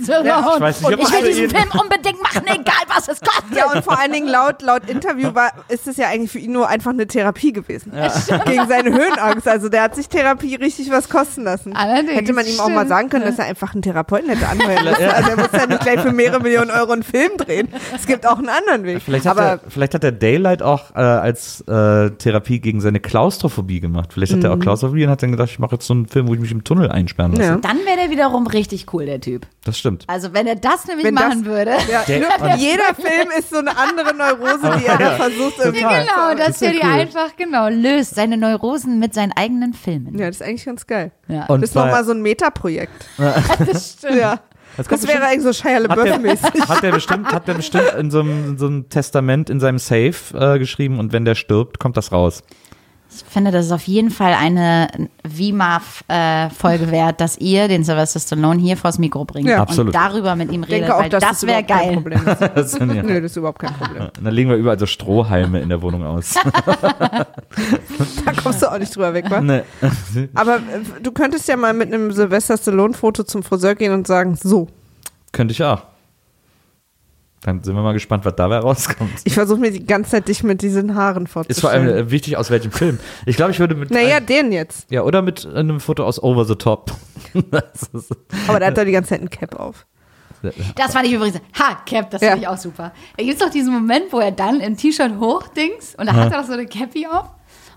[0.03, 0.27] Stallone.
[0.27, 3.57] Ja, ich weiß nicht, und ich will diesen Film unbedingt machen, egal was es kostet.
[3.57, 6.51] Ja, und vor allen Dingen laut, laut Interview war, ist es ja eigentlich für ihn
[6.51, 7.91] nur einfach eine Therapie gewesen.
[8.45, 9.47] Gegen seine Höhenangst.
[9.47, 11.75] Also der hat sich Therapie richtig was kosten lassen.
[11.75, 14.85] Allerdings, Hätte man ihm auch mal sagen können, dass er einfach einen Therapeuten hätte anheuern
[14.85, 15.03] müssen.
[15.09, 17.69] Also er muss ja nicht gleich für mehrere Millionen Euro einen Film drehen.
[17.95, 19.01] Es gibt auch einen anderen Weg.
[19.03, 22.99] Vielleicht hat, Aber er, vielleicht hat er Daylight auch äh, als äh, Therapie gegen seine
[23.32, 24.11] Klaustrophobie gemacht.
[24.13, 26.27] Vielleicht hat er auch Klaustrophobie und hat dann gedacht, ich mache jetzt so einen Film,
[26.27, 27.43] wo ich mich im Tunnel einsperren lasse.
[27.43, 27.55] Ja.
[27.57, 29.47] Dann wäre der wiederum richtig cool, der Typ.
[29.63, 30.03] Das stimmt.
[30.07, 31.71] Also wenn er das nämlich Wenn das- machen würde.
[31.91, 35.79] ja, Der- nur- jeder Film ist so eine andere Neurose, die er da versucht irgendwie
[35.82, 36.91] Genau, zu- dass Das wär die cool.
[36.91, 40.17] einfach genau löst, seine Neurosen mit seinen eigenen Filmen.
[40.17, 41.11] Ja, das ist eigentlich ganz geil.
[41.27, 41.45] Ja.
[41.45, 43.05] Und Das ist nochmal so ein Metaprojekt.
[43.17, 44.15] das stimmt.
[44.19, 44.39] Ja.
[44.77, 46.51] Das Das wäre eigentlich so Shia Hat LaBeouf-mäßig.
[46.53, 49.59] der, hat der bestimmt, hat der bestimmt in so einem, in so einem Testament in
[49.59, 52.41] seinem Safe äh, geschrieben und wenn der stirbt, kommt das raus.
[53.14, 54.88] Ich finde, das ist auf jeden Fall eine
[55.30, 59.57] VMAF-Folge wert, dass ihr den Sylvester Stallone hier vors Mikro bringt Ja.
[59.57, 59.93] und Absolut.
[59.93, 62.01] darüber mit ihm redet, auch, weil das wäre geil.
[62.55, 64.07] Das ja, Nö, das ist überhaupt kein Problem.
[64.22, 66.36] dann legen wir überall so Strohhalme in der Wohnung aus.
[68.26, 69.41] Da kommst du auch nicht drüber weg, wa?
[69.41, 69.64] ne.
[70.34, 70.59] Aber äh,
[71.01, 74.68] du könntest ja mal mit einem Sylvester Stallone-Foto zum Friseur gehen und sagen, so,
[75.32, 75.84] Könnte ich auch.
[77.43, 79.11] Dann sind wir mal gespannt, was dabei rauskommt.
[79.23, 81.47] ich versuche mir die ganze Zeit dich mit diesen Haaren Ist vor allem
[81.85, 82.07] vorzustellen.
[82.07, 82.99] äh, wichtig, aus welchem Film.
[83.25, 83.89] Ich glaube, ich würde mit.
[83.89, 84.91] Naja, den jetzt.
[84.91, 86.91] ja, oder mit einem Foto aus Over the Top.
[87.33, 88.15] ist,
[88.47, 89.85] Aber der hat doch die ganze Zeit ein Cap auf.
[90.75, 92.29] Das fand ich übrigens, ha, Cap, das Ja.
[92.31, 92.91] finde ich auch super.
[93.17, 96.31] Da gibt es doch diesen Moment, wo er dann im T-Shirt hochdings und da hat
[96.31, 97.29] er doch so eine Cappy auf.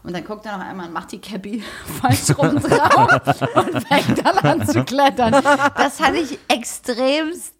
[0.02, 1.62] Und dann guckt er noch einmal und macht die Cappy
[2.02, 5.32] falsch rum drauf und fängt dann an zu klettern.
[5.76, 7.54] Das fand ich extremst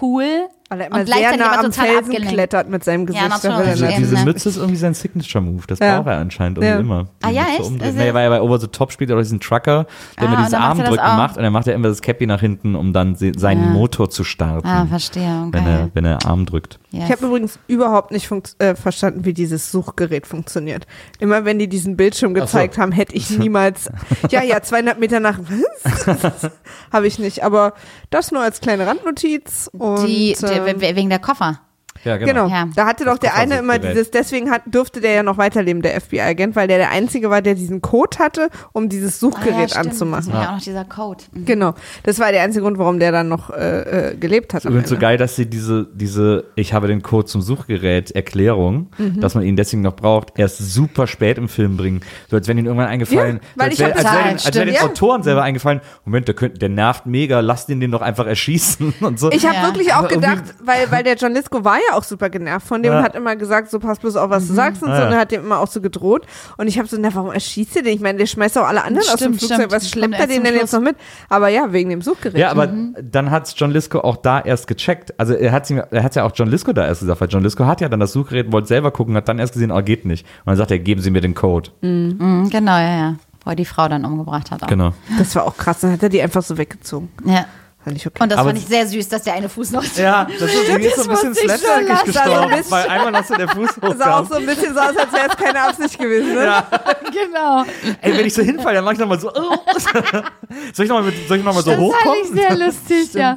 [0.00, 0.48] cool.
[0.70, 2.28] Weil er und immer sehr gleichzeitig nah am Felsen abgelenkt.
[2.28, 3.24] klettert mit seinem Gesicht.
[3.36, 3.98] diese, Ja, nicht.
[3.98, 4.24] diese ne.
[4.24, 5.62] Mütze ist irgendwie sein Signature-Move.
[5.66, 5.96] Das Ja.
[5.96, 6.78] braucht er anscheinend irgendwie Ja.
[6.80, 7.04] immer.
[7.04, 7.82] Die Ah ja, Mütze echt?
[7.82, 9.86] Also- naja, weil er bei Over the Top spielt, oder diesen Trucker,
[10.20, 12.40] der Ah, und er das Armdrücken macht und dann macht er immer das Cappy nach
[12.40, 13.70] hinten, um dann se- seinen Ja.
[13.70, 14.68] Motor zu starten.
[14.68, 15.44] Ah, verstehe.
[15.46, 15.50] Okay.
[15.52, 16.78] wenn, er, wenn er Arm drückt.
[16.90, 17.04] Yes.
[17.06, 20.86] Ich habe übrigens überhaupt nicht funkt- äh, verstanden, wie dieses Suchgerät funktioniert.
[21.18, 22.40] Immer wenn die diesen Bildschirm so.
[22.42, 23.90] gezeigt haben, hätte ich niemals,
[24.30, 26.50] ja, ja, 200 Meter nach, was?
[26.92, 27.42] habe ich nicht.
[27.42, 27.72] Aber
[28.10, 29.70] das nur als kleine Randnotiz.
[29.72, 31.60] Und, die, die, wegen der Koffer.
[32.04, 32.44] Ja, Genau.
[32.44, 32.48] genau.
[32.48, 32.68] Ja.
[32.74, 33.96] Da hatte doch der eine immer Koffersuchgerät.
[33.96, 37.42] dieses, deswegen hat, durfte der ja noch weiterleben, der FBI-Agent, weil der der Einzige war,
[37.42, 39.86] der diesen Code hatte, um dieses Ah, ja, Suchgerät stimmt.
[39.86, 40.26] anzumachen.
[40.26, 41.24] Das war ja auch noch dieser Code.
[41.32, 41.44] Mhm.
[41.44, 41.74] Genau.
[42.04, 44.64] Das war der einzige Grund, warum der dann noch äh, äh, gelebt hat.
[44.64, 49.20] Übrigens so geil, dass sie diese, diese, ich habe den Code zum Suchgerät Erklärung, Mhm.
[49.20, 52.00] dass man ihn deswegen noch braucht, erst super spät im Film bringen.
[52.28, 54.22] So als wenn ihnen irgendwann eingefallen, Ja, weil als ich wäre hab als das- wär
[54.22, 54.80] den, Stimmt, als wär den ja.
[54.82, 58.94] Autoren selber eingefallen, Moment, der, könnt, der nervt mega, lasst ihn den doch einfach erschießen
[59.00, 59.30] und so.
[59.30, 59.62] Ich habe Ja.
[59.64, 62.82] wirklich auch irgendwie- gedacht, weil, weil der John Lisco war ja auch super genervt von
[62.82, 62.98] dem Ja.
[62.98, 65.06] und hat immer gesagt, so pass bloß auf, was du sagst und Ah, so, ja.
[65.08, 66.26] und er hat dem immer auch so gedroht.
[66.56, 67.94] Und ich habe so, na, warum erschießt er den?
[67.94, 69.72] Ich meine, der schmeißt auch alle anderen aus dem Stimmt, Flugzeug, stimmt.
[69.72, 70.96] was schleppt Stimmt, er den denn jetzt noch mit?
[71.28, 72.36] Aber ja, wegen dem Suchgerät.
[72.38, 75.18] ja, aber dann hat John Lisco auch da erst gecheckt.
[75.18, 77.66] Also er hat er hat's ja auch John Lisco da erst gesagt, weil John Lisco
[77.66, 80.24] hat ja dann das Suchgerät, wollte selber gucken, hat dann erst gesehen, oh, geht nicht.
[80.44, 81.70] Und dann sagt er, geben Sie mir den Code.
[81.82, 83.14] Mhm, genau, ja, ja.
[83.44, 84.62] Wo er die Frau dann umgebracht hat.
[84.62, 84.66] Auch.
[84.66, 84.92] Genau.
[85.18, 87.08] Das war auch krass, dann hat er die einfach so weggezogen.
[87.24, 87.46] Ja.
[87.88, 88.22] Fand ich okay.
[88.22, 89.82] Und das Aber- fand ich sehr süß, dass der eine Fuß noch.
[89.96, 93.48] Ja, das ist, ist so ein bisschen ich slapstickig gestorben, weil einmal hast du der
[93.48, 96.34] Fuß Das sah auch so ein bisschen so aus, als wäre es keine Absicht gewesen.
[96.34, 96.62] Ne?
[97.12, 97.64] genau.
[98.02, 99.32] Ey, wenn ich so hinfalle, dann mach ich nochmal so.
[99.34, 99.56] Oh.
[100.74, 102.18] soll ich nochmal noch mal so Das fand hochkommen?
[102.22, 103.36] ich sehr lustig, ja.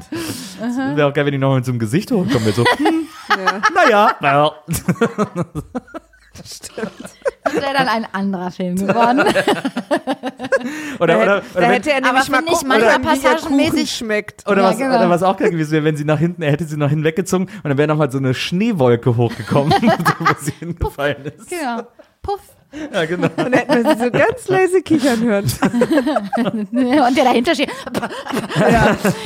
[0.96, 2.44] Wäre auch geil, wenn die nochmal mit so einem Gesicht hochkommen.
[2.46, 3.08] Mit so, hm,
[3.74, 4.52] naja, naja.
[7.44, 9.20] Das wäre dann ein anderer Film geworden.
[11.00, 13.20] Oder, oder, hätte- oder, da wenn, hätte er Aber nämlich mal gucken manchmal können, wie
[13.20, 14.48] der passagenmäßig- schmeckt.
[14.48, 14.96] oder, Ja, was, genau.
[14.96, 17.04] oder was auch geil gewesen wäre, wenn sie nach hinten, er hätte sie nach hinten
[17.04, 19.72] weggezogen und dann wäre nochmal so eine Schneewolke hochgekommen,
[20.20, 21.50] wo sie hingefallen ist.
[21.50, 21.82] genau.
[22.22, 22.40] Puff.
[22.94, 23.28] Ja, genau.
[23.38, 25.46] Und hätten wir sie so ganz leise kichern hören.
[26.62, 27.72] Und der dahinter steht.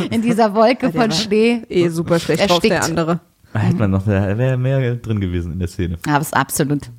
[0.09, 1.61] In dieser Wolke von Schnee.
[1.69, 2.97] Eh, super schlecht drauf, der Erstickt.
[2.97, 3.19] andere.
[3.55, 5.97] Da hätte man noch, da wäre mehr drin gewesen in der Szene.
[6.05, 6.89] Aber es ist absolut.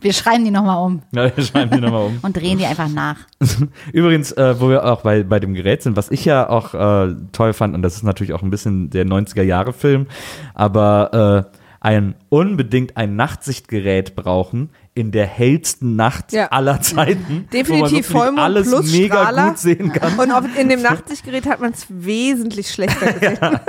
[0.00, 2.18] Wir schreiben die nochmal um Ja, wir schreiben die nochmal um.
[2.22, 3.16] und drehen die einfach nach.
[3.92, 7.14] Übrigens, äh, wo wir auch bei, bei dem Gerät sind, was ich ja auch äh,
[7.32, 10.06] toll fand, und das ist natürlich auch ein bisschen der 90er-Jahre-Film,
[10.54, 11.55] aber äh,
[11.86, 16.48] ein unbedingt ein Nachtsichtgerät brauchen in der hellsten Nacht Ja.
[16.48, 17.46] aller Zeiten.
[17.52, 19.48] Definitiv wo man Vollmond alles plus mega Strahler.
[19.50, 20.18] gut sehen kann.
[20.18, 23.38] Und auf, in dem Nachtsichtgerät hat man es wesentlich schlechter gesehen.
[23.40, 23.60] Aber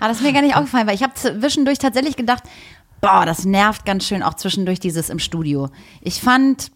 [0.00, 2.42] das ist mir gar nicht aufgefallen, weil ich habe zwischendurch tatsächlich gedacht,
[3.00, 5.68] boah, das nervt ganz schön auch zwischendurch dieses im Studio.
[6.00, 6.72] Ich fand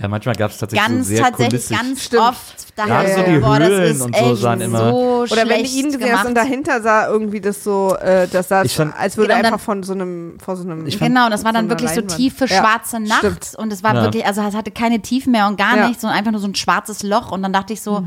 [0.00, 2.22] Ja, manchmal gab es tatsächlich ganz so sehr tatsächlich ganz Stimmt.
[2.22, 4.78] oft dachte Ja, so so, die boah, das Höhlen ist und so echt sahen immer-
[4.92, 8.62] so Oder wenn du ihn gesehen und dahinter sah irgendwie das so, äh, das sah
[8.64, 10.84] fand- als würde Genau, einfach dann- von so einem, vor so einem.
[10.86, 12.16] Genau, das war dann wirklich so Leinwand.
[12.16, 13.54] tiefe Ja, schwarze Nacht stimmt.
[13.56, 14.02] und es war Ja.
[14.02, 15.88] wirklich, also es hatte keine Tiefen mehr und gar Ja.
[15.88, 18.04] nichts, sondern einfach nur so ein schwarzes Loch und dann dachte ich so,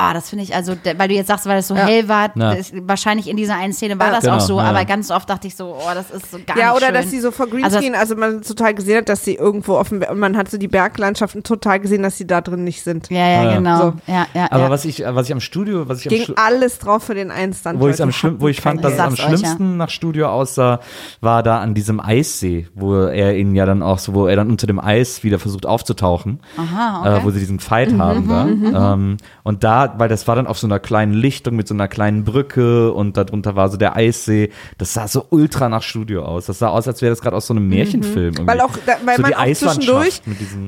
[0.00, 1.86] ah, das finde ich, also, weil du jetzt sagst, weil es so Ja.
[1.86, 2.54] hell war, Ja.
[2.54, 4.12] das, wahrscheinlich in dieser einen Szene war Ja.
[4.14, 4.64] das Genau, auch so, ja.
[4.64, 6.94] aber ganz oft dachte ich so, oh, das ist so gar Ja, nicht oder schön.
[6.94, 10.02] dass sie so vor Also Greenscreen, also, man total gesehen hat, dass sie irgendwo offen
[10.02, 13.10] und man hat so die Berglandschaften total gesehen, dass sie da drin nicht sind.
[13.10, 13.54] ja, ja, Ja.
[13.56, 13.78] genau.
[13.78, 13.92] So.
[14.06, 14.70] Ja, ja, Aber ja.
[14.70, 17.52] was ich, was ich am Studio, was ich am Ging alles drauf für den einen
[17.52, 17.80] Stunt.
[17.80, 20.28] wo ich am schlimm, wo ich fand, dass es am Sag's euch, schlimmsten nach Studio
[20.28, 20.80] aussah,
[21.20, 24.50] war da an diesem Eissee, wo er ihn ja dann auch so, wo er dann
[24.50, 27.18] unter dem Eis wieder versucht aufzutauchen, Aha, okay.
[27.18, 28.92] äh, wo sie diesen Fight haben da.
[28.94, 31.88] Ähm, und da, weil das war dann auf so einer kleinen Lichtung mit so einer
[31.88, 34.50] kleinen Brücke und darunter war so der Eissee.
[34.78, 36.46] Das sah so ultra nach Studio aus.
[36.46, 38.34] Das sah aus, als wäre das gerade aus so einem Märchenfilm.
[38.34, 38.46] irgendwie.
[38.46, 40.22] Weil auch, da, weil so man auch zwischendurch,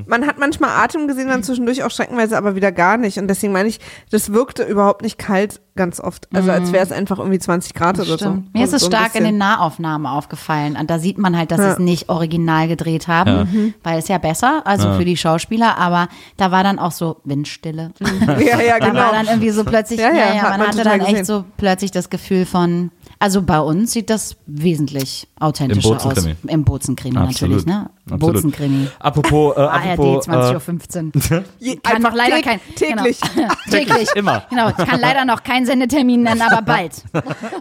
[0.07, 3.17] man hat manchmal Atem gesehen, dann zwischendurch auch streckenweise aber wieder gar nicht.
[3.17, 3.79] Und deswegen meine ich,
[4.11, 6.27] das wirkte überhaupt nicht kalt ganz oft.
[6.35, 8.11] Also als wäre es einfach irgendwie 20 Grad oder so.
[8.13, 8.17] Mhm.
[8.17, 8.53] Stimmt.
[8.53, 10.77] Mir ist es so stark in den Nahaufnahmen aufgefallen.
[10.79, 11.71] Und da sieht man halt, dass sie Ja.
[11.73, 16.51] es nicht original gedreht haben, weil es ja besser, also für die Schauspieler, aber da
[16.51, 17.91] war dann auch so Windstille.
[18.43, 19.11] Ja, ja, genau.
[19.13, 21.15] Dann irgendwie so plötzlich, Ja, ja, ja, hat man, man hatte dann gesehen.
[21.15, 26.03] echt so plötzlich das Gefühl von, also bei uns sieht das wesentlich authentischer aus.
[26.03, 26.35] Bozenkrimi.
[26.47, 27.89] Im Bozenkrimi natürlich, ne?
[28.11, 28.19] Absolut.
[28.35, 28.87] Bozenkrimi.
[28.99, 31.43] Apropos, äh, ARD apropos, äh, 20.15 Uhr.
[31.59, 33.19] Je- Kann einfach noch leider kein täglich.
[33.35, 33.53] Genau.
[33.69, 34.09] täglich.
[34.15, 34.43] immer.
[34.49, 37.03] Genau, ich kann leider noch keinen Sendetermin nennen, aber bald.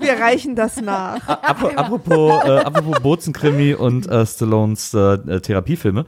[0.00, 1.26] Wir reichen das nach.
[1.28, 6.06] Ap apropos, äh, apropos Bozenkrimi und äh, Stallones äh, äh, Therapiefilme.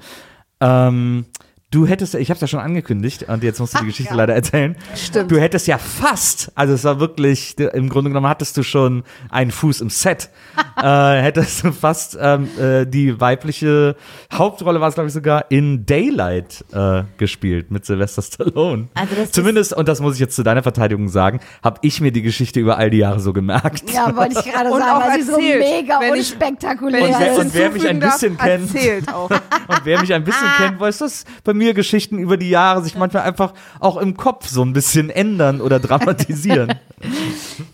[0.60, 1.26] Ähm,
[1.74, 4.34] du hättest, ich habe es ja schon angekündigt und jetzt musst du die Geschichte leider
[4.34, 4.76] erzählen.
[4.94, 5.30] Stimmt.
[5.30, 9.50] Du hättest ja fast, also es war wirklich, im Grunde genommen hattest du schon einen
[9.50, 10.30] Fuß im Set.
[10.82, 13.96] äh, hättest du fast ähm, äh, die weibliche
[14.32, 18.88] Hauptrolle war es glaube ich sogar in Daylight äh, gespielt mit Sylvester Stallone.
[18.94, 22.00] Also das ist- Zumindest und das muss ich jetzt zu deiner Verteidigung sagen, habe ich
[22.00, 23.90] mir die Geschichte über all die Jahre so gemerkt.
[23.92, 27.10] Ja, wollte ich gerade sagen, auch weil sie so erzählt, mega wenn ich- unspektakulär Wenn
[27.10, 28.74] ich Und wer- das und wer mich ein hinzufügen darf, bisschen kennt.
[28.74, 29.30] Erzählt auch.
[29.66, 32.96] Und wer mich ein bisschen kennt, weiß, dass bei mir Geschichten über die Jahre sich
[32.96, 36.74] manchmal einfach auch im Kopf so ein bisschen ändern oder dramatisieren.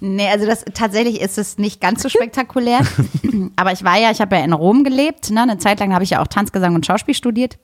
[0.01, 2.81] Nee, also das tatsächlich ist es nicht ganz so spektakulär.
[3.57, 5.43] Aber ich war ja, ich habe ja in Rom gelebt, ne?
[5.43, 7.59] Eine Zeit lang habe ich ja auch Tanzgesang und Schauspiel studiert.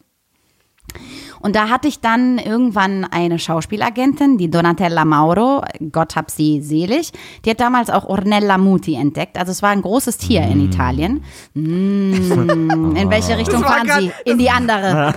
[1.41, 5.63] Und da hatte ich dann irgendwann eine Schauspielagentin, die Donatella Mauro,
[5.93, 7.13] Gott hab sie selig,
[7.45, 9.39] die hat damals auch Ornella Muti entdeckt.
[9.39, 11.23] Also es war ein großes Tier in Italien.
[11.57, 14.31] Mm, in welche Richtung war fahren Sie?
[14.31, 15.15] In die andere.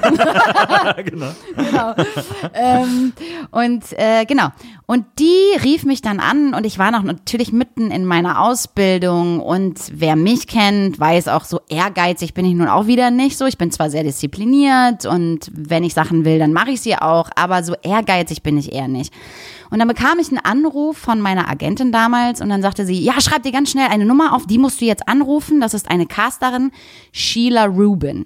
[1.04, 1.32] genau.
[1.56, 1.96] genau.
[2.54, 3.14] ähm,
[3.52, 4.48] und äh, genau.
[4.86, 9.40] Und die rief mich dann an und ich war noch natürlich mitten in meiner Ausbildung
[9.40, 13.46] und wer mich kennt, weiß auch so ehrgeizig bin ich nun auch wieder nicht so.
[13.46, 17.30] Ich bin zwar sehr diszipliniert und wenn ich Sachen will, dann mache ich sie auch,
[17.36, 19.14] aber so ehrgeizig bin ich eher nicht.
[19.70, 23.22] Und dann bekam ich einen Anruf von meiner Agentin damals und dann sagte sie, ja,
[23.22, 25.62] schreib dir ganz schnell eine Nummer auf, die musst du jetzt anrufen.
[25.62, 26.72] Das ist eine Casterin,
[27.12, 28.26] Sheila Rubin.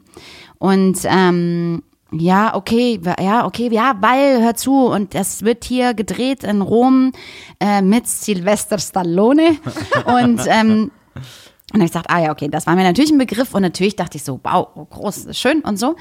[0.58, 6.44] Und ähm, ja, okay, ja, okay, ja, weil, hör zu, und das wird hier gedreht
[6.44, 7.12] in Rom
[7.60, 9.58] äh, mit Sylvester Stallone.
[10.06, 10.92] und ähm,
[11.74, 14.18] und ich gesagt, ah ja, okay, das war mir natürlich ein Begriff und natürlich dachte
[14.18, 15.96] ich so, wow, groß, schön und so.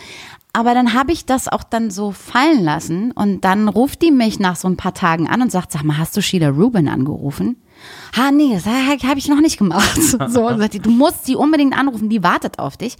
[0.54, 4.38] Aber dann habe ich das auch dann so fallen lassen und dann ruft die mich
[4.38, 7.56] nach so ein paar Tagen an und sagt, sag mal, hast du Sheila Rubin angerufen?
[8.16, 9.98] Ha, nee, das habe ich noch nicht gemacht.
[10.28, 12.96] So, und sagt die, du musst sie unbedingt anrufen, die wartet auf dich.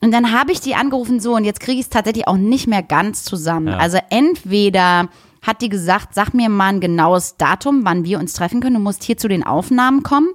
[0.00, 2.66] Und dann habe ich die angerufen so und jetzt kriege ich es tatsächlich auch nicht
[2.66, 3.68] mehr ganz zusammen.
[3.68, 5.08] Also entweder
[5.42, 8.74] hat die gesagt, sag mir mal ein genaues Datum, wann wir uns treffen können.
[8.74, 10.28] Du musst hier zu den Aufnahmen kommen.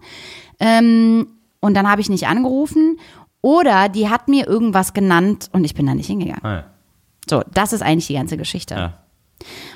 [0.59, 1.27] Ähm,
[1.59, 2.97] und dann habe ich nicht angerufen.
[3.41, 6.43] Oder die hat mir irgendwas genannt und ich bin da nicht hingegangen.
[6.43, 6.63] Ah, ja.
[7.29, 8.75] So, das ist eigentlich die ganze Geschichte.
[8.75, 8.93] Ja.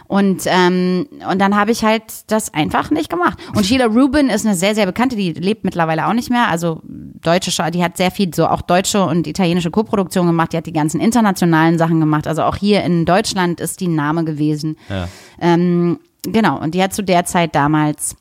[0.07, 3.39] Und, ähm, und dann habe ich halt das einfach nicht gemacht.
[3.55, 6.47] Und Sheila Rubin ist eine sehr, sehr bekannte, die lebt mittlerweile auch nicht mehr.
[6.47, 10.53] Also deutsche, die hat sehr viel so auch deutsche und italienische Koproduktionen gemacht.
[10.53, 12.27] Die hat die ganzen internationalen Sachen gemacht.
[12.27, 14.77] Also auch hier in Deutschland ist die Name gewesen.
[14.89, 15.07] Ja.
[15.41, 18.15] Ähm, genau, und die hat zu der Zeit damals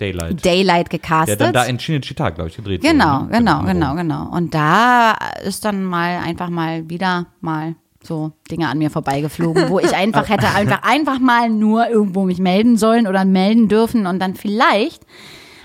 [0.00, 0.44] Daylight.
[0.44, 1.40] Daylight der gecastet.
[1.40, 3.24] dann da in Cinecittà, glaube ich, gedreht Genau, wurde.
[3.32, 3.38] ne?
[3.38, 3.96] genau, genau, Rom.
[3.96, 4.28] genau.
[4.30, 9.78] Und da ist dann mal einfach mal wieder mal so Dinge an mir vorbeigeflogen, wo
[9.80, 14.20] ich einfach hätte einfach einfach mal nur irgendwo mich melden sollen oder melden dürfen und
[14.20, 15.02] dann vielleicht.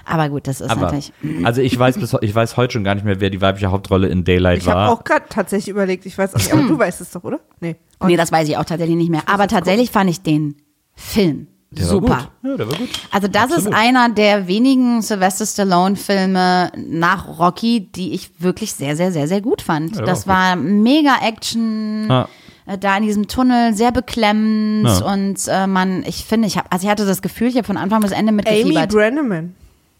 [0.03, 1.13] Aber gut, das ist Aber, natürlich.
[1.43, 4.07] also ich weiß bis, ich weiß heute schon gar nicht mehr, wer die weibliche Hauptrolle
[4.07, 4.89] in Daylight Ich habe war.
[4.91, 7.39] auch gerade tatsächlich überlegt, ich weiß auch nicht, aber du weißt es doch, oder?
[7.59, 7.75] Nee.
[8.03, 9.21] Nee, das weiß ich auch tatsächlich nicht mehr.
[9.27, 10.55] Aber tatsächlich fand ich den
[10.95, 12.17] Film Der war super.
[12.41, 12.51] Gut.
[12.51, 12.89] Ja, der war gut.
[13.11, 13.65] Also das Absolut.
[13.67, 19.39] ist einer der wenigen Sylvester Stallone-Filme nach Rocky, die ich wirklich sehr, sehr, sehr, sehr
[19.41, 19.95] gut fand.
[19.97, 22.07] der das war war mega Action.
[22.09, 22.27] Ja.
[22.65, 25.13] äh, Da in diesem Tunnel sehr beklemmend Ja.
[25.13, 27.77] und äh, man, ich finde, ich habe, also ich hatte das Gefühl, ich habe von
[27.77, 28.89] Anfang bis Ende Amy mitgefiebert.
[28.91, 29.55] Brenneman.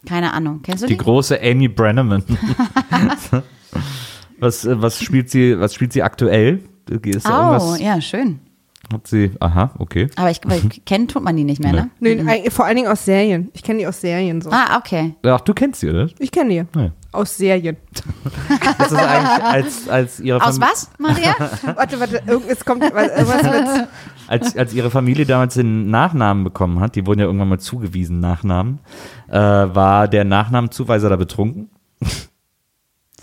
[0.06, 1.04] Keine Ahnung, kennst du Die die?
[1.04, 2.24] große Amy Brenneman.
[4.40, 6.62] was, äh, was spielt sie, was spielt sie aktuell?
[7.06, 8.40] Ist Oh, ja, schön.
[8.92, 10.10] Hat sie, aha, okay.
[10.18, 11.90] Aber ich, weil kennen tut man die nicht mehr, ne?
[12.00, 13.50] Nee, äh, vor allen Dingen aus Serien.
[13.54, 14.50] Ich kenne die aus Serien so.
[14.52, 15.16] Ah, okay.
[15.24, 16.10] Ach, du kennst sie, oder?
[16.20, 16.80] Ich kenne die.
[16.80, 16.92] Ja.
[17.14, 17.78] Aus Serien.
[18.78, 21.36] Das ist eigentlich als, als ihre Aus Fam- was, Maria?
[21.76, 23.88] Warte, warte, es kommt was, irgendwas mit.
[24.28, 28.20] als, als ihre Familie damals den Nachnamen bekommen hat, die wurden ja irgendwann mal zugewiesen,
[28.20, 28.80] Nachnamen,
[29.30, 31.70] äh, war der Namennamenzuweiser da betrunken?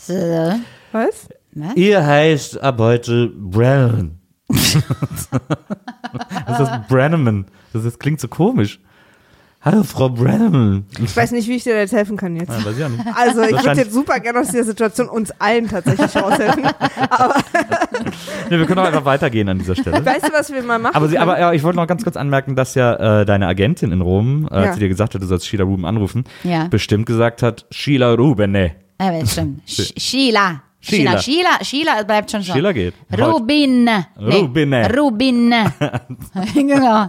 [0.07, 0.11] Was?
[0.93, 1.29] was?
[1.77, 4.19] Ihr heißt ab heute Brown.
[6.47, 7.47] das ist Brenneman.
[7.73, 8.81] Das, ist, klingt so komisch.
[9.61, 10.87] Hallo, Frau Brenneman.
[11.03, 12.49] Ich weiß nicht, wie ich dir da jetzt helfen kann jetzt.
[12.51, 13.05] Ja, weiß ich auch nicht.
[13.15, 16.65] Also, ich würde jetzt super gerne aus dieser Situation uns allen tatsächlich raushelfen.
[17.11, 17.35] Aber
[18.51, 20.05] Nee, wir können auch einfach weitergehen an dieser Stelle.
[20.07, 20.95] weißt du, was wir mal machen?
[20.95, 23.91] Aber, sie, aber ja, ich wollte noch ganz kurz anmerken, dass ja äh, deine Agentin
[23.93, 24.61] in Rom, äh, Ja.
[24.63, 26.69] als sie dir gesagt hat, du sollst Sheila Ruben anrufen, Ja.
[26.69, 28.77] bestimmt gesagt hat, Sheila Rubene.
[29.01, 29.61] Ja, aber stimmt.
[29.67, 30.63] Sheila.
[30.81, 31.19] Sheila.
[31.19, 31.59] Sheila.
[31.63, 32.53] Sheila, Sheila bleibt schon so.
[32.53, 32.95] Sheila geht.
[33.19, 33.85] Rubin.
[33.85, 34.97] Nee, Rubine.
[34.97, 35.55] Rubin.
[36.55, 37.09] genau.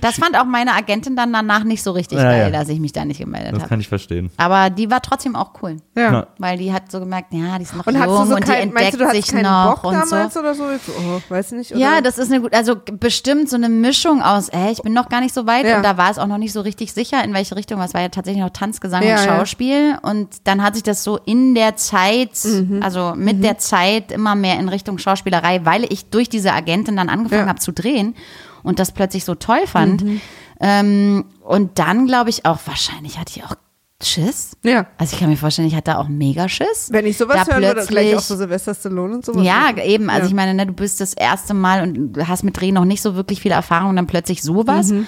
[0.00, 2.58] Das fand auch meine Agentin dann danach nicht so richtig Ja, geil, ja.
[2.58, 3.68] dass ich mich da nicht gemeldet Das habe.
[3.68, 4.30] kann ich verstehen.
[4.36, 5.76] Aber die war trotzdem auch cool.
[5.96, 6.26] ja.
[6.38, 8.72] Weil die hat so gemerkt, ja, die ist noch Und jung so und die kein,
[8.72, 10.16] meinst entdeckt du, du sich noch Bock und so.
[10.16, 10.64] damals oder so?
[10.64, 11.72] Oh, weiß nicht.
[11.72, 11.80] Oder?
[11.80, 15.08] Ja, das ist eine gute, also bestimmt so eine Mischung aus, ey, ich bin noch
[15.08, 15.76] gar nicht so weit Ja.
[15.78, 17.94] und da war es auch noch nicht so richtig sicher, in welche Richtung, weil es
[17.94, 19.36] war ja tatsächlich noch Tanz, Gesang Ja, und ja.
[19.38, 22.82] Schauspiel und dann hat sich das so in der Zeit, Mhm.
[22.82, 27.08] also mit der Zeit immer mehr in Richtung Schauspielerei, weil ich durch diese Agentin dann
[27.08, 27.48] angefangen Ja.
[27.48, 28.14] habe zu drehen
[28.62, 30.04] und das plötzlich so toll fand.
[30.04, 30.20] Mhm.
[30.60, 33.54] Ähm, und dann glaube ich auch, wahrscheinlich hatte ich auch
[34.02, 34.52] Schiss.
[34.62, 34.86] Ja.
[34.96, 36.88] Also ich kann mir vorstellen, ich hatte auch mega Schiss.
[36.90, 39.44] Wenn ich sowas Da hören würde, gleich auch so Silvester Stallone und sowas.
[39.44, 40.08] ja, eben.
[40.08, 40.28] Also Ja.
[40.28, 43.02] ich meine, ne, du bist das erste Mal und du hast mit Drehen noch nicht
[43.02, 44.88] so wirklich viel Erfahrung und dann plötzlich sowas.
[44.88, 45.06] Mhm.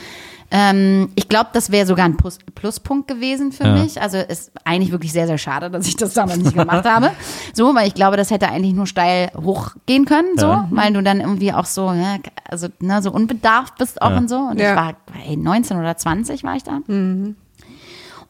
[0.55, 3.73] Ähm, ich glaube, das wäre sogar ein Plus Pluspunkt gewesen für Ja.
[3.73, 4.01] mich.
[4.03, 7.11] Also ist eigentlich wirklich sehr, sehr schade, dass ich das damals nicht gemacht habe.
[7.55, 10.69] So, weil ich glaube, das hätte eigentlich nur steil hochgehen können, so, Ja.
[10.71, 12.17] weil du dann irgendwie auch so, ja,
[12.49, 14.17] also ne, so unbedarft bist auch Ja.
[14.19, 14.37] und so.
[14.37, 14.71] Und Ja.
[14.71, 16.81] ich war, hey, 19 oder 20 war ich da.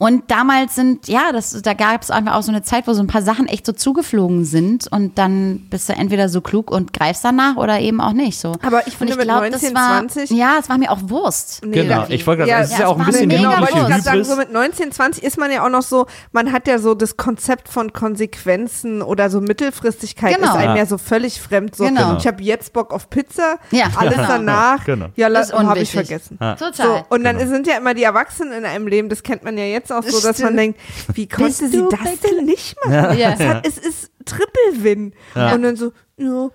[0.03, 3.01] Und damals sind, ja, das, da gab es einfach auch so eine Zeit, wo so
[3.03, 6.93] ein paar Sachen echt so zugeflogen sind und dann bist du entweder so klug und
[6.93, 8.37] greifst danach oder eben auch nicht.
[8.39, 8.57] So.
[8.67, 11.61] Aber ich finde, mit glaub, 19, das war, 20 Ja, es war mir auch Wurst.
[11.63, 12.15] Genau, irgendwie.
[12.15, 13.73] ich wollte gerade Ja, sagen, es ist ja, ja auch ein bisschen mega Genau, wollte
[13.79, 16.67] ich gerade sagen, so mit 19, 20 ist man ja auch noch so, man hat
[16.67, 20.49] ja so das Konzept von Konsequenzen oder so Mittelfristigkeit Genau.
[20.49, 20.77] ist einem Ja.
[20.79, 21.77] ja so völlig fremd.
[21.77, 22.17] So, Genau.
[22.17, 23.85] ich habe jetzt Bock auf Pizza, Ja.
[23.97, 24.27] alles Genau.
[24.29, 25.07] danach, Genau.
[25.15, 26.39] ja, lass, habe ich vergessen.
[26.41, 26.73] Total.
[26.75, 27.51] So, und dann Genau.
[27.51, 30.21] sind ja immer die Erwachsenen in einem Leben, das kennt man ja jetzt auch so,
[30.21, 30.81] dass man denkt,
[31.15, 33.19] wie konnte sie du das denn nicht machen?
[33.19, 33.33] Ja.
[33.33, 35.15] Es, hat, es ist Triple-Win.
[35.35, 36.51] Und dann so, ja.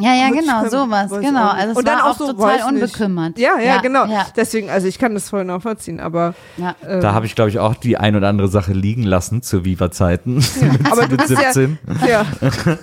[0.00, 1.48] Ja, ja, genau, sowas, genau.
[1.48, 3.38] Also es Und dann war auch so, total unbekümmert.
[3.38, 4.06] Ja, ja, genau.
[4.06, 4.26] Ja.
[4.36, 6.74] Deswegen, also ich kann das voll nachvollziehen, aber Ja.
[6.86, 9.64] ähm, Da habe ich, glaube ich, auch die ein oder andere Sache liegen lassen zu
[9.64, 10.44] Viva-Zeiten.
[10.90, 11.78] aber du mit bist 17.
[12.02, 12.24] ja, ja.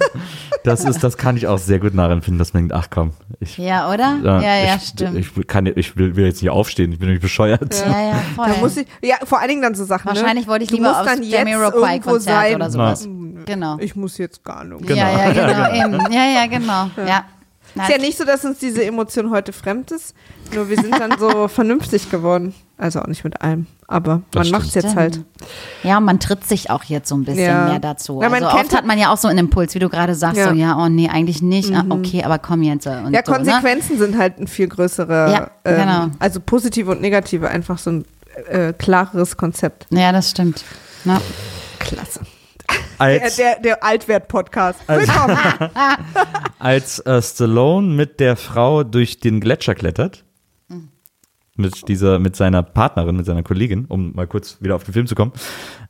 [0.64, 3.58] Das ist, das kann ich auch sehr gut nachempfinden, dass man denkt, ach komm, ich,
[3.58, 4.20] Ja, oder?
[4.24, 5.18] Ja, ja, ich, stimmt.
[5.18, 7.84] Ich, kann, ich will, will jetzt nicht aufstehen, ich bin nämlich bescheuert.
[7.84, 8.48] ja, ja, voll.
[8.48, 10.06] Da muss ich, ja, vor allen Dingen dann so Sachen.
[10.08, 10.52] Wahrscheinlich ne?
[10.52, 13.08] wollte ich lieber aufs Jamiroquai-Konzert oder sowas.
[13.54, 13.78] Genau.
[13.80, 14.90] Ich muss jetzt gar nicht.
[14.90, 15.32] Ja, ja,
[15.74, 16.14] genau, eben.
[16.14, 16.90] Ja, ja, genau.
[17.08, 17.26] Ja.
[17.74, 20.14] Na, Ist ja nicht so, dass uns diese Emotion heute fremd ist,
[20.54, 22.54] nur wir sind dann so vernünftig geworden.
[22.78, 25.22] Also auch nicht mit allem, aber Das man macht es jetzt halt.
[25.84, 27.66] Ja, und man tritt sich auch jetzt so ein bisschen Ja.
[27.68, 28.20] mehr dazu.
[28.22, 30.38] Na, man also oft hat man ja auch so einen Impuls, wie du gerade sagst,
[30.38, 30.48] Ja.
[30.52, 30.56] Mhm.
[30.58, 31.72] so ja, oh nee, eigentlich nicht.
[31.74, 32.88] Ah, okay, aber komm jetzt.
[32.88, 33.38] äh, Und Ja, so, ne?
[33.38, 36.08] Konsequenzen sind halt ein viel größerer, Ja, ähm, genau.
[36.20, 38.06] also positive und negative, einfach so ein
[38.50, 39.86] äh, klareres Konzept.
[39.92, 40.64] Ja, das stimmt.
[41.06, 41.22] Na,
[41.80, 42.22] Klasse.
[43.02, 44.88] Der, Als, der, der Altwert-Podcast.
[44.88, 45.36] Willkommen.
[46.60, 50.24] als äh, Stallone mit der Frau durch den Gletscher klettert,
[51.56, 55.08] mit dieser, mit seiner Partnerin, mit seiner Kollegin, um mal kurz wieder auf den Film
[55.08, 55.32] zu kommen,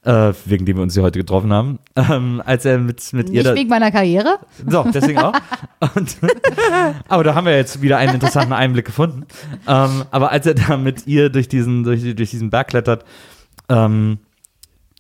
[0.06, 3.44] äh, wegen dem wir uns hier heute getroffen haben, ähm, als er mit, mit ihr
[3.44, 4.40] nicht wegen meiner Karriere.
[4.66, 5.34] So, deswegen auch.
[5.96, 6.16] Und,
[7.10, 9.26] aber da haben wir jetzt wieder einen interessanten Einblick gefunden.
[9.68, 13.04] Ähm, aber als er da mit ihr durch diesen, durch, durch diesen Berg klettert,
[13.68, 14.20] ähm,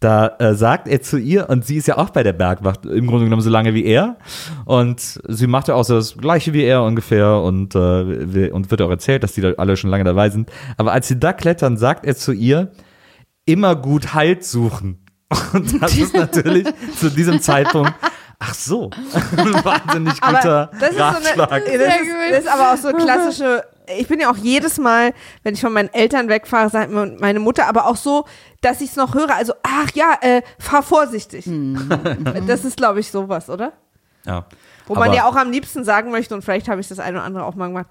[0.01, 3.05] da äh, sagt er zu ihr, und sie ist ja auch bei der Bergwacht, im
[3.05, 4.17] Grunde genommen so lange wie er.
[4.65, 8.81] Und sie macht ja auch so das Gleiche wie er ungefähr und, äh, und wird
[8.81, 10.51] auch erzählt, dass die da alle schon lange dabei sind.
[10.77, 12.71] Aber als sie da klettern, sagt er zu ihr,
[13.45, 15.05] immer gut Halt suchen.
[15.53, 16.67] Und das ist natürlich
[16.99, 17.93] zu diesem Zeitpunkt,
[18.39, 18.89] ach so,
[19.63, 21.51] wahnsinnig guter Aber das ist, so Ratschlag.
[21.51, 23.63] eine, das, ist, das ist aber auch so klassische.
[23.97, 25.13] Ich bin ja auch jedes Mal,
[25.43, 28.25] wenn ich von meinen Eltern wegfahre, sagt meine Mutter, aber auch so,
[28.61, 29.35] dass ich es noch höre.
[29.35, 31.45] Also, ach ja, äh, fahr vorsichtig.
[32.47, 33.73] Das ist, glaube ich, sowas, oder?
[34.25, 34.45] ja.
[34.87, 37.25] Wo man ja auch am liebsten sagen möchte, und vielleicht habe ich das eine oder
[37.25, 37.87] andere auch mal gemacht.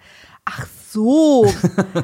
[0.51, 1.53] Ach so,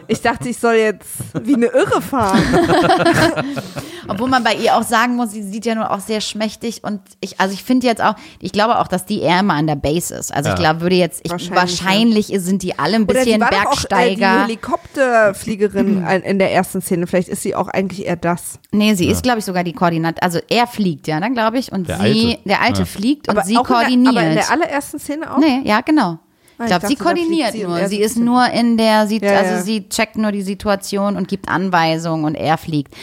[0.06, 1.08] ich dachte, ich soll jetzt
[1.42, 2.40] wie eine Irre fahren.
[4.08, 7.00] Obwohl man bei ihr auch sagen muss, sie sieht ja nur auch sehr schmächtig und
[7.20, 9.74] ich, also ich finde jetzt auch, ich glaube auch, dass die eher immer an der
[9.74, 10.32] Base ist.
[10.32, 10.60] Also ich Ja.
[10.60, 13.56] glaube, würde jetzt, ich, Wahrscheinlich, wahrscheinlich, sind die alle ein Oder bisschen sie war doch
[13.66, 13.86] auch, äh, die
[14.20, 14.42] Bergsteiger.
[14.42, 17.06] Helikopterfliegerin in der ersten Szene.
[17.08, 18.60] Vielleicht ist sie auch eigentlich eher das.
[18.72, 20.22] nee, sie ist, glaube ich, sogar die Koordinat.
[20.22, 22.38] Also er fliegt ja, dann glaube ich, und Der sie, Alte.
[22.44, 22.84] der Alte Ja.
[22.84, 23.90] fliegt und Aber sie koordiniert.
[23.96, 25.38] In der, aber in der allerersten Szene auch?
[25.38, 26.18] Nee, ja, genau.
[26.58, 27.86] Ah, Ich ich glaube, sie koordiniert sie nur.
[27.88, 29.62] Sie ist nur in der, sie, Ja, also ja.
[29.62, 32.94] sie checkt nur die Situation und gibt Anweisungen und er fliegt.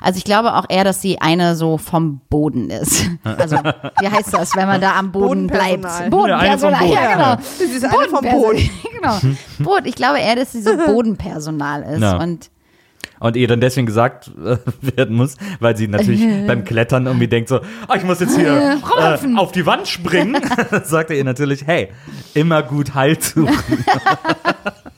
[0.00, 3.04] Also ich glaube auch eher, dass sie eine so vom Boden ist.
[3.24, 5.84] Also wie heißt das, wenn man da am Boden bleibt?
[6.10, 6.92] Bodenpersonal, Boden.
[6.92, 7.36] ja genau.
[7.58, 8.70] Sie ist eine vom Boden.
[9.00, 9.18] genau.
[9.60, 9.86] Boden.
[9.86, 12.00] Ich glaube eher, dass sie so Bodenpersonal ist.
[12.00, 12.16] Ja.
[12.18, 12.50] Und
[13.22, 14.56] Und ihr dann deswegen gesagt äh,
[14.96, 18.80] werden muss, weil sie natürlich beim Klettern irgendwie denkt so, ah, ich muss jetzt hier
[18.98, 20.42] äh, auf die Wand springen,
[20.82, 21.90] sagt er ihr natürlich, hey,
[22.34, 23.54] immer gut Halt suchen.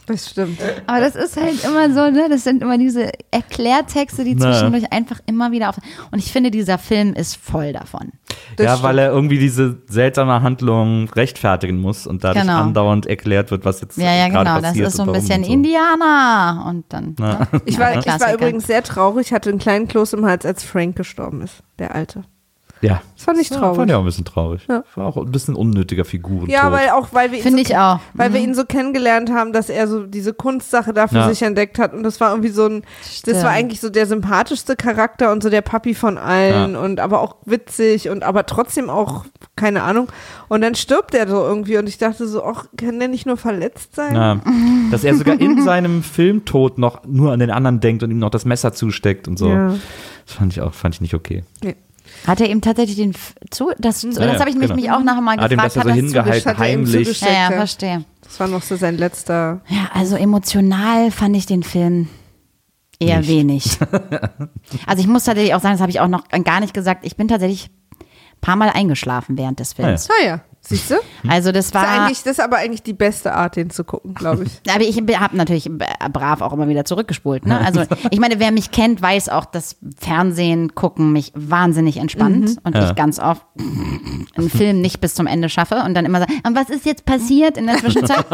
[0.07, 0.59] Das stimmt.
[0.87, 2.27] Aber das ist halt immer so, ne?
[2.29, 5.77] Das sind immer diese Erklärtexte, die zwischendurch einfach immer wieder auf.
[6.11, 8.13] Und ich finde, dieser Film ist voll davon.
[8.57, 8.83] Das ja, stimmt.
[8.85, 12.61] weil er irgendwie diese seltsame Handlung rechtfertigen muss und dadurch Genau.
[12.61, 14.55] andauernd erklärt wird, was jetzt Ja, ja, gerade genau.
[14.61, 15.53] Das passiert ist so ein bisschen und so.
[15.53, 16.65] Indianer.
[16.69, 17.17] Und dann.
[17.19, 17.49] Ne?
[17.65, 20.65] Ich war, Ja, ich war übrigens sehr traurig, hatte einen kleinen Kloß im Hals, als
[20.65, 22.25] Frank gestorben ist, der Alte.
[22.81, 23.01] Ja.
[23.17, 23.77] Das fand ich Ja, traurig.
[23.77, 24.63] fand ich auch ein bisschen traurig.
[24.69, 24.85] Ja.
[24.95, 26.51] War auch ein bisschen unnötiger Figuren.
[26.51, 27.99] Ja, weil auch, weil wir ihn Finde so, ich auch.
[28.13, 31.29] weil wir ihn so kennengelernt haben, dass er so diese Kunstsache da für Ja.
[31.31, 32.83] sich entdeckt hat und das war irgendwie so ein,
[33.25, 36.81] das war eigentlich so der sympathischste Charakter und so der Papi von allen Ja.
[36.81, 39.25] und aber auch witzig und aber trotzdem auch,
[39.57, 40.09] keine Ahnung.
[40.49, 43.39] Und dann stirbt er so irgendwie und ich dachte so, ach, kann der nicht nur
[43.39, 44.15] verletzt sein?
[44.15, 44.41] Ja,
[44.91, 48.31] dass er sogar in seinem Filmtod noch nur an den anderen denkt und ihm noch
[48.31, 49.49] das Messer zusteckt und so.
[49.49, 49.75] Ja.
[50.27, 51.45] Das fand ich auch, fand ich nicht okay.
[52.27, 54.75] Hat er ihm tatsächlich den F- zu, das, das ja, habe ich mich, genau.
[54.77, 55.67] mich auch nachher mal Hat ihm gefragt.
[55.67, 57.21] das ja so hat das hingehalten, hat er heimlich.
[57.21, 57.51] ja, ja, Ja.
[57.53, 58.05] verstehe.
[58.23, 59.61] Das war noch so sein letzter.
[59.69, 62.09] Ja, also emotional fand ich den Film
[62.99, 63.29] eher Nicht.
[63.29, 63.79] wenig.
[64.87, 67.17] also ich muss tatsächlich auch sagen, das habe ich auch noch gar nicht gesagt, ich
[67.17, 67.71] bin tatsächlich
[68.01, 70.09] ein paar Mal eingeschlafen während des Films.
[70.11, 70.41] Ah ja.
[70.67, 70.95] Siehst du?
[71.29, 72.05] Also das Das ist, war.
[72.05, 74.61] eigentlich, das ist aber eigentlich die beste Art, den zu gucken, glaube ich.
[74.75, 77.47] Aber ich habe natürlich brav auch immer wieder zurückgespult.
[77.47, 77.61] Ne?
[77.61, 82.77] Also ich meine, wer mich kennt, weiß auch, dass Fernsehen gucken mich wahnsinnig entspannt und
[82.77, 83.45] ich ganz oft
[84.37, 87.59] einen Film nicht bis zum Ende schaffe und dann immer sage, was ist jetzt passiert
[87.59, 88.25] in der Zwischenzeit?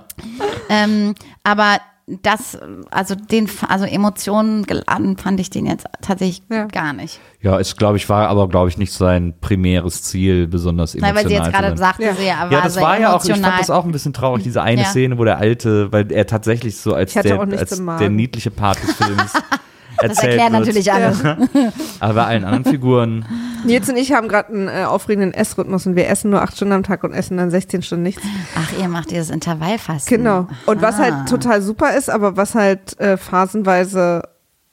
[0.70, 2.58] ähm, aber das,
[2.90, 6.66] also den, also Emotionen geladen fand ich den jetzt tatsächlich Ja.
[6.66, 7.18] gar nicht.
[7.40, 11.24] Ja, es glaube ich war aber glaube ich nicht sein primäres Ziel, besonders Nein, emotional.
[11.24, 12.14] weil sie jetzt gerade sagte, Ja.
[12.14, 14.60] sie war ja, das war ja auch, ich fand das auch ein bisschen traurig, diese
[14.62, 14.88] eine Ja.
[14.88, 18.92] Szene, wo der Alte, weil er tatsächlich so als, der, als der niedliche Part des
[18.96, 19.32] Films
[19.98, 20.60] das erzählt erklärt wird.
[20.60, 21.24] natürlich alles.
[22.00, 23.24] Aber bei allen anderen Figuren,
[23.64, 26.72] Nils und ich haben gerade einen äh, aufregenden Essrhythmus und wir essen nur acht Stunden
[26.74, 28.22] am Tag und essen dann 16 Stunden nichts.
[28.56, 30.18] Ach, ihr macht dieses Intervallfasten.
[30.18, 30.48] Genau.
[30.66, 31.04] Und was Ah.
[31.04, 34.22] halt total super ist, aber was halt äh, phasenweise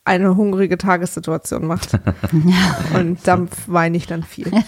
[0.03, 1.91] eine hungrige Tagessituation macht.
[2.93, 4.51] Und Dampf weine ich dann viel.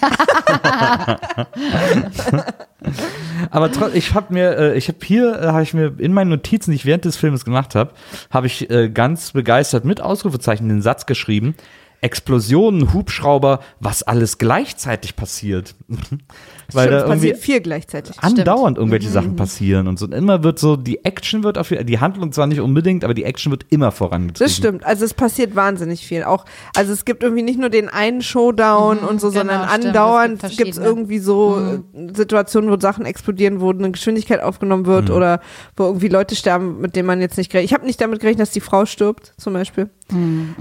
[3.50, 6.70] Aber ich habe mir, äh, ich habe hier, äh, habe ich mir in meinen Notizen,
[6.70, 7.90] die ich während des Films gemacht habe,
[8.30, 11.56] habe ich äh, ganz begeistert mit Ausrufezeichen den Satz geschrieben:
[12.00, 15.74] Explosionen, Hubschrauber, was alles gleichzeitig passiert.
[16.72, 18.16] Weil Stimmt, da es passiert irgendwie viel gleichzeitig.
[18.20, 20.06] andauernd irgendwelche Sachen passieren und so.
[20.06, 23.24] Und immer wird so, die Action wird auf, die Handlung zwar nicht unbedingt, aber die
[23.24, 24.46] Action wird immer vorangetrieben.
[24.46, 24.84] Das stimmt.
[24.84, 26.24] Also es passiert wahnsinnig viel.
[26.24, 26.44] Auch,
[26.76, 29.84] also es gibt irgendwie nicht nur den einen Showdown und so, genau, sondern stimmt.
[29.84, 34.86] Es andauernd gibt es irgendwie so äh, Situationen, wo Sachen explodieren, wo eine Geschwindigkeit aufgenommen
[34.86, 35.40] wird oder
[35.76, 37.70] wo irgendwie Leute sterben, mit denen man jetzt nicht gerechnet.
[37.70, 39.90] Ich habe nicht damit gerechnet, dass die Frau stirbt, zum Beispiel.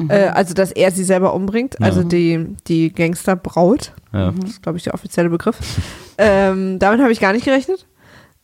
[0.08, 1.82] Äh, also dass er sie selber umbringt.
[1.82, 3.94] Also die, die Gangsterbraut.
[4.14, 4.32] Ja.
[4.32, 5.58] Das ist, glaube ich, der offizielle Begriff.
[6.18, 7.88] ähm, damit habe ich gar nicht gerechnet.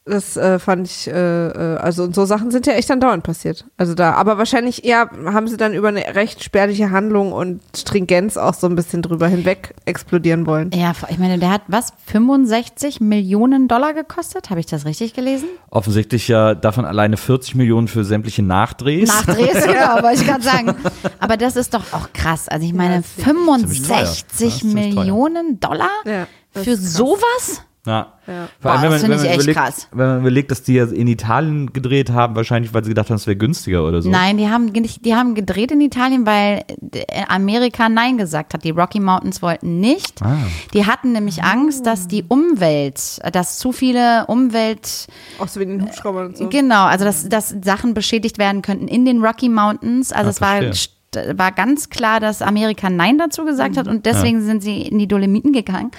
[0.06, 1.12] Das äh, fand ich, äh,
[1.50, 3.66] äh, also und so Sachen sind ja echt dann dauernd passiert.
[3.78, 8.36] Also da, aber wahrscheinlich eher haben sie dann über eine recht spärliche Handlung und Stringenz
[8.36, 10.72] auch so ein bisschen drüber hinweg explodieren wollen.
[10.74, 11.94] Ja, ich meine, der hat was?
[12.08, 14.50] 65 Millionen Dollar gekostet?
[14.50, 15.48] Habe ich das richtig gelesen?
[15.70, 19.10] Offensichtlich ja davon alleine 40 Millionen für sämtliche Nachdrehs.
[19.10, 20.76] Nachdrehs, genau, wollte ich gerade sagen.
[21.20, 22.48] Aber das ist doch auch krass.
[22.50, 23.88] Also ich meine, das ist ziemlich teuer.
[23.88, 25.04] 65 Ja, das ist ziemlich teuer.
[25.04, 27.62] Millionen Dollar Ja, für sowas?
[27.86, 28.14] Ja.
[28.28, 28.50] Ja.
[28.60, 29.88] Vor allem, Boah, wenn das man, finde wenn ich man echt überlegt, krass.
[29.92, 33.16] Wenn man überlegt, dass die ja in Italien gedreht haben, wahrscheinlich, weil sie gedacht haben,
[33.16, 34.10] es wäre günstiger oder so.
[34.10, 38.64] Nein, die haben, die haben gedreht in Italien, weil äh, Amerika Nein gesagt hat.
[38.64, 40.22] Die Rocky Mountains wollten nicht.
[40.22, 40.36] Ah.
[40.74, 45.08] Die hatten nämlich Angst, dass die Umwelt, dass zu viele Umwelt
[45.40, 46.50] Auch so wie den Hubschraubern und so.
[46.50, 50.12] Genau, also dass, dass Sachen beschädigt werden könnten in den Rocky Mountains.
[50.12, 50.32] Also Ah,
[50.66, 54.82] es war, war ganz klar, dass Amerika Nein dazu gesagt hat und deswegen sind sie
[54.82, 55.92] in die Dolomiten gegangen.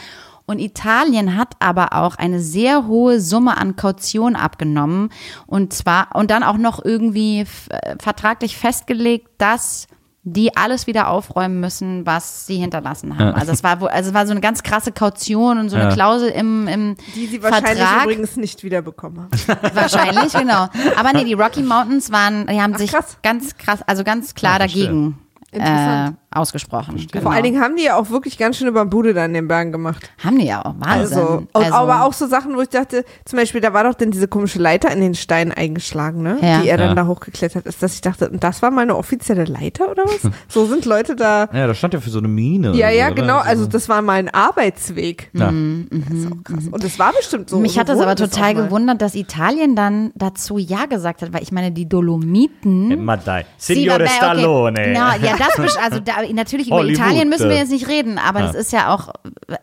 [0.50, 5.10] Und Italien hat aber auch eine sehr hohe Summe an Kaution abgenommen
[5.46, 9.86] und zwar und dann auch noch irgendwie äh, vertraglich festgelegt, dass
[10.22, 13.34] die alles wieder aufräumen müssen, was sie hinterlassen haben.
[13.34, 15.86] Also es war wohl, also es war so eine ganz krasse Kaution und so eine
[15.86, 15.94] Ja.
[15.94, 18.02] Klausel im, im Die sie wahrscheinlich Vertrag.
[18.04, 19.30] übrigens nicht wiederbekommen haben.
[19.74, 20.68] Wahrscheinlich, genau.
[20.96, 23.16] Aber nee, die Rocky Mountains waren, die haben Ach, sich krass.
[23.22, 25.18] ganz krass, also ganz klar Ja, dagegen
[25.52, 26.16] äh, Interessant.
[26.32, 26.96] Ausgesprochen.
[27.10, 27.22] Genau.
[27.24, 29.48] Vor allen Dingen haben die ja auch wirklich ganz schön über Bude da in den
[29.48, 30.10] Bergen gemacht.
[30.22, 30.74] haben die ja auch.
[30.78, 31.18] Wahnsinn.
[31.18, 34.10] Also, und, aber auch so Sachen, wo ich dachte, zum Beispiel, da war doch dann
[34.12, 36.38] diese komische Leiter in den Stein eingeschlagen, ne?
[36.40, 36.60] Ja.
[36.60, 36.94] Die er dann Ja.
[36.94, 40.20] da hochgeklettert ist, dass ich dachte, und das war meine offizielle Leiter oder was?
[40.48, 41.48] so sind Leute da.
[41.52, 42.72] Ja, das stand ja für so eine Mine.
[42.76, 43.36] Ja, ja, genau.
[43.40, 43.46] oder?
[43.46, 45.30] Also das war mein Arbeitsweg.
[45.32, 45.50] Ja.
[45.90, 46.64] Das ist auch krass.
[46.70, 47.58] Und es war bestimmt so.
[47.58, 48.64] Mich so hat das aber das total mal.
[48.66, 53.06] gewundert, dass Italien dann dazu Ja gesagt hat, weil ich meine, die Dolomiten.
[53.24, 53.44] Dai.
[53.56, 54.14] Sie Signore war- okay.
[54.16, 54.90] Stallone.
[54.92, 57.60] Na, ja, das also da, natürlich über Hollywood, Italien müssen wir äh.
[57.60, 58.46] jetzt nicht reden, aber Ja.
[58.46, 59.12] das ist ja auch,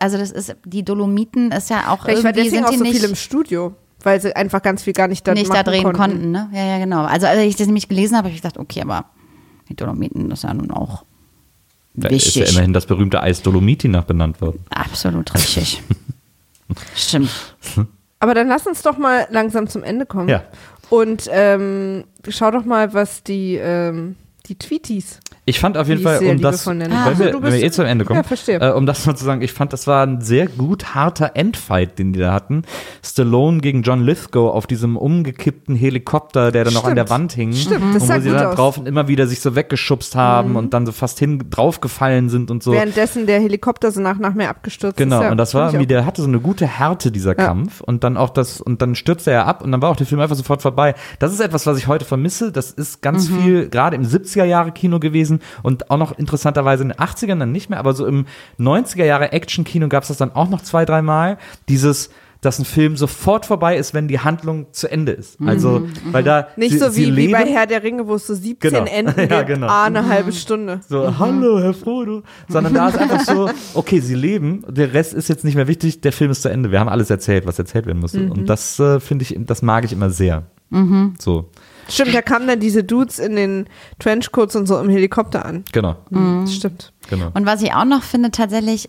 [0.00, 2.78] also das ist, die Dolomiten ist ja auch Vielleicht war irgendwie deswegen sind auch die
[2.78, 5.62] so nicht, viel im Studio, weil sie einfach ganz viel gar nicht da, nicht da
[5.62, 5.98] drehen konnten.
[5.98, 6.30] konnten.
[6.30, 6.50] ne?
[6.52, 7.04] Ja, ja, genau.
[7.04, 9.06] Also als ich das nämlich gelesen habe, habe ich gedacht, okay, aber
[9.68, 11.04] die Dolomiten, das ist ja nun auch
[11.94, 12.54] Da ist ja wichtig.
[12.54, 14.64] immerhin das berühmte Eis Dolomiti nach benannt worden.
[14.70, 15.82] Absolut richtig.
[16.94, 17.30] Stimmt.
[18.20, 20.28] Aber dann lass uns doch mal langsam zum Ende kommen.
[20.28, 20.42] Ja.
[20.90, 24.16] Und ähm, schau doch mal, was die, ähm,
[24.46, 25.20] die Tweeties.
[25.48, 27.86] Ich fand auf jeden Fall, um das, weil Ah, wir, du wenn wir eh zum
[27.86, 28.58] Ende kommen, Ja, verstehe.
[28.60, 31.98] äh, um das mal zu sagen, ich fand, das war ein sehr gut harter Endfight,
[31.98, 32.62] den die da hatten.
[33.02, 36.98] Stallone gegen John Lithgow auf diesem umgekippten Helikopter, der dann noch an Stimmt.
[36.98, 37.52] der Wand hing.
[37.54, 38.52] Stimmt, das und sah wo sie gut dann aus.
[38.52, 38.56] Mhm.
[38.56, 42.50] drauf und immer wieder sich so weggeschubst haben und dann so fast hin draufgefallen sind
[42.50, 42.72] und so.
[42.72, 45.22] Währenddessen der Helikopter so nach und nach mehr abgestürzt Genau, ist.
[45.24, 47.80] Ja, und das war irgendwie, der hatte so eine gute Härte, dieser Kampf.
[47.80, 50.20] Und dann auch das, und dann stürzte er ab und dann war auch der Film
[50.20, 50.94] einfach sofort vorbei.
[51.18, 52.52] Das ist etwas, was ich heute vermisse.
[52.52, 53.40] Das ist ganz Mhm.
[53.42, 57.52] viel, gerade im 70er Jahre Kino gewesen und auch noch interessanterweise in den 80ern dann
[57.52, 58.26] nicht mehr, aber so im
[58.58, 61.38] 90er Jahre Action-Kino gab es das dann auch noch zwei, dreimal.
[61.68, 62.10] Dieses,
[62.40, 65.38] dass ein Film sofort vorbei ist, wenn die Handlung zu Ende ist.
[65.44, 68.28] Also, weil da Nicht sie, so wie, wie leben, bei Herr der Ringe, wo es
[68.28, 68.84] so 17 Genau.
[68.84, 69.66] Enden Ja, gibt, genau.
[69.66, 70.80] ah, eine halbe Stunde.
[70.88, 72.22] so, hallo, Herr Frodo.
[72.48, 76.00] Sondern da ist einfach so, okay, sie leben, der Rest ist jetzt nicht mehr wichtig,
[76.00, 76.70] der Film ist zu Ende.
[76.70, 78.20] Wir haben alles erzählt, was erzählt werden musste.
[78.20, 78.30] Mhm.
[78.30, 80.44] Und das äh, finde ich, das mag ich immer sehr.
[81.18, 81.48] So,
[81.88, 83.66] Stimmt, da kamen dann diese Dudes in den
[83.98, 85.64] Trenchcoats und so im Helikopter an.
[85.72, 85.96] genau.
[86.46, 86.92] Stimmt.
[87.08, 87.30] genau.
[87.34, 88.88] Und was ich auch noch finde, tatsächlich,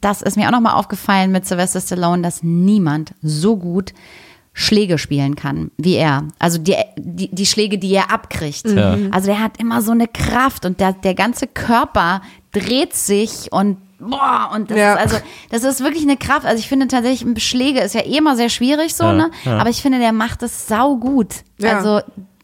[0.00, 3.92] das ist mir auch noch mal aufgefallen mit Sylvester Stallone, dass niemand so gut
[4.52, 6.24] Schläge spielen kann wie er.
[6.40, 8.66] Also die, die, die Schläge, die er abkriegt.
[8.68, 8.96] Ja.
[9.12, 12.20] Also der hat immer so eine Kraft und der, der ganze Körper
[12.52, 14.94] dreht sich und boah, und das Ja.
[14.94, 15.16] ist also,
[15.50, 16.46] das ist wirklich eine Kraft.
[16.46, 19.30] Also ich finde tatsächlich, Schläge ist ja eh immer sehr schwierig so, Ja, ne?
[19.44, 19.58] ja.
[19.58, 21.28] Aber ich finde, der macht das sau gut.
[21.58, 21.76] Ja.
[21.78, 22.00] Also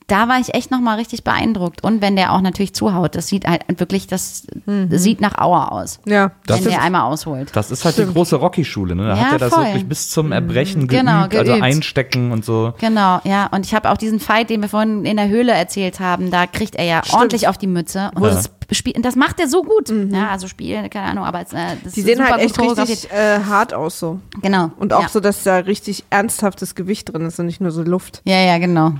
[0.08, 1.82] da war ich echt noch mal richtig beeindruckt.
[1.82, 4.46] Und wenn der auch natürlich zuhaut, das sieht halt wirklich, das
[4.90, 5.98] sieht nach Auer aus.
[6.06, 7.50] Ja, Das wenn ist- der einmal ausholt.
[7.54, 9.04] Das ist halt die große Rocky-Schule, ne?
[9.08, 9.64] Da Ja, hat er das voll.
[9.64, 11.62] wirklich bis zum Erbrechen geübt, Genau, also geübt.
[11.62, 12.72] einstecken und so.
[12.78, 13.46] Genau, ja.
[13.48, 16.46] Und ich habe auch diesen Fight, den wir vorhin in der Höhle erzählt haben, da
[16.46, 18.10] kriegt er ja ordentlich auf die Mütze.
[18.14, 18.30] Und Ja.
[18.30, 19.90] das, Spiel, das macht er so gut.
[20.12, 22.60] Ja, also spielen, keine Ahnung, aber es, äh, das die ist sehen super halt echt
[22.60, 24.20] richtig äh, hart aus so.
[24.42, 24.70] Genau.
[24.78, 25.08] Und auch ja.
[25.08, 28.22] so, dass da richtig ernsthaftes Gewicht drin ist und nicht nur so Luft.
[28.24, 28.92] Ja, ja, genau.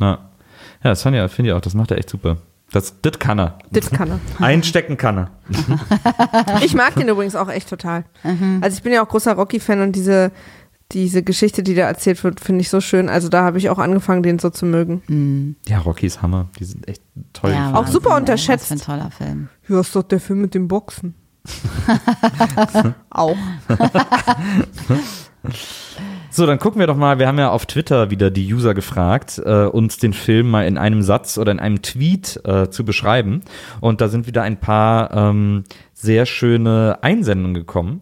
[0.00, 0.18] Ja,
[0.82, 2.36] ja ich, finde ich auch, das macht er echt super.
[2.72, 3.58] Das, das kann er.
[3.72, 4.20] Das kann er.
[4.44, 5.30] Einstecken kann er.
[6.64, 8.04] Ich mag den übrigens auch echt total.
[8.60, 10.30] Also ich bin ja auch großer Rocky-Fan und diese,
[10.92, 13.08] diese Geschichte, die da erzählt wird, finde ich so schön.
[13.08, 15.56] Also da habe ich auch angefangen, den so zu mögen.
[15.66, 16.48] Ja, Rocky ist Hammer.
[16.58, 17.02] Die sind echt
[17.32, 17.50] toll.
[17.50, 18.70] Ja, Auch super unterschätzt.
[18.70, 19.48] Was für ein toller Film.
[19.68, 21.14] Ja, ist doch der Film mit dem Boxen.
[23.10, 23.36] auch.
[26.32, 27.18] So, dann gucken wir doch mal.
[27.18, 30.78] Wir haben ja auf Twitter wieder die User gefragt, äh, uns den Film mal in
[30.78, 33.42] einem Satz oder in einem Tweet äh, zu beschreiben.
[33.80, 38.00] Und da sind wieder ein paar ähm, sehr schöne Einsendungen gekommen.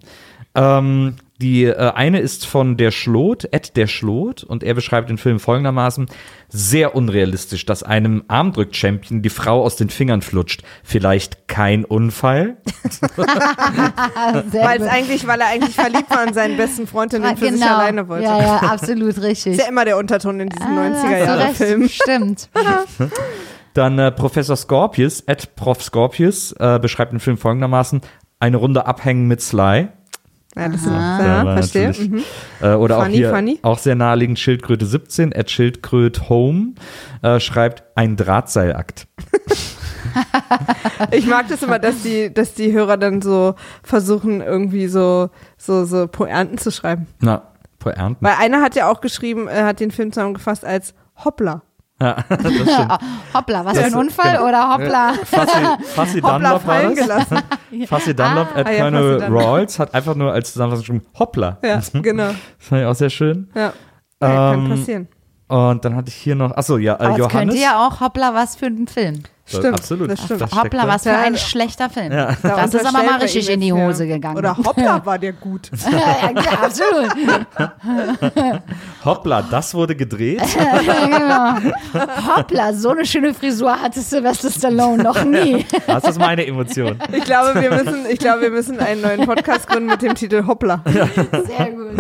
[0.55, 5.19] Ähm, die äh, eine ist von der Schlot, Ed der Schlot, und er beschreibt den
[5.19, 6.07] Film folgendermaßen:
[6.49, 10.63] sehr unrealistisch, dass einem Armdrück-Champion die Frau aus den Fingern flutscht.
[10.83, 12.57] Vielleicht kein Unfall.
[13.17, 17.51] Weil es eigentlich, weil er eigentlich verliebt war in seinen besten Freund und den für
[17.53, 18.25] sich alleine wollte.
[18.25, 18.39] Genau.
[18.41, 19.53] Ja, ja, absolut richtig.
[19.55, 21.83] Ist ja immer der Unterton in diesen Ah, hast du 90er-Jahre-Filmen.
[21.83, 22.03] recht.
[22.03, 22.49] Stimmt.
[23.75, 25.83] Dann äh, Professor Scorpius, at Prof.
[25.83, 28.01] Scorpius, äh, beschreibt den Film folgendermaßen:
[28.41, 29.89] eine Runde abhängen mit Sly.
[30.57, 31.93] Ja, das sind, Ja, ja, verstehe.
[31.93, 32.23] Mhm.
[32.61, 33.59] Äh, oder auch Funny, hier, funny.
[33.63, 36.73] auch sehr naheliegend, Schildkröte 17, at Schildkröt Home,
[37.23, 39.07] äh, schreibt ein Drahtseilakt.
[41.13, 45.85] Ich mag das immer, dass die, dass die Hörer dann so versuchen, irgendwie so, so,
[45.85, 47.07] so Pointen zu schreiben.
[47.21, 47.43] Na,
[47.79, 48.17] Pointen.
[48.21, 50.95] Weil einer hat ja auch geschrieben, er hat den Film zusammengefasst als
[51.25, 51.63] Hoppla.
[53.35, 54.49] Hoppla, was Das- für ein Unfall genau.
[54.49, 55.13] oder hoppla?
[55.95, 56.95] Fassi, Dunlop war das.
[56.95, 57.39] gelassen.
[57.87, 59.23] Fassi Dunlop at Ah, ja, Colonel.
[59.25, 61.59] Rawls hat einfach nur als Zusammenfassung geschrieben, hoppla.
[61.65, 62.29] Ja, genau.
[62.29, 63.51] Das fand ich auch sehr schön.
[63.55, 63.73] Ja.
[64.23, 65.09] ja Ähm, kann passieren.
[65.49, 67.29] Und dann hatte ich hier noch, achso, ja, äh, Johannes.
[67.33, 69.23] könnte ja auch Hoppla, was für ein Film.
[69.49, 70.11] Stimmt, absolut.
[70.11, 70.41] das stimmt.
[70.43, 72.13] Das Hoppla, was für ein schlechter Film.
[72.13, 72.37] Ja.
[72.43, 73.73] Da Das ist aber mal richtig in die.
[73.73, 74.37] Hose gegangen.
[74.37, 75.71] Oder Hoppla war der gut.
[75.91, 77.15] ja, ja, absolut.
[79.05, 80.43] Hoppla, das wurde gedreht.
[80.43, 81.55] genau.
[82.37, 85.65] Hoppla, so eine schöne Frisur hatte Sylvester Stallone noch nie.
[85.87, 86.99] Das ist meine Emotion.
[87.13, 90.47] Ich glaube, wir müssen, ich glaube, wir müssen einen neuen Podcast gründen mit dem Titel
[90.47, 90.83] Hoppla.
[90.85, 91.99] Sehr gut.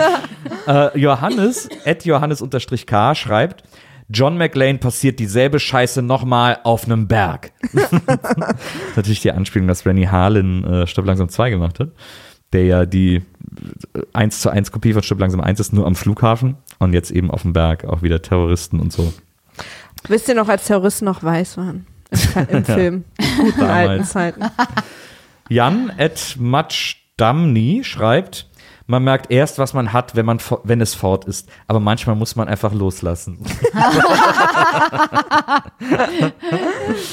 [0.66, 3.62] Äh, Johannes, at Johannes-K schreibt,
[4.10, 7.52] John McLean passiert dieselbe Scheiße nochmal auf einem Berg.
[8.96, 11.90] Natürlich die Anspielung, dass Rennie Harlan äh, Stopp langsam 2 gemacht hat,
[12.52, 13.22] der ja die äh,
[14.14, 17.30] 1 zu 1 Kopie von Stopp langsam 1 ist, nur am Flughafen und jetzt eben
[17.30, 19.12] auf dem Berg auch wieder Terroristen und so.
[20.08, 21.86] Wisst ihr noch, als Terroristen noch weiß waren?
[22.34, 23.04] Im, im Film.
[23.38, 24.42] Guten alten Zeiten.
[25.50, 28.47] Jan at Matchdamni schreibt,
[28.88, 31.48] man merkt erst, was man hat, wenn, man, wenn es fort ist.
[31.66, 33.38] Aber manchmal muss man einfach loslassen.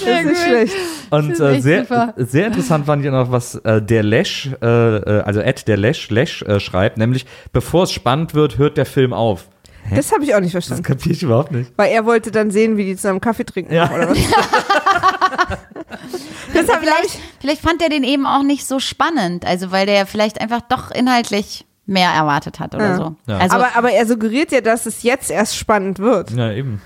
[0.05, 0.75] Das ist schlecht.
[1.09, 2.13] Und ist äh, sehr, super.
[2.17, 6.09] sehr interessant fand ich noch, was äh, der Lesch, äh, äh, also Ed der Lesch,
[6.09, 9.47] Lesch äh, schreibt, nämlich, bevor es spannend wird, hört der Film auf.
[9.93, 10.83] Das habe ich auch nicht Das verstanden.
[10.83, 11.71] kapiere ich überhaupt nicht.
[11.75, 13.73] Weil er wollte dann sehen, wie die zusammen Kaffee trinken.
[13.73, 13.91] Ja.
[13.93, 14.17] Oder was?
[16.53, 17.19] das Vielleicht, ich.
[17.39, 19.45] vielleicht fand er den eben auch nicht so spannend.
[19.45, 22.95] Also, weil der vielleicht einfach doch inhaltlich mehr erwartet hat oder Ja.
[22.97, 23.15] so.
[23.27, 23.37] Ja.
[23.37, 26.31] Also, aber, aber er suggeriert ja, dass es jetzt erst spannend wird.
[26.31, 26.81] Ja, eben.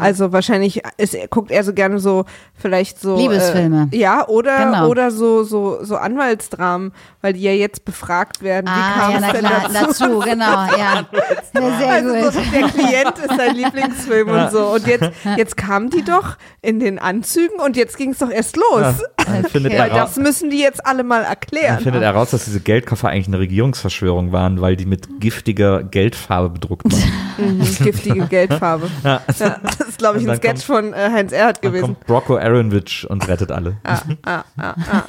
[0.00, 2.24] Also wahrscheinlich ist, guckt er so gerne so
[2.54, 3.88] vielleicht so Liebesfilme.
[3.92, 4.88] Äh, ja, oder Genau.
[4.88, 8.66] oder so so so Anwaltsdramen, weil die ja jetzt befragt werden.
[8.66, 10.04] Wie ah, kam ja, es na denn klar, dazu?
[10.04, 10.44] dazu, genau,
[10.78, 11.06] ja.
[11.54, 12.32] ja sehr Also gut.
[12.32, 14.66] so, der Klient ist sein Lieblingsfilm und so.
[14.68, 18.56] Und jetzt, jetzt kamen die doch in den Anzügen und jetzt ging es doch erst
[18.56, 18.80] los.
[18.80, 18.94] Ja,
[19.26, 21.80] dann findet, Weil er raus, das müssen die jetzt alle mal dann erklären.
[21.80, 25.82] findet er raus, dass diese Geldkoffer eigentlich eine Regierungsverschwörung Verschwörung waren, weil die mit giftiger
[25.82, 27.12] Geldfarbe bedruckt waren.
[27.38, 28.88] Mhm, giftige Geldfarbe.
[29.04, 31.84] Ja, das ist, glaube ich, ein Sketch von äh, Heinz Erhardt gewesen.
[31.84, 33.76] kommt Brocco Aronwitch und rettet alle.
[33.84, 35.04] Ah, ah, ah, ah.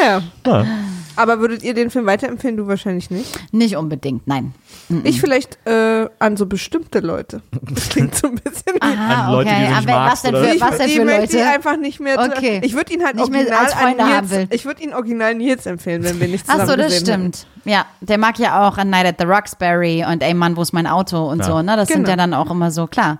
[0.00, 0.22] naja.
[0.46, 0.64] Ja.
[1.18, 2.56] Aber würdet ihr den Film weiterempfehlen?
[2.56, 3.38] Du wahrscheinlich nicht.
[3.52, 4.54] Nicht unbedingt, nein.
[5.04, 7.42] Ich vielleicht äh, an so bestimmte Leute.
[7.70, 8.80] Das klingt so ein bisschen wie.
[8.80, 9.68] Aha, An Leute, die du okay.
[9.68, 11.48] nicht Aber magst, was denn für, Ich, was denn die für möchte ich Leute?
[11.48, 12.18] einfach nicht mehr.
[12.18, 12.60] Okay.
[12.62, 14.46] Ich würde ihn halt Nicht mehr original als Freunde haben Nils, will.
[14.50, 17.46] Ich würde ihn original Nils empfehlen, wenn wir nicht zusammen Ach so, das stimmt.
[17.64, 20.72] Ja, der mag ja auch A Night at the Roxbury und Ey Mann, wo ist
[20.72, 21.44] mein Auto und Ja.
[21.44, 21.76] so, ne?
[21.76, 22.10] Das sind Genau.
[22.10, 23.18] ja dann auch immer so, klar.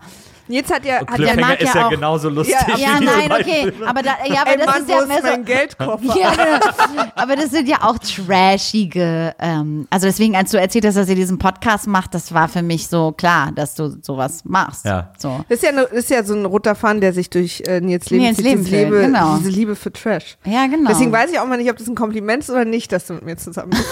[0.49, 2.57] Nils hat ja, hat ja mag ist ja ja, auch- genauso lustig.
[2.69, 3.73] Ja, wie Ja, nein, okay.
[3.87, 5.43] Aber, da, ja, aber Ey, das Mann, ist ja mehr so.
[5.43, 5.99] Geldkoffer?
[6.19, 7.05] Ja, genau.
[7.15, 9.35] aber das sind ja auch trashige.
[9.39, 12.63] Ähm, also deswegen, als du erzählt hast, dass ihr diesen Podcast macht, das war für
[12.63, 14.85] mich so klar, dass du sowas machst.
[14.85, 15.13] Ja.
[15.19, 15.45] So.
[15.49, 18.09] Das ist ja, ne, ist ja so ein roter Faden, der sich durch äh, Nils
[18.11, 19.37] Leben Nils zieht, Leben diese, Liebe, genau.
[19.37, 20.39] diese Liebe für Trash.
[20.45, 20.89] Ja, genau.
[20.89, 23.15] Deswegen weiß ich auch mal nicht, ob das ein Kompliment ist oder nicht, dass du
[23.15, 23.85] mit mir zusammen bist.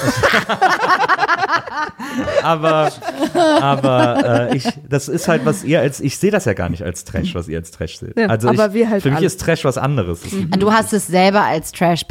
[2.42, 2.90] aber
[3.60, 6.82] aber äh, ich, das ist halt, was ihr als, ich sehe das ja gar nicht
[6.82, 8.18] als Trash, was ihr als Trash seht.
[8.18, 9.26] Ja, also aber ich, wir halt für mich alle.
[9.26, 10.24] ist Trash was anderes.
[10.24, 12.02] Es gibt- Du hast es selber als Trash,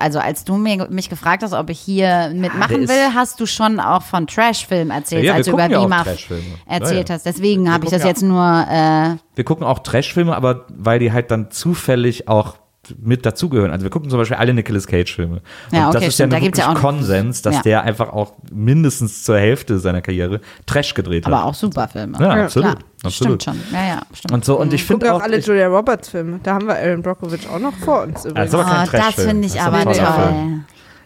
[0.00, 3.46] also als du mir, mich gefragt hast, ob ich hier mitmachen ist- will, hast du
[3.46, 6.42] schon auch von Trash-Filmen erzählt, Ja, ja, als du über ja Trash-Filme.
[6.66, 7.14] erzählt Ja, ja.
[7.16, 7.26] hast.
[7.26, 11.30] Deswegen habe ich das jetzt nur, äh, Wir gucken auch Trash-Filme, aber weil die halt
[11.30, 12.56] dann zufällig auch
[13.00, 13.70] mit dazugehören.
[13.70, 15.40] Also wir gucken zum Beispiel alle Nicolas Cage-Filme.
[15.70, 16.32] Ja, Und das okay, ist ja stimmt.
[16.32, 17.62] Da nun gibt's ja wirklich auch- Konsens, dass Ja.
[17.62, 21.32] der einfach auch mindestens zur Hälfte seiner Karriere Trash gedreht hat.
[21.32, 22.18] aber auch super Filme.
[22.20, 23.42] Ja, absolut, Klar, absolut.
[23.42, 23.74] Stimmt schon.
[23.78, 24.32] Ja, ja, stimmt.
[24.32, 26.40] Und so, und ich Guck finde auch auch, alle ich, Julia Roberts Filme.
[26.42, 28.52] Da haben wir Aaron Brockovich auch noch vor uns übrigens.
[28.54, 29.94] Aber kein oh, das finde ich Das aber ein toll.
[29.94, 30.64] Film.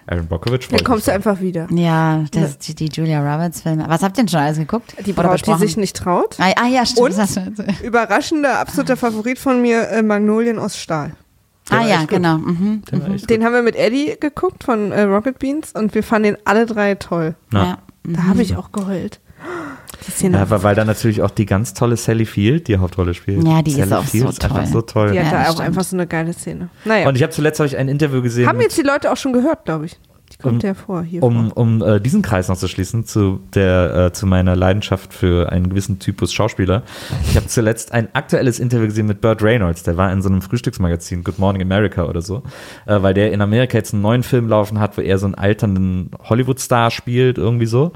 [0.08, 1.66] Aaron Brockovich Dann kommst du einfach wieder.
[1.70, 3.84] Ja, das, die, die Julia Roberts Filme.
[3.88, 4.94] Was habt ihr denn schon alles geguckt?
[5.04, 6.36] Die Braut, die sich nicht traut.
[6.38, 7.10] Ah, ah ja, stimmt.
[7.10, 7.18] Und?
[7.18, 7.36] das.
[7.82, 11.12] Überraschender, absoluter Favorit von mir, äh, Magnolien aus Stahl.
[11.70, 12.38] Der Ah ja, genau.
[12.38, 12.82] Mhm.
[13.14, 16.38] Echt Den haben wir mit Eddie geguckt von äh, Rocket Beans und wir fanden den
[16.44, 17.34] alle drei toll.
[17.52, 17.78] Ja.
[18.04, 19.20] Da habe ich auch geheult.
[20.06, 20.38] Die Szene.
[20.38, 23.44] Ja, weil, weil da natürlich auch die ganz tolle Sally Field die Hauptrolle spielt.
[23.44, 24.66] Ja, die ist Sally auch Field so ist einfach toll.
[24.72, 25.10] so toll.
[25.12, 25.60] die hat Ja, da auch stimmt.
[25.68, 26.68] einfach so eine geile Szene.
[26.84, 27.08] Naja.
[27.08, 29.32] Und ich habe zuletzt hab ich ein Interview gesehen, haben jetzt die Leute auch schon
[29.32, 29.98] gehört, glaube ich.
[30.32, 31.22] Die kommt Um- ja vor hier.
[31.22, 35.50] um, um äh, diesen Kreis noch zu schließen zu der äh, zu meiner Leidenschaft für
[35.52, 36.82] einen gewissen Typus Schauspieler.
[37.30, 39.82] Ich habe zuletzt ein aktuelles Interview gesehen mit Burt Reynolds.
[39.84, 42.42] Der war in so einem Frühstücksmagazin Good Morning America oder so,
[42.86, 45.34] äh, weil der in Amerika jetzt einen neuen Film laufen hat, wo er so einen
[45.36, 47.92] alternden Hollywood-Star spielt irgendwie so,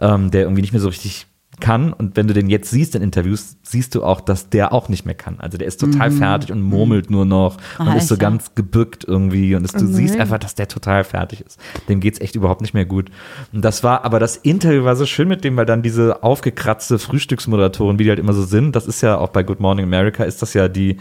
[0.00, 1.26] ähm, der irgendwie nicht mehr so richtig
[1.60, 4.88] kann und wenn du den jetzt siehst in Interviews, siehst du auch, dass der auch
[4.88, 5.40] nicht mehr kann.
[5.40, 7.92] Also der ist total fertig und murmelt nur noch und Mhm.
[7.92, 8.20] Ah, ist so ja?
[8.20, 11.58] ganz gebückt irgendwie und du Oh siehst einfach, dass der total fertig ist.
[11.88, 13.10] Dem geht's echt überhaupt nicht mehr gut.
[13.52, 16.98] Und das war, aber das Interview war so schön mit dem, weil dann diese aufgekratzte
[16.98, 20.24] Frühstücksmoderatoren, wie die halt immer so sind, das ist ja auch bei Good Morning America,
[20.24, 20.98] ist das ja die,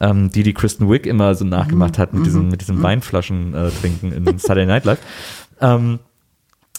[0.00, 3.70] ähm, die die Kristen Wick immer so nachgemacht hat mit diesem, mit diesem Weinflaschen äh,
[3.70, 5.00] trinken in Saturday Night Live.
[5.60, 5.98] Ähm,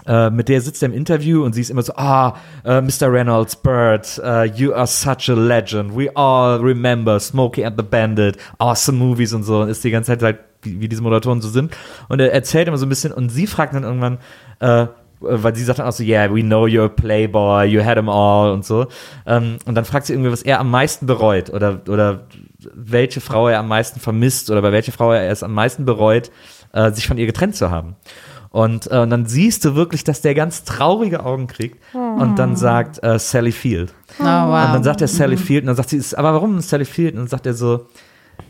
[0.06, 3.12] äh, mit der sitzt er im Interview und sie ist immer so, ah, äh, Mr.
[3.12, 5.96] Reynolds, Bird, uh, you are such a legend.
[5.96, 9.62] We all remember Smokey and the Bandit, awesome movies und so.
[9.62, 11.76] Und ist die ganze Zeit halt, wie, wie diese Moderatoren so sind.
[12.10, 14.18] Und er erzählt immer so ein bisschen und sie fragt dann irgendwann,
[14.60, 14.88] äh,
[15.22, 18.10] weil sie sagt dann auch so, yeah, we know you're a Playboy, you had them
[18.10, 18.88] all und so.
[19.26, 22.22] Ähm, und dann fragt sie irgendwie, was er am meisten bereut oder, oder
[22.74, 26.32] welche Frau er am meisten vermisst oder bei welcher Frau er es am meisten bereut,
[26.74, 27.96] äh, sich von ihr getrennt zu haben.
[28.52, 32.56] Und, äh, und dann siehst du wirklich, dass der ganz traurige Augen kriegt und dann
[32.58, 33.94] sagt äh, Sally Field.
[34.20, 34.66] Oh, wow.
[34.68, 37.14] Und dann sagt er Sally Field und dann sagt sie, "Ist- aber warum Sally Field?
[37.14, 37.88] Und dann sagt er so,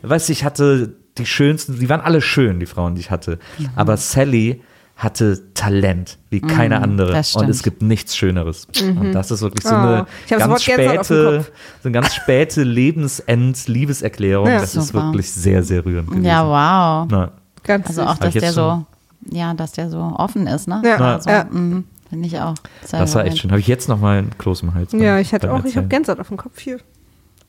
[0.02, 3.38] weißt du, ich hatte die schönsten, die waren alle schön, die Frauen, die ich hatte.
[3.58, 3.68] Mhm.
[3.76, 4.62] Aber Sally
[4.96, 7.12] hatte Talent wie keine andere.
[7.12, 8.66] das Und es gibt nichts Schöneres.
[8.82, 11.44] Und das ist wirklich so Oh, eine das ganz späte,
[11.82, 12.62] so eine ganz späte
[13.46, 14.46] Lebensend-Liebeserklärung.
[14.48, 14.58] Ja.
[14.60, 15.04] das ist Super.
[15.06, 16.24] wirklich sehr, sehr rührend gewesen.
[16.24, 17.08] ja, wow.
[17.10, 17.30] Na,
[17.64, 18.10] Ganz Also süß.
[18.10, 18.84] auch, dass der so,
[19.30, 20.82] ja, dass der so offen ist, ne?
[20.84, 21.44] Ja, Also, ja.
[21.44, 22.54] mhm, Finde ich auch.
[22.90, 23.50] Das war echt schön.
[23.50, 24.92] Habe ich jetzt noch mal einen Kloß im Hals.
[24.92, 25.88] Ja, ich hatte auch, ich habe Erzählen.
[25.88, 26.78] Gänsehaut auf dem Kopf hier.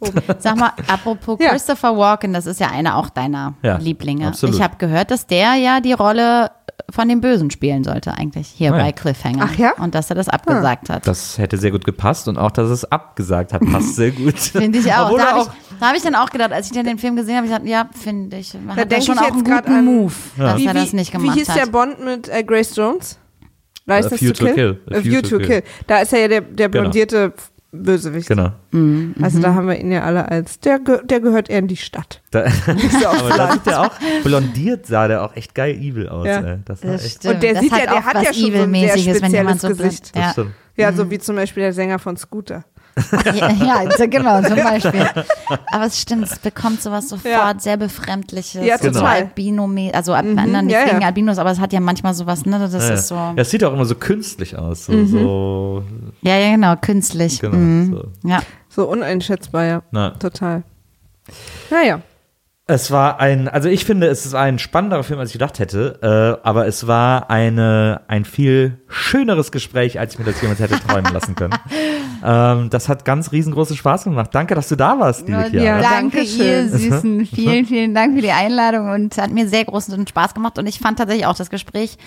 [0.08, 0.22] Oben.
[0.40, 1.50] Sag mal, apropos Ja.
[1.50, 4.28] Christopher Walken, das ist ja einer auch deiner Ja, Lieblinge.
[4.28, 4.56] absolut.
[4.56, 6.52] Ich habe gehört, dass der ja die Rolle
[6.90, 8.84] von dem Bösen spielen sollte eigentlich hier Ah, ja.
[8.84, 9.48] bei Cliffhanger.
[9.52, 9.74] Ach ja?
[9.78, 11.08] Und dass er das abgesagt hat.
[11.08, 14.38] Das hätte sehr gut gepasst und auch, dass es abgesagt hat, passt sehr gut.
[14.40, 15.06] Finde ich auch.
[15.06, 17.16] Obwohl Da habe ich, da hab ich dann auch gedacht, als ich dann den Film
[17.16, 18.54] gesehen habe, ich gesagt, ja, finde ich.
[18.54, 20.66] Man Da hat denk da schon ich auch jetzt einen guten an- Move, dass wie,
[20.66, 21.58] er das wie- nicht gemacht Wie hieß hat.
[21.58, 23.20] der Bond mit äh, Grace Jones?
[23.86, 24.82] License A View to Kill.
[24.92, 25.64] A View to Kill.
[25.88, 26.90] Da ist er ja der, der Genau.
[27.74, 28.28] Bösewicht.
[28.28, 28.52] Genau.
[29.22, 29.42] Also Mhm.
[29.42, 32.22] da haben wir ihn ja alle als, der, der gehört eher in die Stadt.
[32.32, 32.64] Da, Ist
[33.02, 33.92] ja auch aber da sieht der auch,
[34.24, 36.28] blondiert sah der auch echt geil evil aus.
[36.28, 36.40] Ja.
[36.42, 36.58] Ey.
[36.66, 37.34] Das war Das echt, stimmt.
[37.36, 39.32] Und der das sieht hat ja, der hat ja schon so ein sehr Evil-mäßiges, wenn
[39.34, 40.38] jemand so spezielles blond- Gesicht.
[40.38, 40.84] Ja.
[40.86, 40.96] Ja, Mhm.
[40.98, 42.64] so wie zum Beispiel der Sänger von Scooter.
[43.34, 45.06] Ja, ja, so- genau, zum Beispiel.
[45.72, 47.54] Aber es stimmt, es bekommt sowas sofort Ja.
[47.58, 48.64] sehr Befremdliches.
[48.66, 49.06] Ja, so total.
[49.24, 51.08] Albino, also mhm, nicht ja, wegen ja.
[51.08, 52.60] Albinos, aber es hat ja manchmal sowas, ne?
[52.60, 53.16] Das Ja, ist so.
[53.16, 54.86] ja, es sieht auch immer so künstlich aus.
[54.86, 55.08] So, Mhm.
[55.08, 55.84] so
[56.22, 57.40] Ja, ja, genau, künstlich.
[57.40, 57.56] genau.
[57.56, 57.94] Mhm.
[58.22, 58.30] So.
[58.30, 58.40] Ja.
[58.70, 59.82] So uneinschätzbar, ja.
[59.92, 60.12] Na.
[60.12, 60.64] Total.
[61.72, 62.02] Naja.
[62.66, 66.40] Es war ein, also ich finde, es ist ein spannenderer Film, als ich gedacht hätte,
[66.42, 70.80] äh, aber es war eine, ein viel schöneres Gespräch, als ich mir das jemals hätte
[70.80, 71.54] träumen lassen können.
[72.26, 74.30] ähm, das hat ganz riesengroßen Spaß gemacht.
[74.34, 75.82] Danke, dass du da warst, liebe Ja, Chiara.
[75.82, 76.46] Danke, Dankeschön.
[76.46, 77.26] ihr Süßen.
[77.26, 80.58] Vielen, vielen Dank für die Einladung und hat mir sehr großen Spaß gemacht.
[80.58, 81.98] Und ich fand tatsächlich auch das Gespräch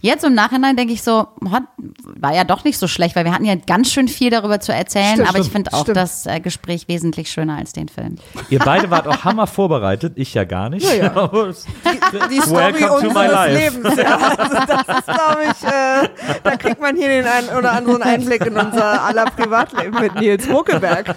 [0.00, 1.64] jetzt im Nachhinein denke ich so, hat,
[2.04, 4.72] war ja doch nicht so schlecht, weil wir hatten ja ganz schön viel darüber zu
[4.72, 5.14] erzählen.
[5.14, 5.96] Stimmt, aber ich finde auch stimmt.
[5.98, 8.16] das äh, Gespräch wesentlich schöner als den Film.
[8.48, 10.86] Ihr beide wart auch hammer vorbereitet, ich ja gar nicht.
[10.86, 11.30] Ja, ja.
[11.48, 11.66] Es-
[12.30, 13.58] Die Story Welcome to my unseres life.
[13.76, 13.96] Lebens.
[13.96, 16.08] Ja, also das ist, glaube ich, äh,
[16.44, 19.26] da kriegt man hier den einen oder anderen Einblick in unser aller
[19.66, 21.14] Privatleben mit Nils Muckeberg.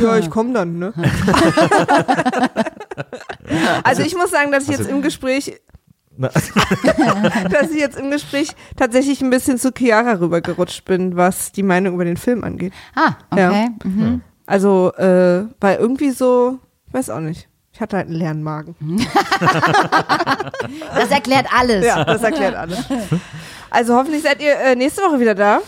[0.00, 0.92] ja, ich komme dann, ne?
[3.84, 5.60] Also ich muss sagen, dass ich jetzt im Gespräch,
[6.18, 11.94] dass ich jetzt im Gespräch tatsächlich ein bisschen zu Chiara rübergerutscht bin, was die Meinung
[11.94, 12.72] über den Film angeht.
[12.94, 13.68] Ah, okay.
[13.84, 14.22] Mhm.
[14.46, 16.58] Also, äh, weil irgendwie so,
[16.88, 17.48] ich weiß auch nicht.
[17.72, 18.74] Ich hatte halt einen leeren Magen.
[20.94, 21.86] Das erklärt alles.
[21.86, 22.78] Ja, das erklärt alles.
[23.70, 25.60] Also hoffentlich seid ihr äh, nächste Woche wieder da.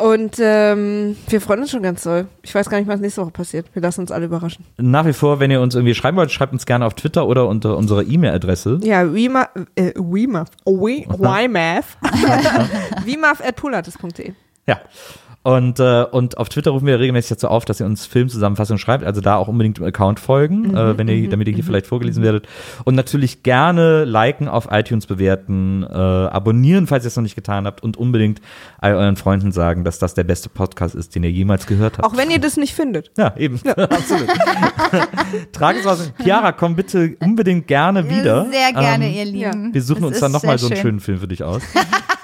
[0.00, 2.26] Und ähm, wir freuen uns schon ganz doll.
[2.42, 3.66] Ich weiß gar nicht, was nächste Woche passiert.
[3.74, 4.64] Wir lassen uns alle überraschen.
[4.78, 7.46] nach wie vor, wenn ihr uns irgendwie schreiben wollt, schreibt uns gerne auf Twitter oder
[7.46, 8.80] unter unserer E-Mail-Adresse.
[8.82, 11.84] Ja, Wima, äh, Wima, We- Wymath.
[13.04, 14.32] Wimaf at pulates.de.
[14.66, 14.80] Ja.
[15.42, 19.04] Und, äh, und auf Twitter rufen wir regelmäßig dazu auf, dass ihr uns Filmzusammenfassungen schreibt.
[19.04, 22.22] Also da auch unbedingt im Account folgen, äh, wenn ihr, damit ihr hier vielleicht vorgelesen
[22.22, 22.46] werdet.
[22.84, 27.64] Und natürlich gerne liken, auf iTunes bewerten, äh, abonnieren, falls ihr es noch nicht getan
[27.66, 27.82] habt.
[27.82, 28.42] Und unbedingt
[28.78, 32.04] all euren Freunden sagen, dass das der beste Podcast ist, den ihr jemals gehört habt.
[32.06, 33.10] Auch wenn ihr das nicht findet.
[33.16, 33.60] ja, eben.
[33.76, 34.28] Absolut.
[35.52, 36.12] Trages was.
[36.22, 38.46] Chiara, komm bitte unbedingt gerne wieder.
[38.50, 39.72] Sehr gerne, Ähm, ihr Lieben.
[39.72, 40.82] wir suchen Das uns dann nochmal so einen schön.
[40.82, 41.62] schönen Film für dich aus.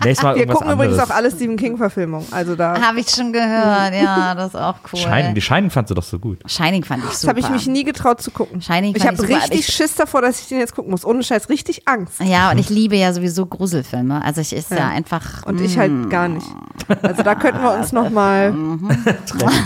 [0.07, 0.93] Nächstes Mal Wir irgendwas gucken anderes.
[0.93, 2.27] übrigens auch alle Stephen King-Verfilmungen.
[2.31, 2.81] Also da.
[2.81, 4.99] Habe ich schon gehört, ja, das ist auch cool.
[5.01, 6.39] Shining, die Shining fandst du doch so gut.
[6.47, 7.31] Shining fand ich Das super.
[7.31, 8.63] habe ich mich nie getraut zu gucken.
[8.63, 10.75] Shining ich fand habe ich super, aber richtig ich- Schiss davor, dass ich den jetzt
[10.75, 11.05] gucken muss.
[11.05, 12.21] Ohne Scheiß, richtig Angst.
[12.23, 14.23] Ja, und ich liebe ja sowieso Gruselfilme.
[14.25, 14.89] Also ich ist ja, Ja.
[14.89, 15.43] einfach.
[15.45, 15.81] Und ich mm.
[15.81, 16.47] halt gar nicht.
[17.03, 18.55] Also da könnten wir uns nochmal.